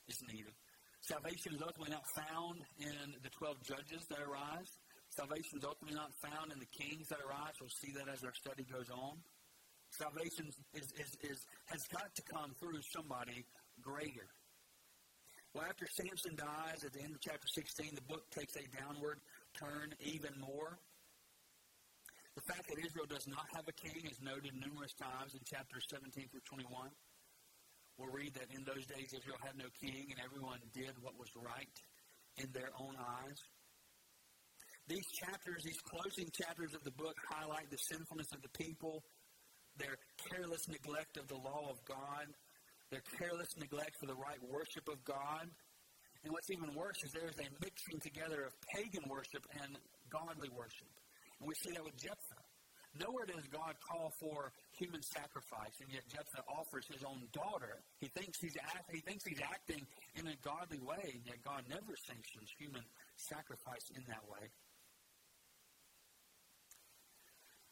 is 0.08 0.18
needed. 0.32 0.52
Salvation 1.00 1.54
is 1.54 1.62
ultimately 1.62 1.94
not 1.94 2.06
found 2.14 2.60
in 2.80 3.14
the 3.22 3.30
12 3.30 3.62
judges 3.62 4.06
that 4.10 4.20
arise. 4.20 4.70
Salvation 5.10 5.58
is 5.58 5.64
ultimately 5.64 5.96
not 5.96 6.12
found 6.20 6.52
in 6.52 6.58
the 6.58 6.68
kings 6.68 7.08
that 7.08 7.18
arise. 7.24 7.54
We'll 7.60 7.72
see 7.72 7.92
that 7.96 8.12
as 8.12 8.24
our 8.24 8.34
study 8.34 8.66
goes 8.66 8.90
on. 8.90 9.16
Salvation 9.90 10.52
is, 10.74 10.92
is, 11.00 11.10
is, 11.24 11.38
has 11.66 11.82
got 11.88 12.12
to 12.14 12.22
come 12.28 12.52
through 12.60 12.82
somebody 12.92 13.46
greater. 13.80 14.28
Well, 15.54 15.64
after 15.64 15.88
Samson 15.88 16.36
dies 16.36 16.84
at 16.84 16.92
the 16.92 17.00
end 17.00 17.16
of 17.16 17.20
chapter 17.24 17.48
16, 17.48 17.96
the 17.96 18.04
book 18.04 18.28
takes 18.30 18.54
a 18.56 18.64
downward 18.76 19.20
turn 19.56 19.96
even 20.04 20.36
more. 20.36 20.76
The 22.36 22.44
fact 22.44 22.68
that 22.68 22.78
Israel 22.78 23.08
does 23.08 23.26
not 23.26 23.48
have 23.56 23.66
a 23.66 23.72
king 23.72 24.06
is 24.06 24.20
noted 24.20 24.52
numerous 24.54 24.92
times 24.94 25.34
in 25.34 25.40
chapters 25.42 25.88
17 25.90 26.28
through 26.30 26.44
21. 26.44 26.70
We'll 27.98 28.14
read 28.14 28.32
that 28.38 28.46
in 28.54 28.62
those 28.62 28.86
days 28.86 29.10
Israel 29.10 29.42
had 29.42 29.58
no 29.58 29.66
king 29.82 30.06
and 30.14 30.22
everyone 30.22 30.62
did 30.70 30.94
what 31.02 31.18
was 31.18 31.34
right 31.34 31.76
in 32.38 32.46
their 32.54 32.70
own 32.78 32.94
eyes. 32.94 33.38
These 34.86 35.04
chapters, 35.18 35.66
these 35.66 35.82
closing 35.82 36.30
chapters 36.30 36.72
of 36.72 36.82
the 36.86 36.94
book, 36.94 37.18
highlight 37.28 37.68
the 37.68 37.82
sinfulness 37.90 38.30
of 38.32 38.40
the 38.40 38.54
people, 38.54 39.02
their 39.76 39.98
careless 40.30 40.62
neglect 40.70 41.18
of 41.18 41.26
the 41.26 41.36
law 41.36 41.68
of 41.68 41.82
God, 41.84 42.30
their 42.90 43.02
careless 43.18 43.50
neglect 43.58 43.98
for 44.00 44.06
the 44.06 44.14
right 44.14 44.40
worship 44.46 44.86
of 44.88 45.02
God. 45.04 45.50
And 46.24 46.32
what's 46.32 46.50
even 46.50 46.70
worse 46.74 47.02
is 47.04 47.10
there 47.12 47.28
is 47.28 47.38
a 47.38 47.50
mixing 47.58 47.98
together 48.00 48.46
of 48.46 48.52
pagan 48.74 49.10
worship 49.10 49.42
and 49.60 49.74
godly 50.10 50.48
worship. 50.54 50.88
And 51.40 51.48
we 51.48 51.54
see 51.54 51.74
that 51.74 51.84
with 51.84 51.98
Jephthah. 51.98 52.27
Nowhere 52.98 53.26
does 53.26 53.46
God 53.46 53.78
call 53.78 54.10
for 54.18 54.50
human 54.74 55.02
sacrifice, 55.02 55.78
and 55.78 55.86
yet 55.92 56.02
Jephthah 56.10 56.42
offers 56.50 56.86
his 56.90 57.04
own 57.06 57.22
daughter. 57.30 57.78
He 58.00 58.08
thinks 58.08 58.40
he's 58.40 58.56
act, 58.58 58.90
he 58.90 59.00
thinks 59.00 59.24
he's 59.24 59.40
acting 59.40 59.86
in 60.18 60.26
a 60.26 60.34
godly 60.42 60.82
way, 60.82 61.14
and 61.14 61.22
yet 61.22 61.38
God 61.46 61.62
never 61.70 61.94
sanctions 61.94 62.50
human 62.58 62.82
sacrifice 63.16 63.86
in 63.94 64.02
that 64.08 64.26
way. 64.26 64.50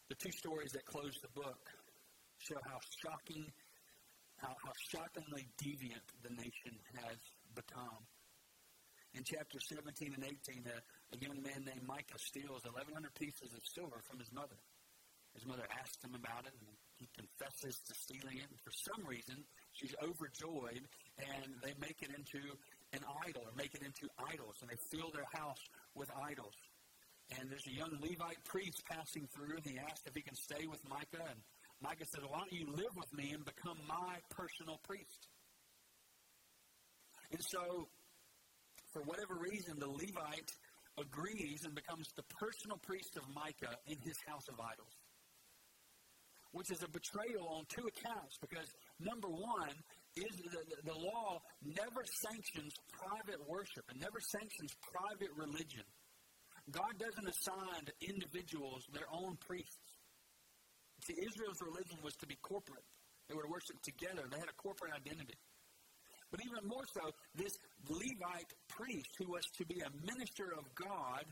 The 0.08 0.14
two 0.14 0.30
stories 0.30 0.70
that 0.72 0.86
close 0.86 1.18
the 1.18 1.32
book 1.34 1.58
show 2.38 2.62
how 2.62 2.78
shocking, 3.02 3.50
how, 4.38 4.54
how 4.62 4.74
shockingly 4.94 5.50
deviant 5.58 6.06
the 6.22 6.30
nation 6.30 6.78
has 7.02 7.18
become. 7.54 8.06
In 9.14 9.24
chapter 9.24 9.58
17 9.58 10.14
and 10.14 10.22
18, 10.22 10.62
a, 10.70 10.78
a 10.78 11.18
young 11.18 11.42
man 11.42 11.66
named 11.66 11.82
Micah 11.88 12.20
steals 12.22 12.62
1,100 12.62 13.10
pieces 13.18 13.50
of 13.50 13.64
silver 13.74 13.98
from 14.06 14.20
his 14.20 14.30
mother. 14.30 14.54
His 15.36 15.44
mother 15.44 15.68
asks 15.68 16.00
him 16.00 16.16
about 16.16 16.48
it, 16.48 16.56
and 16.56 16.68
he 16.96 17.08
confesses 17.12 17.76
to 17.84 17.92
stealing 17.92 18.40
it. 18.40 18.48
And 18.48 18.60
for 18.64 18.72
some 18.72 19.04
reason, 19.04 19.44
she's 19.76 19.92
overjoyed, 20.00 20.80
and 21.20 21.48
they 21.60 21.76
make 21.76 22.00
it 22.00 22.08
into 22.16 22.40
an 22.96 23.04
idol, 23.28 23.44
or 23.44 23.52
make 23.52 23.76
it 23.76 23.84
into 23.84 24.08
idols, 24.16 24.56
and 24.64 24.72
they 24.72 24.80
fill 24.88 25.12
their 25.12 25.28
house 25.36 25.60
with 25.94 26.08
idols. 26.16 26.56
And 27.36 27.50
there's 27.50 27.66
a 27.68 27.76
young 27.76 27.92
Levite 28.00 28.40
priest 28.48 28.80
passing 28.88 29.28
through, 29.36 29.60
and 29.60 29.66
he 29.66 29.76
asks 29.76 30.08
if 30.08 30.14
he 30.16 30.22
can 30.22 30.36
stay 30.36 30.64
with 30.66 30.80
Micah. 30.88 31.28
And 31.28 31.40
Micah 31.82 32.06
said, 32.08 32.24
Why 32.24 32.40
don't 32.40 32.52
you 32.52 32.66
live 32.72 32.96
with 32.96 33.12
me 33.12 33.36
and 33.36 33.44
become 33.44 33.76
my 33.86 34.16
personal 34.30 34.80
priest? 34.88 35.28
And 37.32 37.42
so 37.42 37.88
for 38.92 39.02
whatever 39.02 39.34
reason, 39.34 39.78
the 39.78 39.88
Levite 39.88 40.52
agrees 40.96 41.64
and 41.64 41.74
becomes 41.74 42.08
the 42.16 42.22
personal 42.40 42.78
priest 42.78 43.16
of 43.16 43.22
Micah 43.34 43.76
in 43.86 43.98
his 44.00 44.16
house 44.26 44.48
of 44.48 44.54
idols. 44.58 44.94
Which 46.56 46.72
is 46.72 46.80
a 46.80 46.88
betrayal 46.88 47.44
on 47.52 47.68
two 47.68 47.84
accounts 47.84 48.40
because, 48.40 48.64
number 48.96 49.28
one, 49.28 49.76
is 50.16 50.32
the, 50.40 50.56
the, 50.72 50.88
the 50.88 50.96
law 50.96 51.36
never 51.60 52.00
sanctions 52.24 52.72
private 52.96 53.36
worship 53.44 53.84
and 53.92 54.00
never 54.00 54.16
sanctions 54.24 54.72
private 54.88 55.28
religion. 55.36 55.84
God 56.72 56.96
doesn't 56.96 57.28
assign 57.28 57.84
to 57.84 57.92
individuals 58.00 58.88
their 58.96 59.04
own 59.12 59.36
priests. 59.44 60.00
See, 61.04 61.20
Israel's 61.20 61.60
religion 61.60 62.00
was 62.00 62.16
to 62.24 62.26
be 62.26 62.40
corporate. 62.40 62.88
They 63.28 63.36
were 63.36 63.44
to 63.44 63.52
worship 63.52 63.76
together. 63.84 64.24
They 64.24 64.40
had 64.40 64.48
a 64.48 64.56
corporate 64.56 64.96
identity. 64.96 65.36
But 66.32 66.40
even 66.40 66.64
more 66.64 66.88
so, 66.88 67.12
this 67.36 67.52
Levite 67.84 68.52
priest 68.72 69.12
who 69.20 69.28
was 69.28 69.44
to 69.60 69.68
be 69.68 69.84
a 69.84 69.92
minister 70.08 70.56
of 70.56 70.64
God 70.72 71.28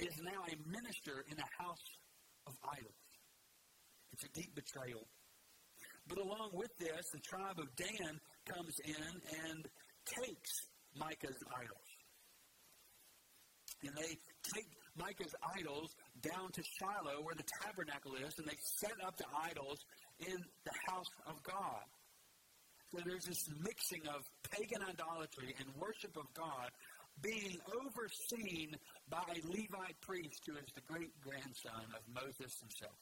is 0.00 0.16
now 0.24 0.40
a 0.40 0.56
minister 0.64 1.20
in 1.28 1.36
a 1.36 1.48
house 1.60 1.86
of 2.48 2.56
idols. 2.64 3.05
It's 4.16 4.24
a 4.24 4.32
deep 4.32 4.54
betrayal. 4.54 5.04
But 6.08 6.18
along 6.18 6.50
with 6.54 6.72
this, 6.78 7.10
the 7.12 7.20
tribe 7.20 7.58
of 7.58 7.68
Dan 7.76 8.16
comes 8.48 8.80
in 8.80 9.12
and 9.44 9.68
takes 10.06 10.52
Micah's 10.96 11.36
idols. 11.52 11.90
And 13.84 13.92
they 13.94 14.16
take 14.54 14.72
Micah's 14.96 15.34
idols 15.58 15.92
down 16.22 16.48
to 16.52 16.62
Shiloh, 16.80 17.20
where 17.20 17.34
the 17.36 17.44
tabernacle 17.60 18.14
is, 18.24 18.32
and 18.38 18.46
they 18.48 18.56
set 18.80 18.96
up 19.04 19.18
the 19.18 19.28
idols 19.36 19.84
in 20.20 20.40
the 20.64 20.76
house 20.88 21.12
of 21.28 21.42
God. 21.42 21.84
So 22.88 23.02
there's 23.04 23.26
this 23.26 23.50
mixing 23.60 24.08
of 24.08 24.24
pagan 24.48 24.80
idolatry 24.80 25.54
and 25.60 25.68
worship 25.76 26.16
of 26.16 26.24
God 26.32 26.72
being 27.20 27.60
overseen 27.68 28.76
by 29.10 29.24
a 29.28 29.44
Levite 29.44 30.00
priest 30.00 30.40
who 30.46 30.56
is 30.56 30.72
the 30.74 30.80
great 30.88 31.12
grandson 31.20 31.84
of 31.92 32.00
Moses 32.08 32.56
himself. 32.60 32.96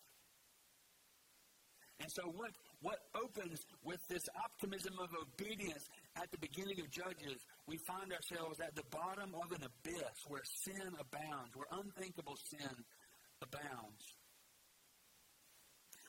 And 2.01 2.11
so, 2.11 2.23
what, 2.35 2.51
what 2.83 2.99
opens 3.15 3.61
with 3.85 4.01
this 4.09 4.27
optimism 4.35 4.95
of 4.99 5.11
obedience 5.15 5.89
at 6.17 6.31
the 6.33 6.39
beginning 6.39 6.81
of 6.81 6.91
Judges, 6.91 7.39
we 7.67 7.79
find 7.87 8.13
ourselves 8.13 8.59
at 8.61 8.75
the 8.75 8.83
bottom 8.91 9.35
of 9.35 9.53
an 9.53 9.63
abyss 9.63 10.19
where 10.27 10.43
sin 10.45 10.91
abounds, 10.99 11.55
where 11.55 11.71
unthinkable 11.71 12.37
sin 12.51 12.75
abounds. 13.43 14.03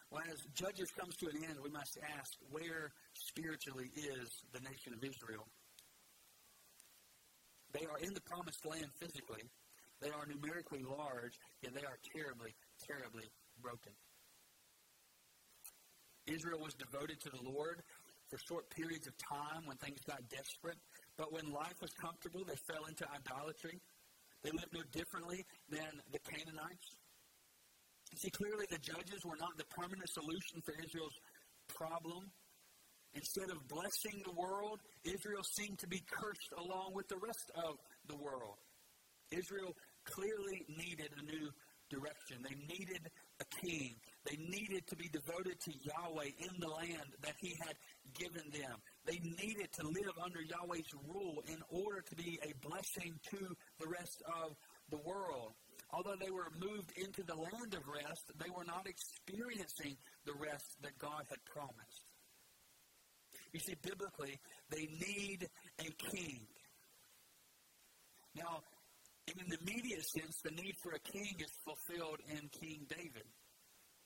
Well, 0.09 0.23
as 0.31 0.41
Judges 0.53 0.89
comes 0.91 1.15
to 1.17 1.27
an 1.29 1.43
end, 1.43 1.57
we 1.63 1.69
must 1.69 1.97
ask 2.17 2.33
where 2.49 2.91
spiritually 3.13 3.89
is 3.95 4.29
the 4.53 4.61
nation 4.61 4.93
of 4.93 5.03
Israel. 5.03 5.45
They 7.73 7.85
are 7.85 7.99
in 7.99 8.13
the 8.13 8.21
promised 8.21 8.65
land 8.65 8.87
physically. 8.99 9.43
They 10.01 10.09
are 10.09 10.25
numerically 10.25 10.83
large, 10.83 11.35
and 11.63 11.75
they 11.75 11.83
are 11.83 11.97
terribly, 12.15 12.55
terribly 12.87 13.27
broken. 13.61 13.91
Israel 16.27 16.59
was 16.59 16.73
devoted 16.73 17.21
to 17.21 17.29
the 17.29 17.43
Lord 17.43 17.81
for 18.29 18.37
short 18.49 18.69
periods 18.69 19.07
of 19.07 19.13
time 19.17 19.65
when 19.65 19.77
things 19.77 20.01
got 20.07 20.21
desperate. 20.29 20.77
But 21.17 21.31
when 21.31 21.51
life 21.51 21.77
was 21.81 21.93
comfortable, 22.01 22.43
they 22.43 22.57
fell 22.67 22.85
into 22.85 23.05
idolatry. 23.05 23.79
They 24.43 24.51
lived 24.51 24.73
no 24.73 24.81
differently 24.91 25.45
than 25.69 25.89
the 26.11 26.19
Canaanites. 26.25 26.89
You 28.11 28.17
see, 28.17 28.29
clearly 28.31 28.65
the 28.69 28.77
judges 28.77 29.21
were 29.25 29.37
not 29.39 29.57
the 29.57 29.65
permanent 29.73 30.09
solution 30.09 30.61
for 30.63 30.73
Israel's 30.77 31.17
problem. 31.67 32.29
Instead 33.13 33.49
of 33.49 33.67
blessing 33.67 34.21
the 34.25 34.33
world, 34.33 34.79
Israel 35.03 35.43
seemed 35.55 35.79
to 35.79 35.87
be 35.87 36.03
cursed 36.11 36.51
along 36.57 36.93
with 36.93 37.07
the 37.07 37.17
rest 37.17 37.51
of 37.55 37.77
the 38.09 38.17
world. 38.17 38.59
Israel 39.31 39.73
clearly 40.03 40.65
needed 40.67 41.09
a 41.17 41.23
new 41.23 41.49
direction. 41.89 42.43
They 42.43 42.55
needed 42.67 43.09
a 43.39 43.45
king. 43.65 43.95
They 44.25 44.37
needed 44.37 44.87
to 44.87 44.95
be 44.95 45.07
devoted 45.09 45.59
to 45.61 45.71
Yahweh 45.71 46.31
in 46.39 46.59
the 46.59 46.67
land 46.67 47.13
that 47.21 47.35
He 47.39 47.55
had 47.61 47.75
given 48.17 48.49
them. 48.51 48.77
They 49.05 49.19
needed 49.19 49.71
to 49.73 49.87
live 49.87 50.17
under 50.23 50.41
Yahweh's 50.41 50.91
rule 51.07 51.43
in 51.47 51.61
order 51.69 52.01
to 52.01 52.15
be 52.15 52.39
a 52.41 52.67
blessing 52.67 53.19
to 53.31 53.55
the 53.79 53.87
rest 53.87 54.23
of 54.25 54.55
the 54.89 54.97
world. 55.05 55.53
Although 55.91 56.15
they 56.19 56.31
were 56.31 56.49
moved 56.59 56.91
into 56.97 57.23
the 57.23 57.35
land 57.35 57.73
of 57.73 57.87
rest, 57.87 58.31
they 58.39 58.49
were 58.49 58.65
not 58.65 58.87
experiencing 58.87 59.95
the 60.25 60.33
rest 60.33 60.81
that 60.81 60.97
God 60.97 61.23
had 61.29 61.39
promised. 61.45 62.05
You 63.53 63.59
see, 63.59 63.75
biblically, 63.81 64.39
they 64.69 64.87
need 64.99 65.47
a 65.79 65.89
king. 66.11 66.41
Now, 68.35 68.63
in 69.27 69.49
the 69.49 69.57
immediate 69.61 70.05
sense, 70.05 70.41
the 70.43 70.51
need 70.51 70.75
for 70.83 70.91
a 70.91 70.99
king 70.99 71.35
is 71.39 71.51
fulfilled 71.63 72.19
in 72.29 72.49
King 72.59 72.85
David. 72.89 73.23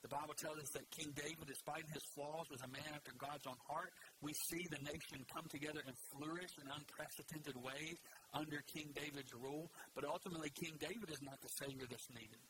The 0.02 0.08
Bible 0.08 0.32
tells 0.32 0.56
us 0.56 0.70
that 0.72 0.88
King 0.90 1.12
David, 1.12 1.44
despite 1.44 1.84
his 1.92 2.02
flaws, 2.16 2.48
was 2.48 2.64
a 2.64 2.72
man 2.72 2.88
after 2.96 3.12
God's 3.20 3.46
own 3.46 3.60
heart. 3.68 3.92
We 4.24 4.32
see 4.32 4.64
the 4.70 4.80
nation 4.80 5.28
come 5.28 5.44
together 5.52 5.84
and 5.84 5.94
flourish 6.08 6.56
in 6.56 6.72
unprecedented 6.72 7.56
ways 7.60 8.00
under 8.32 8.64
King 8.72 8.96
David's 8.96 9.34
rule. 9.36 9.68
But 9.94 10.08
ultimately, 10.08 10.48
King 10.56 10.80
David 10.80 11.12
is 11.12 11.20
not 11.20 11.36
the 11.44 11.52
Savior 11.52 11.84
that's 11.84 12.08
needed. 12.08 12.40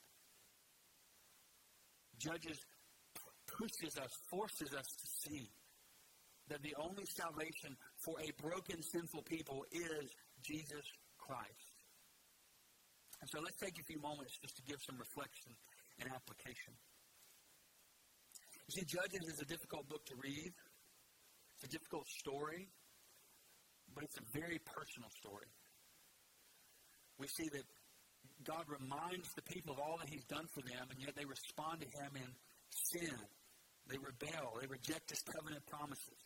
Judges 2.22 2.62
pushes 3.51 3.98
us, 3.98 4.14
forces 4.30 4.70
us 4.70 4.86
to 4.86 5.07
see 5.26 5.51
that 6.48 6.62
the 6.62 6.74
only 6.78 7.07
salvation 7.07 7.74
for 7.98 8.14
a 8.20 8.30
broken, 8.40 8.82
sinful 8.82 9.22
people 9.22 9.64
is 9.72 10.07
Jesus 10.42 10.86
Christ. 11.18 11.66
And 13.20 13.28
so 13.30 13.40
let's 13.40 13.59
take 13.59 13.78
a 13.78 13.84
few 13.84 14.01
moments 14.01 14.38
just 14.38 14.57
to 14.57 14.62
give 14.62 14.78
some 14.86 14.98
reflection 14.98 15.53
and 16.01 16.11
application. 16.14 16.74
You 18.71 18.87
see, 18.87 18.87
Judges 18.87 19.27
is 19.27 19.43
a 19.43 19.51
difficult 19.51 19.89
book 19.91 20.07
to 20.07 20.14
read. 20.23 20.55
It's 21.59 21.66
a 21.66 21.73
difficult 21.75 22.07
story, 22.07 22.71
but 23.99 24.05
it's 24.05 24.14
a 24.14 24.23
very 24.31 24.62
personal 24.62 25.11
story. 25.18 25.51
We 27.18 27.27
see 27.27 27.51
that 27.51 27.66
God 28.47 28.62
reminds 28.71 29.27
the 29.35 29.43
people 29.43 29.75
of 29.75 29.83
all 29.83 29.99
that 29.99 30.07
He's 30.07 30.23
done 30.31 30.47
for 30.55 30.62
them, 30.62 30.87
and 30.87 31.03
yet 31.03 31.18
they 31.18 31.27
respond 31.27 31.83
to 31.83 31.91
Him 31.99 32.14
in 32.14 32.31
sin. 32.71 33.18
They 33.91 33.99
rebel. 33.99 34.62
They 34.62 34.71
reject 34.71 35.11
His 35.11 35.23
covenant 35.27 35.66
promises. 35.66 36.23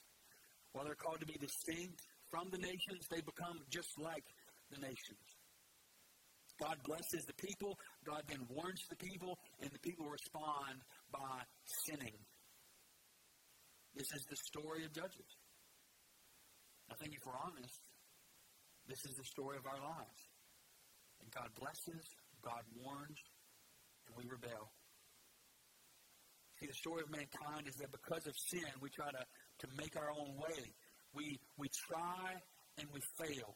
While 0.76 0.84
they're 0.84 1.00
called 1.00 1.24
to 1.24 1.26
be 1.26 1.40
distinct 1.40 1.96
from 2.28 2.52
the 2.52 2.60
nations, 2.60 3.08
they 3.08 3.24
become 3.24 3.56
just 3.72 3.96
like 3.96 4.28
the 4.68 4.84
nations. 4.84 5.24
God 6.60 6.76
blesses 6.84 7.24
the 7.24 7.40
people. 7.40 7.80
God 8.04 8.20
then 8.28 8.44
warns 8.52 8.84
the 8.92 9.00
people, 9.00 9.40
and 9.64 9.72
the 9.72 9.80
people 9.80 10.04
respond 10.12 10.84
by 11.08 11.40
sinning. 11.88 12.20
This 13.94 14.10
is 14.10 14.26
the 14.26 14.36
story 14.36 14.84
of 14.84 14.92
Judges. 14.92 15.30
I 16.90 16.94
think 16.98 17.14
if 17.14 17.22
we're 17.22 17.38
honest, 17.38 17.78
this 18.90 18.98
is 19.06 19.14
the 19.14 19.24
story 19.24 19.56
of 19.56 19.64
our 19.70 19.78
lives. 19.78 20.20
And 21.22 21.30
God 21.30 21.48
blesses, 21.54 22.02
God 22.42 22.66
warns, 22.74 23.22
and 24.06 24.12
we 24.18 24.26
rebel. 24.26 24.74
See, 26.58 26.66
the 26.66 26.74
story 26.74 27.06
of 27.06 27.10
mankind 27.10 27.70
is 27.70 27.78
that 27.78 27.94
because 27.94 28.26
of 28.26 28.34
sin, 28.50 28.66
we 28.82 28.90
try 28.90 29.10
to, 29.14 29.22
to 29.22 29.66
make 29.78 29.94
our 29.94 30.10
own 30.10 30.34
way. 30.42 30.62
We, 31.14 31.38
we 31.56 31.70
try 31.86 32.34
and 32.78 32.90
we 32.90 33.00
fail. 33.22 33.54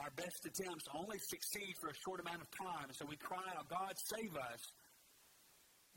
Our 0.00 0.10
best 0.16 0.48
attempts 0.48 0.88
only 0.96 1.20
succeed 1.20 1.76
for 1.76 1.92
a 1.92 1.96
short 2.08 2.24
amount 2.24 2.40
of 2.40 2.48
time. 2.56 2.88
So 2.96 3.04
we 3.04 3.20
cry 3.20 3.44
out, 3.52 3.68
God, 3.68 3.92
save 4.16 4.32
us. 4.32 4.62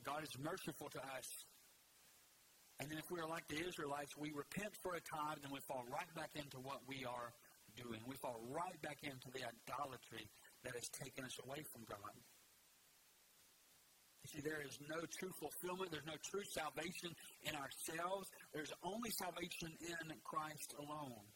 God 0.04 0.24
is 0.24 0.36
merciful 0.44 0.92
to 0.92 1.00
us 1.00 1.28
and 2.80 2.90
then 2.90 2.98
if 2.98 3.10
we 3.12 3.20
are 3.20 3.28
like 3.28 3.48
the 3.48 3.62
Israelites, 3.62 4.18
we 4.18 4.32
repent 4.34 4.74
for 4.82 4.96
a 4.96 5.02
time, 5.02 5.38
then 5.42 5.52
we 5.52 5.60
fall 5.68 5.86
right 5.92 6.10
back 6.16 6.32
into 6.36 6.58
what 6.58 6.82
we 6.88 7.06
are 7.06 7.32
doing. 7.78 8.02
We 8.06 8.16
fall 8.16 8.42
right 8.50 8.80
back 8.82 8.98
into 9.04 9.30
the 9.32 9.46
idolatry 9.46 10.26
that 10.64 10.74
has 10.74 10.90
taken 10.90 11.26
us 11.26 11.38
away 11.46 11.64
from 11.72 11.86
God. 11.88 12.14
You 14.24 14.40
see, 14.40 14.42
there 14.42 14.64
is 14.66 14.80
no 14.90 15.04
true 15.20 15.32
fulfillment. 15.38 15.92
There's 15.92 16.08
no 16.08 16.18
true 16.24 16.44
salvation 16.48 17.12
in 17.44 17.54
ourselves. 17.56 18.32
There's 18.54 18.72
only 18.84 19.12
salvation 19.12 19.76
in 19.84 20.16
Christ 20.24 20.74
alone. 20.80 21.28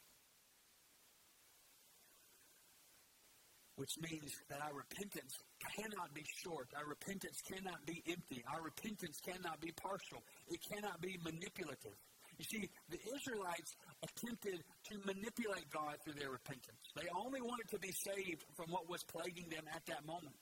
which 3.78 3.94
means 4.02 4.34
that 4.50 4.58
our 4.60 4.74
repentance 4.74 5.38
cannot 5.76 6.14
be 6.14 6.24
short. 6.44 6.70
Our 6.78 6.88
repentance 6.88 7.42
cannot 7.42 7.86
be 7.86 8.04
empty. 8.08 8.44
Our 8.54 8.62
repentance 8.62 9.20
cannot 9.20 9.60
be 9.62 9.72
partial. 9.72 10.24
It 10.48 10.60
cannot 10.62 11.02
be 11.02 11.18
manipulative. 11.24 11.98
You 12.38 12.46
see, 12.46 12.70
the 12.90 13.00
Israelites 13.16 13.76
attempted 14.04 14.62
to 14.62 14.94
manipulate 15.06 15.70
God 15.74 15.98
through 16.04 16.22
their 16.22 16.30
repentance. 16.30 16.78
They 16.96 17.10
only 17.18 17.42
wanted 17.42 17.68
to 17.74 17.80
be 17.80 17.92
saved 17.92 18.46
from 18.56 18.70
what 18.70 18.90
was 18.90 19.04
plaguing 19.04 19.50
them 19.50 19.66
at 19.74 19.86
that 19.88 20.06
moment. 20.06 20.38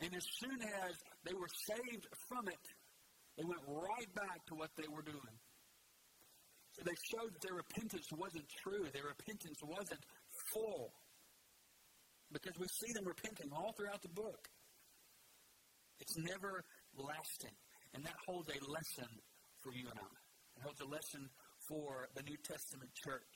And 0.00 0.14
as 0.14 0.26
soon 0.36 0.60
as 0.60 0.92
they 1.24 1.32
were 1.32 1.48
saved 1.48 2.06
from 2.28 2.48
it, 2.48 2.64
they 3.38 3.44
went 3.44 3.64
right 3.64 4.10
back 4.14 4.44
to 4.48 4.54
what 4.54 4.70
they 4.76 4.88
were 4.88 5.02
doing. 5.02 5.36
So 6.76 6.84
they 6.84 6.96
showed 7.08 7.32
that 7.32 7.40
their 7.40 7.56
repentance 7.56 8.12
wasn't 8.12 8.44
true. 8.60 8.84
Their 8.92 9.08
repentance 9.08 9.60
wasn't 9.64 10.04
full 10.52 10.92
because 12.32 12.58
we 12.58 12.66
see 12.68 12.92
them 12.92 13.06
repenting 13.06 13.50
all 13.52 13.72
throughout 13.72 14.02
the 14.02 14.08
book. 14.08 14.48
It's 16.00 16.16
never 16.18 16.64
lasting. 16.96 17.54
And 17.94 18.04
that 18.04 18.16
holds 18.26 18.48
a 18.48 18.58
lesson 18.70 19.08
for 19.62 19.72
you 19.72 19.88
and 19.88 19.98
I. 19.98 20.16
It 20.56 20.62
holds 20.62 20.80
a 20.80 20.86
lesson 20.86 21.28
for 21.68 22.08
the 22.14 22.22
New 22.22 22.36
Testament 22.42 22.90
church. 22.94 23.34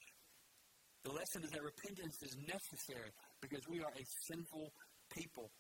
The 1.05 1.12
lesson 1.12 1.43
is 1.45 1.51
that 1.51 1.62
repentance 1.62 2.22
is 2.22 2.36
necessary 2.47 3.11
because 3.41 3.66
we 3.68 3.80
are 3.80 3.93
a 3.97 4.05
sinful 4.28 4.72
people. 5.11 5.51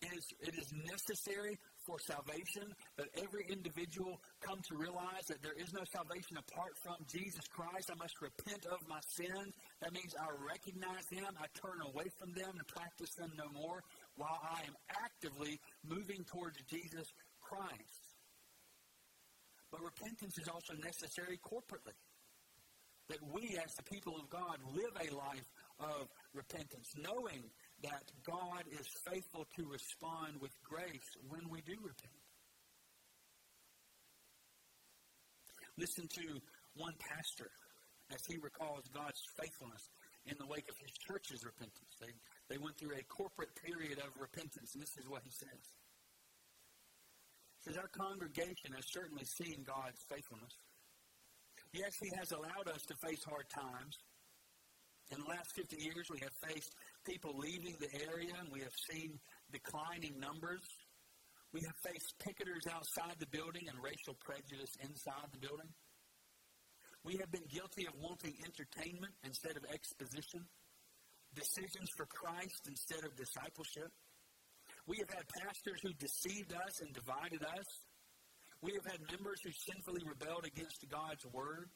It 0.00 0.12
is, 0.16 0.26
it 0.40 0.54
is 0.54 0.72
necessary 0.86 1.58
for 1.86 2.00
salvation, 2.00 2.72
that 2.96 3.08
every 3.20 3.46
individual 3.48 4.20
come 4.40 4.60
to 4.68 4.76
realize 4.76 5.28
that 5.28 5.42
there 5.42 5.56
is 5.56 5.72
no 5.72 5.84
salvation 5.84 6.36
apart 6.36 6.72
from 6.82 6.96
Jesus 7.06 7.44
Christ. 7.48 7.90
I 7.92 7.96
must 7.96 8.20
repent 8.20 8.66
of 8.66 8.80
my 8.88 9.00
sins. 9.06 9.52
That 9.80 9.92
means 9.92 10.14
I 10.18 10.32
recognize 10.40 11.04
them, 11.12 11.32
I 11.36 11.46
turn 11.52 11.80
away 11.84 12.08
from 12.18 12.32
them 12.32 12.56
and 12.56 12.66
practice 12.66 13.14
them 13.14 13.32
no 13.36 13.48
more 13.52 13.84
while 14.16 14.40
I 14.42 14.64
am 14.66 14.74
actively 15.02 15.60
moving 15.84 16.24
towards 16.24 16.58
Jesus 16.68 17.12
Christ. 17.40 18.04
But 19.70 19.82
repentance 19.82 20.38
is 20.38 20.48
also 20.48 20.74
necessary 20.82 21.38
corporately. 21.42 21.98
That 23.08 23.18
we, 23.34 23.58
as 23.62 23.74
the 23.74 23.82
people 23.82 24.16
of 24.16 24.30
God, 24.30 24.56
live 24.72 24.94
a 24.96 25.14
life 25.14 25.44
of 25.78 26.08
repentance, 26.32 26.88
knowing 26.96 27.42
that 27.84 28.04
God 28.24 28.64
is 28.72 28.88
faithful 29.04 29.44
to 29.56 29.62
respond 29.68 30.40
with 30.40 30.52
grace 30.64 31.08
when 31.28 31.44
we 31.52 31.60
do 31.62 31.76
repent. 31.84 32.20
Listen 35.76 36.08
to 36.08 36.40
one 36.76 36.94
pastor 36.98 37.50
as 38.12 38.20
he 38.26 38.36
recalls 38.40 38.88
God's 38.94 39.20
faithfulness 39.36 39.84
in 40.26 40.36
the 40.40 40.48
wake 40.48 40.68
of 40.70 40.76
his 40.80 40.92
church's 41.04 41.44
repentance. 41.44 41.92
They, 42.00 42.12
they 42.48 42.58
went 42.58 42.78
through 42.78 42.96
a 42.96 43.04
corporate 43.12 43.52
period 43.60 44.00
of 44.00 44.16
repentance, 44.16 44.72
and 44.72 44.80
this 44.80 44.96
is 44.96 45.04
what 45.08 45.20
he 45.24 45.32
says. 45.32 45.64
Says, 47.64 47.76
Our 47.76 47.88
congregation 47.96 48.76
has 48.76 48.84
certainly 48.92 49.24
seen 49.24 49.64
God's 49.64 50.00
faithfulness. 50.08 50.52
Yes, 51.72 51.96
He 52.00 52.12
has 52.16 52.30
allowed 52.30 52.68
us 52.68 52.82
to 52.86 52.94
face 53.02 53.24
hard 53.24 53.48
times. 53.48 53.96
In 55.10 55.20
the 55.20 55.28
last 55.28 55.52
50 55.56 55.76
years, 55.80 56.08
we 56.08 56.20
have 56.20 56.32
faced 56.48 56.72
people 57.04 57.36
leaving 57.36 57.76
the 57.80 57.92
area, 58.08 58.32
and 58.40 58.48
we 58.50 58.60
have 58.60 58.74
seen 58.90 59.20
declining 59.52 60.18
numbers. 60.18 60.64
We 61.52 61.60
have 61.62 61.76
faced 61.86 62.18
picketers 62.18 62.66
outside 62.72 63.14
the 63.20 63.30
building 63.30 63.68
and 63.68 63.78
racial 63.78 64.16
prejudice 64.24 64.72
inside 64.82 65.28
the 65.30 65.38
building. 65.38 65.70
We 67.04 67.20
have 67.20 67.30
been 67.30 67.44
guilty 67.52 67.86
of 67.86 67.94
wanting 68.00 68.34
entertainment 68.42 69.12
instead 69.22 69.54
of 69.60 69.64
exposition, 69.68 70.40
decisions 71.36 71.88
for 71.96 72.08
Christ 72.08 72.64
instead 72.66 73.04
of 73.04 73.12
discipleship. 73.14 73.92
We 74.88 74.96
have 75.04 75.12
had 75.12 75.24
pastors 75.44 75.80
who 75.84 75.92
deceived 76.00 76.52
us 76.56 76.80
and 76.80 76.90
divided 76.96 77.44
us. 77.44 77.68
We 78.64 78.72
have 78.80 78.88
had 78.88 79.00
members 79.12 79.38
who 79.44 79.52
sinfully 79.52 80.00
rebelled 80.08 80.48
against 80.48 80.80
God's 80.88 81.24
word. 81.28 81.68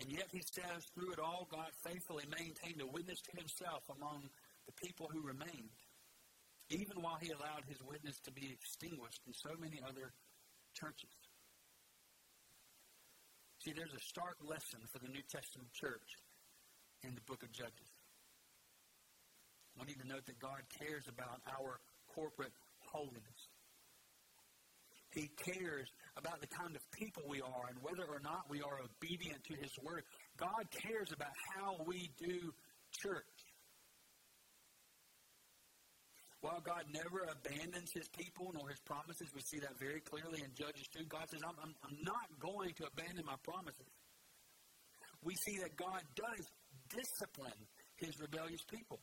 And 0.00 0.10
yet 0.10 0.26
he 0.32 0.42
says, 0.42 0.84
through 0.94 1.12
it 1.12 1.20
all, 1.22 1.46
God 1.50 1.70
faithfully 1.86 2.24
maintained 2.26 2.82
a 2.82 2.86
witness 2.86 3.20
to 3.30 3.36
himself 3.38 3.82
among 3.94 4.26
the 4.66 4.72
people 4.72 5.08
who 5.12 5.22
remained, 5.22 5.70
even 6.70 7.00
while 7.00 7.18
he 7.20 7.30
allowed 7.30 7.62
his 7.68 7.78
witness 7.86 8.18
to 8.24 8.32
be 8.32 8.50
extinguished 8.50 9.22
in 9.26 9.32
so 9.32 9.54
many 9.60 9.80
other 9.86 10.12
churches. 10.74 11.14
See, 13.62 13.72
there's 13.72 13.94
a 13.94 14.04
stark 14.04 14.36
lesson 14.44 14.80
for 14.92 14.98
the 14.98 15.08
New 15.08 15.22
Testament 15.30 15.72
church 15.72 16.20
in 17.02 17.14
the 17.14 17.24
book 17.24 17.42
of 17.42 17.52
Judges. 17.52 17.92
We 19.78 19.86
need 19.86 20.00
to 20.02 20.08
note 20.08 20.26
that 20.26 20.38
God 20.38 20.60
cares 20.78 21.06
about 21.08 21.40
our 21.48 21.80
corporate 22.14 22.52
holiness. 22.78 23.40
He 25.14 25.30
cares 25.38 25.88
about 26.16 26.40
the 26.40 26.46
kind 26.46 26.74
of 26.74 26.82
people 26.90 27.22
we 27.28 27.40
are 27.40 27.66
and 27.70 27.78
whether 27.82 28.04
or 28.04 28.20
not 28.20 28.50
we 28.50 28.62
are 28.62 28.80
obedient 28.82 29.42
to 29.44 29.54
His 29.54 29.70
Word. 29.82 30.02
God 30.36 30.66
cares 30.70 31.12
about 31.12 31.32
how 31.54 31.76
we 31.86 32.10
do 32.18 32.52
church. 32.90 33.34
While 36.44 36.60
God 36.60 36.84
never 36.92 37.24
abandons 37.24 37.88
his 37.94 38.04
people 38.12 38.52
nor 38.52 38.68
his 38.68 38.80
promises, 38.84 39.32
we 39.34 39.40
see 39.40 39.60
that 39.60 39.80
very 39.80 40.00
clearly 40.04 40.44
in 40.44 40.52
Judges 40.52 40.84
2. 40.92 41.08
God 41.08 41.24
says, 41.32 41.40
I'm, 41.40 41.56
I'm, 41.56 41.72
I'm 41.80 41.96
not 42.04 42.28
going 42.38 42.68
to 42.76 42.84
abandon 42.84 43.24
my 43.24 43.40
promises. 43.42 43.88
We 45.24 45.34
see 45.36 45.56
that 45.64 45.74
God 45.80 46.04
does 46.12 46.44
discipline 46.92 47.64
his 47.96 48.20
rebellious 48.20 48.60
people. 48.68 49.00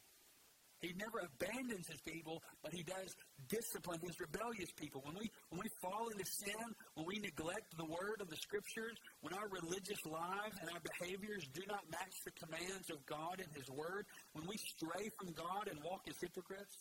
He 0.81 0.97
never 0.97 1.21
abandons 1.21 1.85
his 1.85 2.01
people, 2.01 2.41
but 2.65 2.73
he 2.73 2.81
does 2.81 3.13
discipline 3.47 4.01
his 4.01 4.17
rebellious 4.19 4.73
people. 4.73 5.05
When 5.05 5.13
we 5.13 5.29
when 5.53 5.61
we 5.61 5.69
fall 5.77 6.09
into 6.09 6.25
sin, 6.25 6.65
when 6.97 7.05
we 7.05 7.21
neglect 7.21 7.77
the 7.77 7.85
word 7.85 8.17
of 8.17 8.29
the 8.33 8.41
scriptures, 8.41 8.97
when 9.21 9.37
our 9.37 9.45
religious 9.53 10.01
lives 10.09 10.57
and 10.57 10.73
our 10.73 10.81
behaviors 10.81 11.45
do 11.53 11.61
not 11.69 11.85
match 11.93 12.17
the 12.25 12.33
commands 12.33 12.89
of 12.89 12.97
God 13.05 13.37
and 13.37 13.49
his 13.53 13.69
word, 13.69 14.09
when 14.33 14.49
we 14.49 14.57
stray 14.57 15.05
from 15.21 15.37
God 15.37 15.69
and 15.69 15.77
walk 15.85 16.01
as 16.09 16.17
hypocrites, 16.17 16.73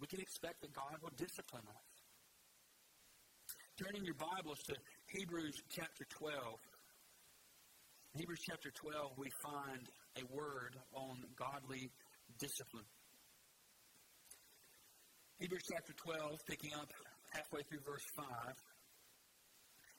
we 0.00 0.08
can 0.08 0.20
expect 0.20 0.64
that 0.64 0.72
God 0.72 0.96
will 1.04 1.12
discipline 1.20 1.68
us. 1.68 1.88
Turning 3.76 4.04
your 4.04 4.16
Bibles 4.16 4.64
to 4.64 4.74
Hebrews 5.12 5.60
chapter 5.68 6.08
12. 6.08 6.32
In 8.14 8.20
Hebrews 8.20 8.40
chapter 8.48 8.70
12, 8.70 9.12
we 9.18 9.28
find 9.42 9.92
a 10.16 10.24
word 10.32 10.78
on 10.94 11.18
godly 11.36 11.90
discipline. 12.38 12.86
Hebrews 15.38 15.66
chapter 15.70 15.92
12, 15.92 16.40
picking 16.46 16.72
up 16.74 16.92
halfway 17.32 17.62
through 17.62 17.80
verse 17.84 18.06
5, 18.16 18.26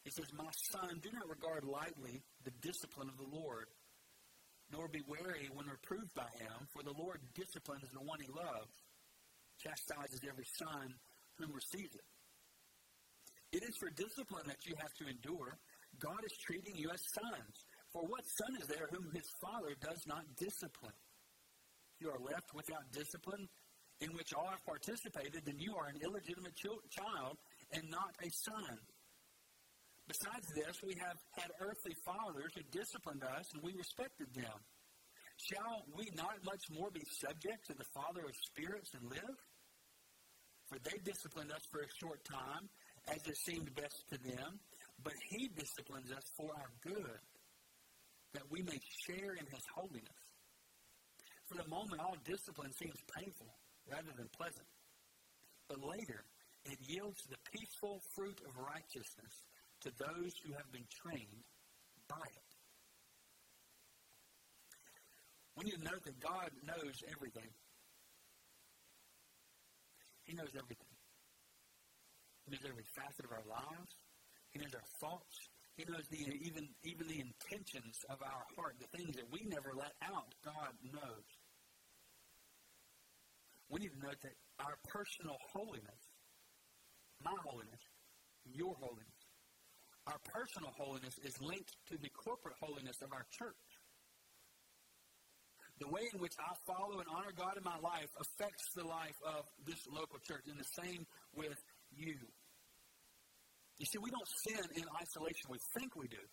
he 0.04 0.12
says, 0.12 0.26
My 0.38 0.50
son, 0.72 1.02
do 1.02 1.10
not 1.12 1.28
regard 1.28 1.66
lightly 1.66 2.22
the 2.46 2.54
discipline 2.62 3.10
of 3.10 3.18
the 3.18 3.30
Lord, 3.36 3.66
nor 4.72 4.88
be 4.88 5.02
wary 5.08 5.50
when 5.54 5.66
reproved 5.66 6.14
by 6.16 6.30
him, 6.38 6.70
for 6.72 6.84
the 6.84 6.94
Lord 6.94 7.20
disciplines 7.34 7.90
the 7.92 8.06
one 8.06 8.22
he 8.22 8.30
loves, 8.30 8.74
chastises 9.58 10.22
every 10.24 10.46
son 10.58 10.94
whom 11.38 11.52
receives 11.52 11.96
it. 11.96 12.08
It 13.52 13.64
is 13.64 13.76
for 13.78 13.90
discipline 13.90 14.46
that 14.48 14.66
you 14.66 14.76
have 14.78 14.94
to 15.00 15.08
endure. 15.08 15.58
God 16.00 16.20
is 16.26 16.36
treating 16.44 16.76
you 16.76 16.90
as 16.92 17.02
sons. 17.14 17.56
For 17.92 18.04
what 18.04 18.28
son 18.28 18.58
is 18.60 18.68
there 18.68 18.90
whom 18.92 19.10
his 19.14 19.30
father 19.42 19.74
does 19.80 20.04
not 20.06 20.24
discipline? 20.38 20.98
You 22.00 22.10
are 22.10 22.20
left 22.20 22.54
without 22.54 22.84
discipline 22.92 23.48
in 24.02 24.12
which 24.12 24.34
all 24.34 24.50
have 24.52 24.64
participated, 24.66 25.46
then 25.46 25.60
you 25.60 25.76
are 25.76 25.88
an 25.88 26.00
illegitimate 26.04 26.56
child 26.92 27.38
and 27.72 27.84
not 27.90 28.12
a 28.20 28.30
son. 28.30 28.78
Besides 30.08 30.48
this, 30.54 30.76
we 30.84 30.94
have 31.02 31.18
had 31.34 31.50
earthly 31.62 31.96
fathers 32.06 32.54
who 32.54 32.62
disciplined 32.70 33.24
us, 33.24 33.48
and 33.54 33.64
we 33.64 33.74
respected 33.74 34.28
them. 34.36 34.60
Shall 35.38 35.84
we 35.98 36.12
not 36.16 36.38
much 36.46 36.62
more 36.72 36.92
be 36.92 37.02
subject 37.10 37.66
to 37.68 37.74
the 37.74 37.88
Father 37.96 38.22
of 38.22 38.36
spirits 38.54 38.92
and 38.94 39.10
live? 39.10 39.38
For 40.70 40.78
they 40.84 40.98
disciplined 41.04 41.52
us 41.52 41.66
for 41.72 41.82
a 41.82 41.90
short 42.00 42.22
time, 42.26 42.70
as 43.08 43.22
it 43.26 43.38
seemed 43.38 43.74
best 43.76 44.04
to 44.12 44.18
them, 44.18 44.60
but 45.04 45.14
He 45.30 45.50
disciplines 45.50 46.12
us 46.12 46.26
for 46.38 46.50
our 46.54 46.72
good, 46.84 47.20
that 48.34 48.46
we 48.50 48.62
may 48.62 48.80
share 49.06 49.34
in 49.34 49.46
His 49.46 49.66
holiness. 49.74 50.25
For 51.48 51.62
the 51.62 51.70
moment, 51.70 52.02
all 52.02 52.18
discipline 52.26 52.74
seems 52.74 52.98
painful 53.14 53.48
rather 53.90 54.12
than 54.18 54.28
pleasant. 54.34 54.66
But 55.70 55.82
later, 55.82 56.26
it 56.66 56.78
yields 56.82 57.22
the 57.30 57.38
peaceful 57.54 58.02
fruit 58.16 58.42
of 58.46 58.58
righteousness 58.58 59.34
to 59.82 59.90
those 60.02 60.34
who 60.42 60.54
have 60.54 60.70
been 60.74 60.86
trained 60.90 61.46
by 62.10 62.26
it. 62.26 62.50
We 65.58 65.66
need 65.66 65.78
to 65.78 65.86
note 65.86 66.04
that 66.04 66.20
God 66.20 66.50
knows 66.66 66.98
everything. 67.14 67.50
He 70.26 70.34
knows 70.34 70.52
everything. 70.58 70.94
He 72.46 72.52
knows 72.52 72.66
every 72.66 72.86
facet 72.98 73.26
of 73.26 73.32
our 73.32 73.46
lives. 73.46 73.94
He 74.52 74.60
knows 74.60 74.74
our 74.74 74.90
thoughts. 75.00 75.38
He 75.76 75.84
knows 75.84 76.08
the, 76.08 76.18
even, 76.18 76.70
even 76.84 77.08
the 77.08 77.20
intentions 77.20 78.00
of 78.10 78.22
our 78.24 78.44
heart, 78.56 78.76
the 78.80 78.98
things 78.98 79.16
that 79.16 79.28
we 79.32 79.44
never 79.48 79.76
let 79.76 79.92
out. 80.02 80.32
God 80.44 80.72
knows 80.94 81.28
we 83.70 83.80
need 83.80 83.92
to 83.98 84.08
note 84.08 84.22
that 84.22 84.38
our 84.60 84.78
personal 84.88 85.38
holiness, 85.54 86.02
my 87.24 87.34
holiness, 87.44 87.82
your 88.46 88.76
holiness, 88.80 89.20
our 90.06 90.22
personal 90.32 90.72
holiness 90.78 91.18
is 91.26 91.34
linked 91.42 91.74
to 91.90 91.98
the 91.98 92.10
corporate 92.14 92.56
holiness 92.62 93.02
of 93.02 93.12
our 93.12 93.26
church. 93.34 93.66
The 95.80 95.90
way 95.90 96.08
in 96.14 96.22
which 96.22 96.38
I 96.40 96.54
follow 96.64 97.02
and 97.02 97.10
honor 97.10 97.34
God 97.36 97.58
in 97.58 97.64
my 97.66 97.76
life 97.82 98.08
affects 98.22 98.72
the 98.76 98.86
life 98.86 99.18
of 99.26 99.44
this 99.66 99.82
local 99.92 100.20
church, 100.24 100.46
and 100.48 100.56
the 100.56 100.84
same 100.86 101.06
with 101.36 101.58
you. 101.92 102.16
You 103.78 103.86
see, 103.86 104.00
we 104.00 104.10
don't 104.10 104.32
sin 104.48 104.64
in 104.76 104.86
isolation. 105.02 105.46
We 105.50 105.60
think 105.78 105.96
we 105.96 106.08
do. 106.08 106.24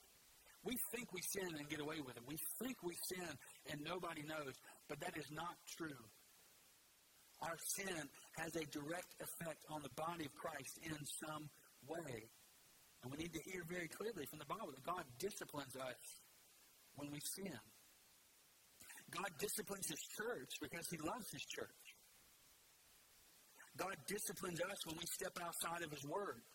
We 0.63 0.79
think 0.95 1.11
we 1.13 1.21
sin 1.23 1.51
and 1.59 1.69
get 1.69 1.81
away 1.81 1.99
with 1.99 2.17
it. 2.17 2.23
We 2.27 2.39
think 2.63 2.79
we 2.83 2.95
sin 3.11 3.27
and 3.71 3.83
nobody 3.83 4.23
knows, 4.23 4.55
but 4.89 5.01
that 5.01 5.17
is 5.19 5.27
not 5.35 5.59
true 5.77 5.99
our 7.43 7.59
sin 7.75 7.99
has 8.39 8.55
a 8.55 8.65
direct 8.71 9.11
effect 9.19 9.63
on 9.71 9.83
the 9.83 9.91
body 9.99 10.25
of 10.27 10.35
Christ 10.35 10.79
in 10.87 10.97
some 11.27 11.51
way. 11.87 12.31
And 13.03 13.11
we 13.11 13.19
need 13.19 13.35
to 13.35 13.43
hear 13.51 13.67
very 13.67 13.91
clearly 13.91 14.27
from 14.31 14.39
the 14.39 14.47
Bible 14.47 14.71
that 14.71 14.87
God 14.87 15.03
disciplines 15.19 15.75
us 15.75 16.03
when 16.95 17.11
we 17.11 17.19
sin. 17.35 17.59
God 19.11 19.31
disciplines 19.39 19.91
His 19.91 20.03
church 20.17 20.53
because 20.63 20.87
He 20.89 20.99
loves 21.03 21.27
His 21.35 21.43
church. 21.51 21.83
God 23.77 23.97
disciplines 24.07 24.61
us 24.63 24.79
when 24.87 24.97
we 24.97 25.07
step 25.11 25.35
outside 25.43 25.83
of 25.83 25.91
His 25.91 26.07
Word. 26.07 26.47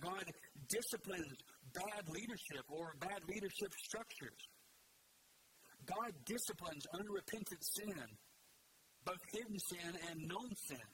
God 0.00 0.24
disciplines 0.68 1.38
bad 1.72 2.08
leadership 2.08 2.64
or 2.68 2.94
bad 3.00 3.20
leadership 3.28 3.72
structures. 3.82 4.40
God 5.86 6.12
disciplines 6.24 6.86
unrepentant 6.94 7.62
sin 7.62 8.08
both 9.04 9.20
hidden 9.32 9.58
sin 9.58 9.92
and 10.10 10.26
known 10.26 10.50
sin. 10.56 10.88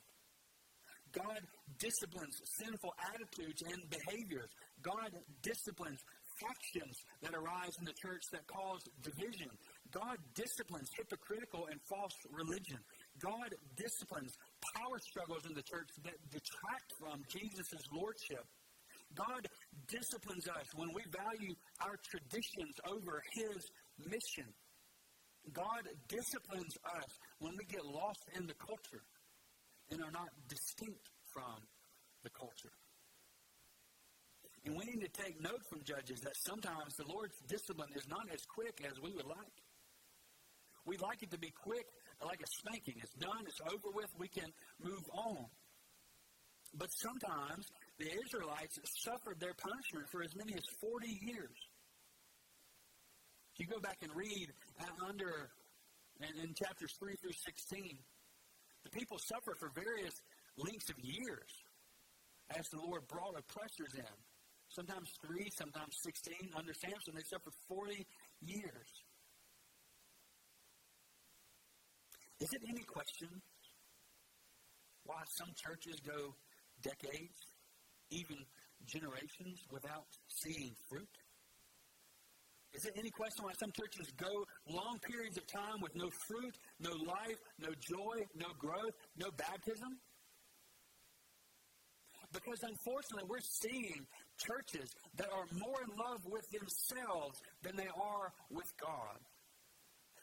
God 1.13 1.43
disciplines 1.79 2.39
sinful 2.59 2.95
attitudes 3.15 3.63
and 3.67 3.83
behaviors. 3.91 4.51
God 4.83 5.11
disciplines 5.43 5.99
factions 6.39 6.97
that 7.23 7.35
arise 7.35 7.75
in 7.79 7.85
the 7.85 7.99
church 7.99 8.23
that 8.33 8.47
cause 8.47 8.81
division. 9.03 9.51
God 9.91 10.17
disciplines 10.35 10.89
hypocritical 10.97 11.67
and 11.71 11.81
false 11.91 12.15
religion. 12.31 12.79
God 13.19 13.55
disciplines 13.77 14.39
power 14.75 14.99
struggles 15.03 15.45
in 15.47 15.55
the 15.55 15.67
church 15.67 15.91
that 16.05 16.17
detract 16.31 16.95
from 16.99 17.23
Jesus' 17.29 17.83
lordship. 17.93 18.47
God 19.15 19.49
disciplines 19.89 20.47
us 20.49 20.67
when 20.77 20.93
we 20.95 21.03
value 21.11 21.55
our 21.83 21.99
traditions 22.07 22.75
over 22.87 23.23
his 23.33 23.59
mission. 24.07 24.47
God 25.53 25.89
disciplines 26.09 26.77
us 26.85 27.11
when 27.39 27.57
we 27.59 27.65
get 27.65 27.85
lost 27.85 28.23
in 28.37 28.47
the 28.47 28.55
culture 28.55 29.03
and 29.91 30.01
are 30.03 30.13
not 30.13 30.29
distinct 30.49 31.11
from 31.33 31.59
the 32.23 32.31
culture. 32.31 32.75
And 34.65 34.77
we 34.77 34.85
need 34.85 35.01
to 35.01 35.23
take 35.23 35.41
note 35.41 35.65
from 35.71 35.81
Judges 35.83 36.21
that 36.21 36.37
sometimes 36.37 36.95
the 36.97 37.09
Lord's 37.09 37.39
discipline 37.49 37.89
is 37.97 38.07
not 38.07 38.29
as 38.33 38.45
quick 38.45 38.85
as 38.85 39.01
we 39.01 39.11
would 39.17 39.27
like. 39.27 39.57
We'd 40.85 41.01
like 41.01 41.23
it 41.23 41.31
to 41.31 41.39
be 41.39 41.51
quick, 41.51 41.87
like 42.25 42.41
a 42.41 42.51
spanking. 42.61 43.01
It's 43.03 43.15
done, 43.15 43.41
it's 43.47 43.61
over 43.73 43.89
with, 43.95 44.11
we 44.19 44.29
can 44.29 44.53
move 44.83 45.05
on. 45.13 45.47
But 46.75 46.89
sometimes 46.93 47.67
the 48.01 48.09
Israelites 48.25 48.81
suffered 49.05 49.39
their 49.39 49.53
punishment 49.53 50.09
for 50.09 50.23
as 50.23 50.35
many 50.35 50.55
as 50.55 50.65
40 50.81 51.07
years. 51.21 51.59
If 53.53 53.61
you 53.61 53.67
go 53.67 53.79
back 53.79 53.99
and 54.03 54.11
read 54.17 54.49
under 55.07 55.53
in 56.21 56.55
chapters 56.55 56.97
3 56.99 57.15
through 57.21 57.37
16, 57.45 57.99
the 58.85 58.91
people 58.91 59.19
suffer 59.19 59.55
for 59.55 59.71
various 59.75 60.15
lengths 60.57 60.89
of 60.89 60.97
years. 61.01 61.53
as 62.59 62.67
the 62.71 62.81
Lord 62.81 63.07
brought 63.07 63.39
oppressors 63.39 63.95
in. 63.95 64.17
Sometimes 64.71 65.09
three, 65.25 65.47
sometimes 65.55 65.95
16. 66.03 66.51
Under 66.57 66.75
Samson, 66.75 67.15
they 67.15 67.23
suffered 67.23 67.55
40 67.69 68.05
years. 68.41 68.91
Is 72.41 72.49
it 72.53 72.63
any 72.69 72.83
question 72.83 73.29
why 75.05 75.23
some 75.27 75.55
churches 75.55 76.01
go 76.01 76.35
decades, 76.83 77.50
even 78.11 78.37
generations, 78.87 79.61
without 79.71 80.07
seeing 80.29 80.75
fruit? 80.89 81.09
Is 82.73 82.85
it 82.85 82.95
any 82.97 83.11
question 83.11 83.45
why 83.45 83.53
some 83.59 83.73
churches 83.73 84.13
go 84.17 84.31
long 84.69 84.99
periods 85.01 85.37
of 85.37 85.47
time 85.47 85.81
with 85.83 85.95
no 85.97 86.09
fruit, 86.29 86.55
no 86.79 86.91
life, 86.91 87.39
no 87.59 87.71
joy, 87.81 88.23
no 88.37 88.47
growth, 88.59 88.95
no 89.17 89.31
baptism? 89.37 89.99
Because 92.33 92.63
unfortunately, 92.63 93.27
we're 93.29 93.43
seeing 93.43 94.07
churches 94.39 94.89
that 95.17 95.27
are 95.33 95.47
more 95.59 95.83
in 95.83 95.91
love 95.99 96.23
with 96.27 96.47
themselves 96.51 97.43
than 97.63 97.75
they 97.75 97.89
are 97.89 98.33
with 98.51 98.71
God. 98.81 99.19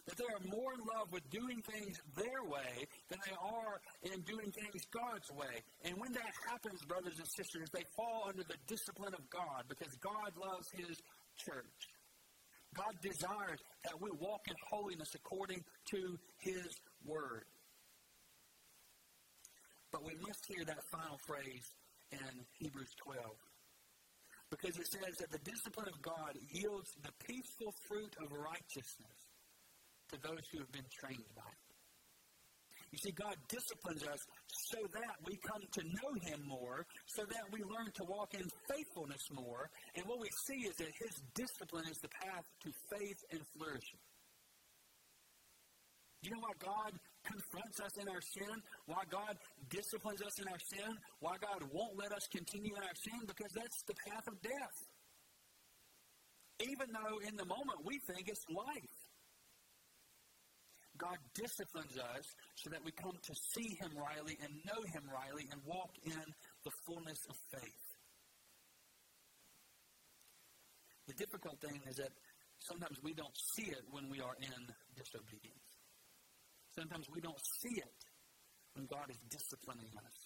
That 0.08 0.16
they 0.16 0.32
are 0.32 0.46
more 0.48 0.72
in 0.72 0.80
love 0.88 1.12
with 1.12 1.28
doing 1.30 1.60
things 1.68 2.00
their 2.16 2.44
way 2.48 2.88
than 3.12 3.20
they 3.28 3.36
are 3.36 3.76
in 4.08 4.24
doing 4.24 4.48
things 4.56 4.88
God's 4.88 5.28
way. 5.36 5.60
And 5.84 6.00
when 6.00 6.16
that 6.16 6.32
happens, 6.48 6.80
brothers 6.88 7.20
and 7.20 7.28
sisters, 7.36 7.68
they 7.76 7.84
fall 7.96 8.24
under 8.32 8.44
the 8.48 8.56
discipline 8.72 9.12
of 9.14 9.24
God 9.30 9.68
because 9.68 9.92
God 10.00 10.32
loves 10.40 10.72
His 10.72 10.96
church. 11.36 11.82
God 12.72 12.96
desires 13.04 13.60
that 13.84 14.00
we 14.00 14.08
walk 14.20 14.48
in 14.48 14.56
holiness 14.72 15.12
according 15.16 15.60
to 15.92 16.16
His 16.40 16.68
Word. 17.04 17.44
But 19.92 20.06
we 20.06 20.16
must 20.24 20.40
hear 20.48 20.64
that 20.66 20.88
final 20.88 21.20
phrase 21.28 21.68
in 22.12 22.32
Hebrews 22.60 22.96
12. 23.04 23.20
Because 24.52 24.80
it 24.80 24.88
says 24.88 25.20
that 25.20 25.32
the 25.32 25.44
discipline 25.44 25.92
of 25.92 26.00
God 26.02 26.32
yields 26.48 26.96
the 27.04 27.12
peaceful 27.28 27.74
fruit 27.88 28.16
of 28.24 28.32
righteousness 28.32 29.27
to 30.10 30.18
those 30.22 30.44
who 30.52 30.60
have 30.60 30.72
been 30.72 30.88
trained 30.92 31.28
by 31.36 31.48
it. 31.48 31.68
You 32.92 33.00
see, 33.04 33.12
God 33.12 33.36
disciplines 33.50 34.04
us 34.08 34.22
so 34.72 34.80
that 34.94 35.16
we 35.26 35.36
come 35.44 35.60
to 35.60 35.82
know 35.84 36.12
Him 36.24 36.40
more, 36.48 36.86
so 37.06 37.24
that 37.28 37.44
we 37.52 37.60
learn 37.60 37.92
to 37.96 38.04
walk 38.08 38.34
in 38.34 38.48
faithfulness 38.72 39.28
more. 39.34 39.70
And 39.96 40.06
what 40.08 40.20
we 40.20 40.30
see 40.48 40.64
is 40.64 40.76
that 40.78 40.92
His 40.96 41.20
discipline 41.36 41.86
is 41.92 42.00
the 42.00 42.08
path 42.24 42.48
to 42.64 42.72
faith 42.90 43.20
and 43.32 43.42
flourishing. 43.56 44.00
You 46.24 46.32
know 46.32 46.42
why 46.42 46.56
God 46.64 46.92
confronts 47.24 47.80
us 47.80 47.94
in 48.00 48.08
our 48.10 48.22
sin? 48.22 48.56
Why 48.88 49.04
God 49.12 49.38
disciplines 49.70 50.22
us 50.24 50.40
in 50.40 50.48
our 50.48 50.60
sin? 50.60 50.98
Why 51.20 51.36
God 51.38 51.68
won't 51.72 52.00
let 52.00 52.12
us 52.12 52.26
continue 52.32 52.74
in 52.74 52.84
our 52.84 52.98
sin? 52.98 53.20
Because 53.28 53.52
that's 53.54 53.84
the 53.84 53.96
path 54.10 54.26
of 54.28 54.42
death. 54.42 54.78
Even 56.64 56.88
though 56.90 57.20
in 57.28 57.36
the 57.36 57.46
moment 57.46 57.86
we 57.86 58.00
think 58.08 58.28
it's 58.28 58.44
life. 58.50 59.07
God 60.98 61.18
disciplines 61.34 61.98
us 61.98 62.26
so 62.56 62.70
that 62.70 62.84
we 62.84 62.92
come 62.92 63.14
to 63.14 63.34
see 63.54 63.78
Him 63.80 63.92
rightly 63.96 64.38
and 64.42 64.52
know 64.66 64.82
Him 64.94 65.04
rightly 65.08 65.46
and 65.52 65.62
walk 65.66 65.92
in 66.04 66.24
the 66.64 66.72
fullness 66.86 67.20
of 67.30 67.36
faith. 67.54 67.86
The 71.08 71.14
difficult 71.14 71.62
thing 71.62 71.80
is 71.88 71.96
that 71.98 72.12
sometimes 72.60 73.00
we 73.02 73.14
don't 73.14 73.38
see 73.56 73.72
it 73.72 73.86
when 73.92 74.10
we 74.10 74.20
are 74.20 74.36
in 74.42 74.62
disobedience. 74.98 75.68
Sometimes 76.76 77.08
we 77.14 77.22
don't 77.22 77.40
see 77.62 77.80
it 77.80 78.00
when 78.76 78.86
God 78.86 79.10
is 79.10 79.18
disciplining 79.30 79.90
us. 80.06 80.18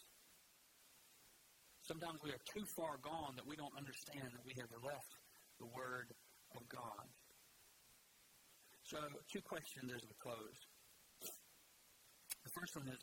Sometimes 1.88 2.19
we 2.24 2.32
are 2.32 2.43
too 2.53 2.65
far 2.76 2.97
gone 3.03 3.36
that 3.36 3.47
we 3.47 3.55
don't 3.55 3.74
understand 3.78 4.32
that 4.32 4.45
we 4.45 4.53
have 4.57 4.72
left 4.84 5.11
the 5.59 5.67
Word 5.67 6.09
of 6.55 6.67
God. 6.67 7.07
So, 8.92 9.00
two 9.32 9.39
questions 9.39 9.88
as 9.88 10.04
we 10.04 10.12
close. 10.20 10.68
The 12.44 12.52
first 12.52 12.76
one 12.76 12.92
is 12.92 13.00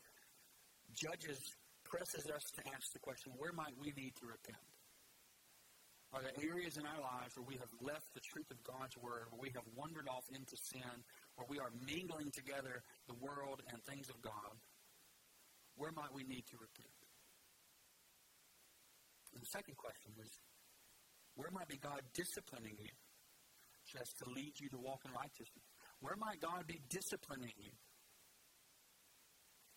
Judges 0.93 1.41
presses 1.81 2.29
us 2.29 2.45
to 2.53 2.61
ask 2.77 2.93
the 2.93 3.01
question 3.01 3.33
where 3.41 3.49
might 3.57 3.73
we 3.73 3.89
need 3.97 4.13
to 4.21 4.29
repent? 4.29 4.61
Are 6.13 6.21
there 6.21 6.37
areas 6.45 6.77
in 6.77 6.85
our 6.85 7.01
lives 7.01 7.33
where 7.33 7.49
we 7.49 7.57
have 7.57 7.73
left 7.81 8.13
the 8.13 8.21
truth 8.21 8.53
of 8.53 8.61
God's 8.61 9.01
Word, 9.01 9.33
where 9.33 9.41
we 9.41 9.49
have 9.57 9.65
wandered 9.73 10.05
off 10.05 10.29
into 10.29 10.53
sin, 10.53 10.93
where 11.41 11.49
we 11.49 11.57
are 11.57 11.73
mingling 11.81 12.29
together 12.37 12.85
the 13.09 13.17
world 13.17 13.65
and 13.73 13.81
things 13.81 14.13
of 14.13 14.21
God? 14.21 14.61
Where 15.73 15.89
might 15.97 16.13
we 16.13 16.21
need 16.21 16.45
to 16.53 16.61
repent? 16.61 17.01
And 19.33 19.41
the 19.41 19.49
second 19.49 19.73
question 19.73 20.13
is 20.21 20.37
where 21.33 21.49
might 21.49 21.69
be 21.69 21.81
God 21.81 22.05
disciplining 22.13 22.77
you 22.77 22.93
just 23.89 24.21
to 24.21 24.29
lead 24.29 24.53
you 24.61 24.69
to 24.69 24.77
walk 24.77 25.01
in 25.01 25.09
righteousness? 25.17 25.65
Where 25.99 26.15
might 26.15 26.39
God 26.39 26.67
be 26.67 26.79
disciplining 26.89 27.53
you? 27.57 27.71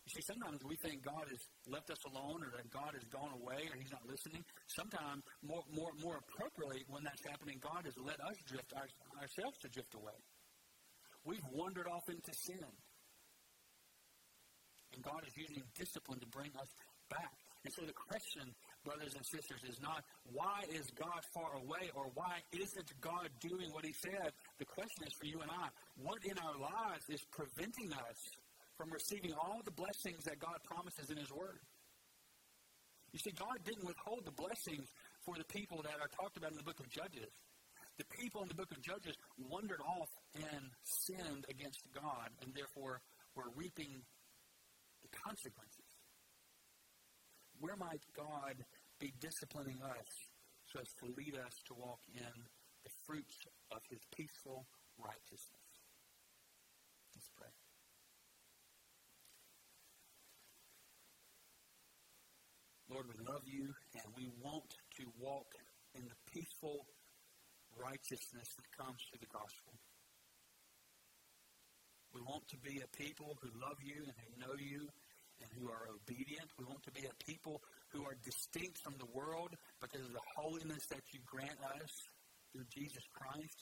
You 0.03 0.11
see, 0.19 0.25
sometimes 0.27 0.59
we 0.67 0.75
think 0.83 0.99
God 0.99 1.31
has 1.31 1.39
left 1.67 1.87
us 1.87 2.03
alone 2.03 2.43
or 2.43 2.51
that 2.59 2.67
God 2.67 2.91
has 2.91 3.07
gone 3.07 3.31
away 3.39 3.71
or 3.71 3.75
He's 3.79 3.91
not 3.91 4.03
listening. 4.03 4.43
Sometimes, 4.67 5.23
more, 5.39 5.63
more, 5.71 5.95
more 6.03 6.19
appropriately, 6.19 6.83
when 6.91 7.03
that's 7.07 7.23
happening, 7.23 7.55
God 7.63 7.87
has 7.87 7.95
let 7.95 8.19
us 8.19 8.35
drift 8.43 8.75
our, 8.75 8.87
ourselves 9.23 9.55
to 9.63 9.71
drift 9.71 9.95
away. 9.95 10.19
We've 11.23 11.47
wandered 11.55 11.87
off 11.87 12.03
into 12.11 12.35
sin. 12.35 12.67
And 14.91 15.01
God 15.01 15.23
is 15.23 15.33
using 15.39 15.63
discipline 15.73 16.19
to 16.19 16.27
bring 16.27 16.51
us 16.59 16.69
back. 17.09 17.33
And 17.63 17.71
so 17.73 17.87
the 17.87 17.95
question, 17.95 18.51
brothers 18.83 19.15
and 19.15 19.25
sisters, 19.25 19.63
is 19.67 19.79
not 19.81 20.03
why 20.31 20.63
is 20.69 20.87
God 20.99 21.23
far 21.33 21.55
away 21.55 21.89
or 21.95 22.11
why 22.13 22.43
isn't 22.51 22.91
God 23.01 23.29
doing 23.39 23.71
what 23.71 23.85
He 23.85 23.93
said? 23.93 24.31
The 24.59 24.65
question 24.65 25.07
is 25.07 25.13
for 25.13 25.25
you 25.25 25.39
and 25.41 25.51
I 25.51 25.67
what 25.97 26.23
in 26.23 26.37
our 26.37 26.57
lives 26.59 27.07
is 27.09 27.23
preventing 27.31 27.91
us 27.93 28.19
from 28.77 28.91
receiving 28.91 29.33
all 29.33 29.61
the 29.63 29.71
blessings 29.71 30.25
that 30.25 30.39
God 30.39 30.57
promises 30.63 31.09
in 31.09 31.17
His 31.17 31.31
Word? 31.31 31.59
You 33.13 33.19
see, 33.19 33.31
God 33.31 33.61
didn't 33.63 33.85
withhold 33.85 34.25
the 34.25 34.33
blessings 34.33 34.89
for 35.21 35.35
the 35.37 35.45
people 35.45 35.81
that 35.83 36.01
are 36.01 36.09
talked 36.19 36.37
about 36.37 36.51
in 36.51 36.57
the 36.57 36.65
book 36.65 36.79
of 36.79 36.89
Judges. 36.89 37.29
The 37.97 38.05
people 38.09 38.41
in 38.41 38.47
the 38.47 38.57
book 38.57 38.71
of 38.71 38.81
Judges 38.81 39.15
wandered 39.37 39.81
off 39.85 40.09
and 40.33 40.65
sinned 40.83 41.45
against 41.49 41.85
God 41.93 42.33
and 42.41 42.51
therefore 42.55 43.01
were 43.35 43.53
reaping 43.55 44.01
the 45.03 45.09
consequences. 45.13 45.82
Where 47.63 47.79
might 47.79 48.03
God 48.11 48.59
be 48.99 49.13
disciplining 49.23 49.79
us 49.79 50.11
so 50.67 50.83
as 50.83 50.91
to 50.99 51.07
lead 51.15 51.39
us 51.39 51.55
to 51.71 51.73
walk 51.79 52.03
in 52.11 52.35
the 52.83 52.91
fruits 53.07 53.39
of 53.71 53.79
his 53.89 54.03
peaceful 54.11 54.67
righteousness? 54.99 55.71
Let's 57.15 57.31
pray. 57.39 57.55
Lord, 62.91 63.07
we 63.07 63.15
love 63.23 63.47
you 63.47 63.71
and 63.95 64.11
we 64.11 64.27
want 64.43 64.75
to 64.99 65.07
walk 65.15 65.47
in 65.95 66.03
the 66.03 66.19
peaceful 66.35 66.83
righteousness 67.79 68.59
that 68.59 68.67
comes 68.75 68.99
through 69.07 69.23
the 69.23 69.31
gospel. 69.31 69.71
We 72.11 72.19
want 72.27 72.43
to 72.49 72.57
be 72.59 72.83
a 72.83 72.91
people 72.91 73.39
who 73.39 73.47
love 73.55 73.79
you 73.79 74.03
and 74.03 74.15
who 74.19 74.35
know 74.43 74.59
you 74.59 74.91
and 75.41 75.49
who 75.57 75.69
are 75.69 75.89
obedient. 75.89 76.49
We 76.59 76.65
want 76.65 76.83
to 76.83 76.91
be 76.91 77.05
a 77.05 77.15
people 77.23 77.61
who 77.91 78.03
are 78.03 78.17
distinct 78.23 78.79
from 78.83 78.95
the 78.99 79.09
world 79.13 79.55
because 79.81 80.01
of 80.01 80.13
the 80.13 80.27
holiness 80.35 80.85
that 80.89 81.03
you 81.11 81.19
grant 81.25 81.59
us 81.61 81.93
through 82.51 82.65
Jesus 82.69 83.03
Christ. 83.13 83.59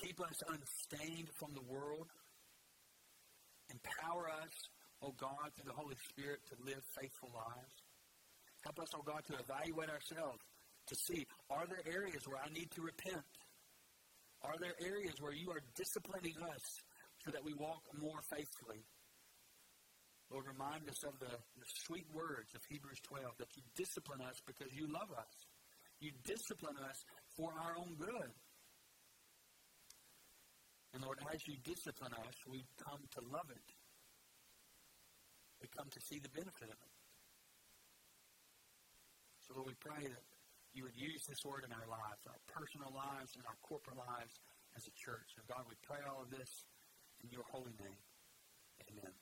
Keep 0.00 0.20
us 0.20 0.38
unstained 0.48 1.28
from 1.38 1.52
the 1.54 1.66
world. 1.68 2.08
Empower 3.70 4.30
us, 4.30 4.54
O 5.02 5.08
oh 5.08 5.14
God, 5.18 5.52
through 5.54 5.70
the 5.70 5.78
Holy 5.78 5.96
Spirit 6.10 6.40
to 6.48 6.56
live 6.64 6.82
faithful 6.98 7.30
lives. 7.34 7.76
Help 8.64 8.78
us, 8.80 8.88
O 8.94 8.98
oh 9.00 9.04
God, 9.04 9.22
to 9.26 9.34
evaluate 9.42 9.90
ourselves, 9.90 10.40
to 10.86 10.94
see 10.94 11.26
are 11.50 11.66
there 11.66 11.82
areas 11.86 12.22
where 12.26 12.38
I 12.38 12.48
need 12.52 12.70
to 12.72 12.82
repent? 12.82 13.26
Are 14.42 14.58
there 14.58 14.74
areas 14.80 15.14
where 15.20 15.32
you 15.34 15.50
are 15.50 15.62
disciplining 15.76 16.34
us 16.42 16.64
so 17.24 17.30
that 17.30 17.44
we 17.44 17.54
walk 17.54 17.82
more 18.00 18.18
faithfully? 18.30 18.82
Lord, 20.32 20.48
remind 20.48 20.88
us 20.88 21.04
of 21.04 21.12
the, 21.20 21.28
the 21.28 21.68
sweet 21.84 22.08
words 22.08 22.56
of 22.56 22.64
Hebrews 22.64 23.04
12 23.04 23.36
that 23.36 23.52
you 23.52 23.62
discipline 23.76 24.24
us 24.24 24.40
because 24.48 24.72
you 24.72 24.88
love 24.88 25.12
us. 25.12 25.36
You 26.00 26.10
discipline 26.24 26.80
us 26.88 27.04
for 27.36 27.52
our 27.52 27.76
own 27.76 28.00
good. 28.00 28.32
And 30.96 31.04
Lord, 31.04 31.20
as 31.32 31.44
you 31.44 31.60
discipline 31.60 32.16
us, 32.16 32.36
we 32.48 32.64
come 32.80 33.04
to 33.16 33.20
love 33.28 33.48
it. 33.52 33.68
We 35.60 35.68
come 35.76 35.92
to 35.92 36.00
see 36.00 36.16
the 36.16 36.32
benefit 36.32 36.72
of 36.72 36.80
it. 36.80 36.92
So, 39.44 39.54
Lord, 39.60 39.68
we 39.68 39.76
pray 39.84 40.08
that 40.08 40.24
you 40.72 40.88
would 40.88 40.96
use 40.96 41.28
this 41.28 41.44
word 41.44 41.68
in 41.68 41.72
our 41.76 41.88
lives, 41.88 42.24
our 42.24 42.40
personal 42.48 42.88
lives 42.96 43.36
and 43.36 43.44
our 43.44 43.56
corporate 43.60 44.00
lives 44.00 44.40
as 44.76 44.88
a 44.88 44.94
church. 44.96 45.36
And 45.36 45.44
God, 45.44 45.68
we 45.68 45.76
pray 45.84 46.00
all 46.08 46.24
of 46.24 46.32
this 46.32 46.64
in 47.20 47.28
your 47.28 47.44
holy 47.52 47.76
name. 47.76 48.00
Amen. 48.88 49.12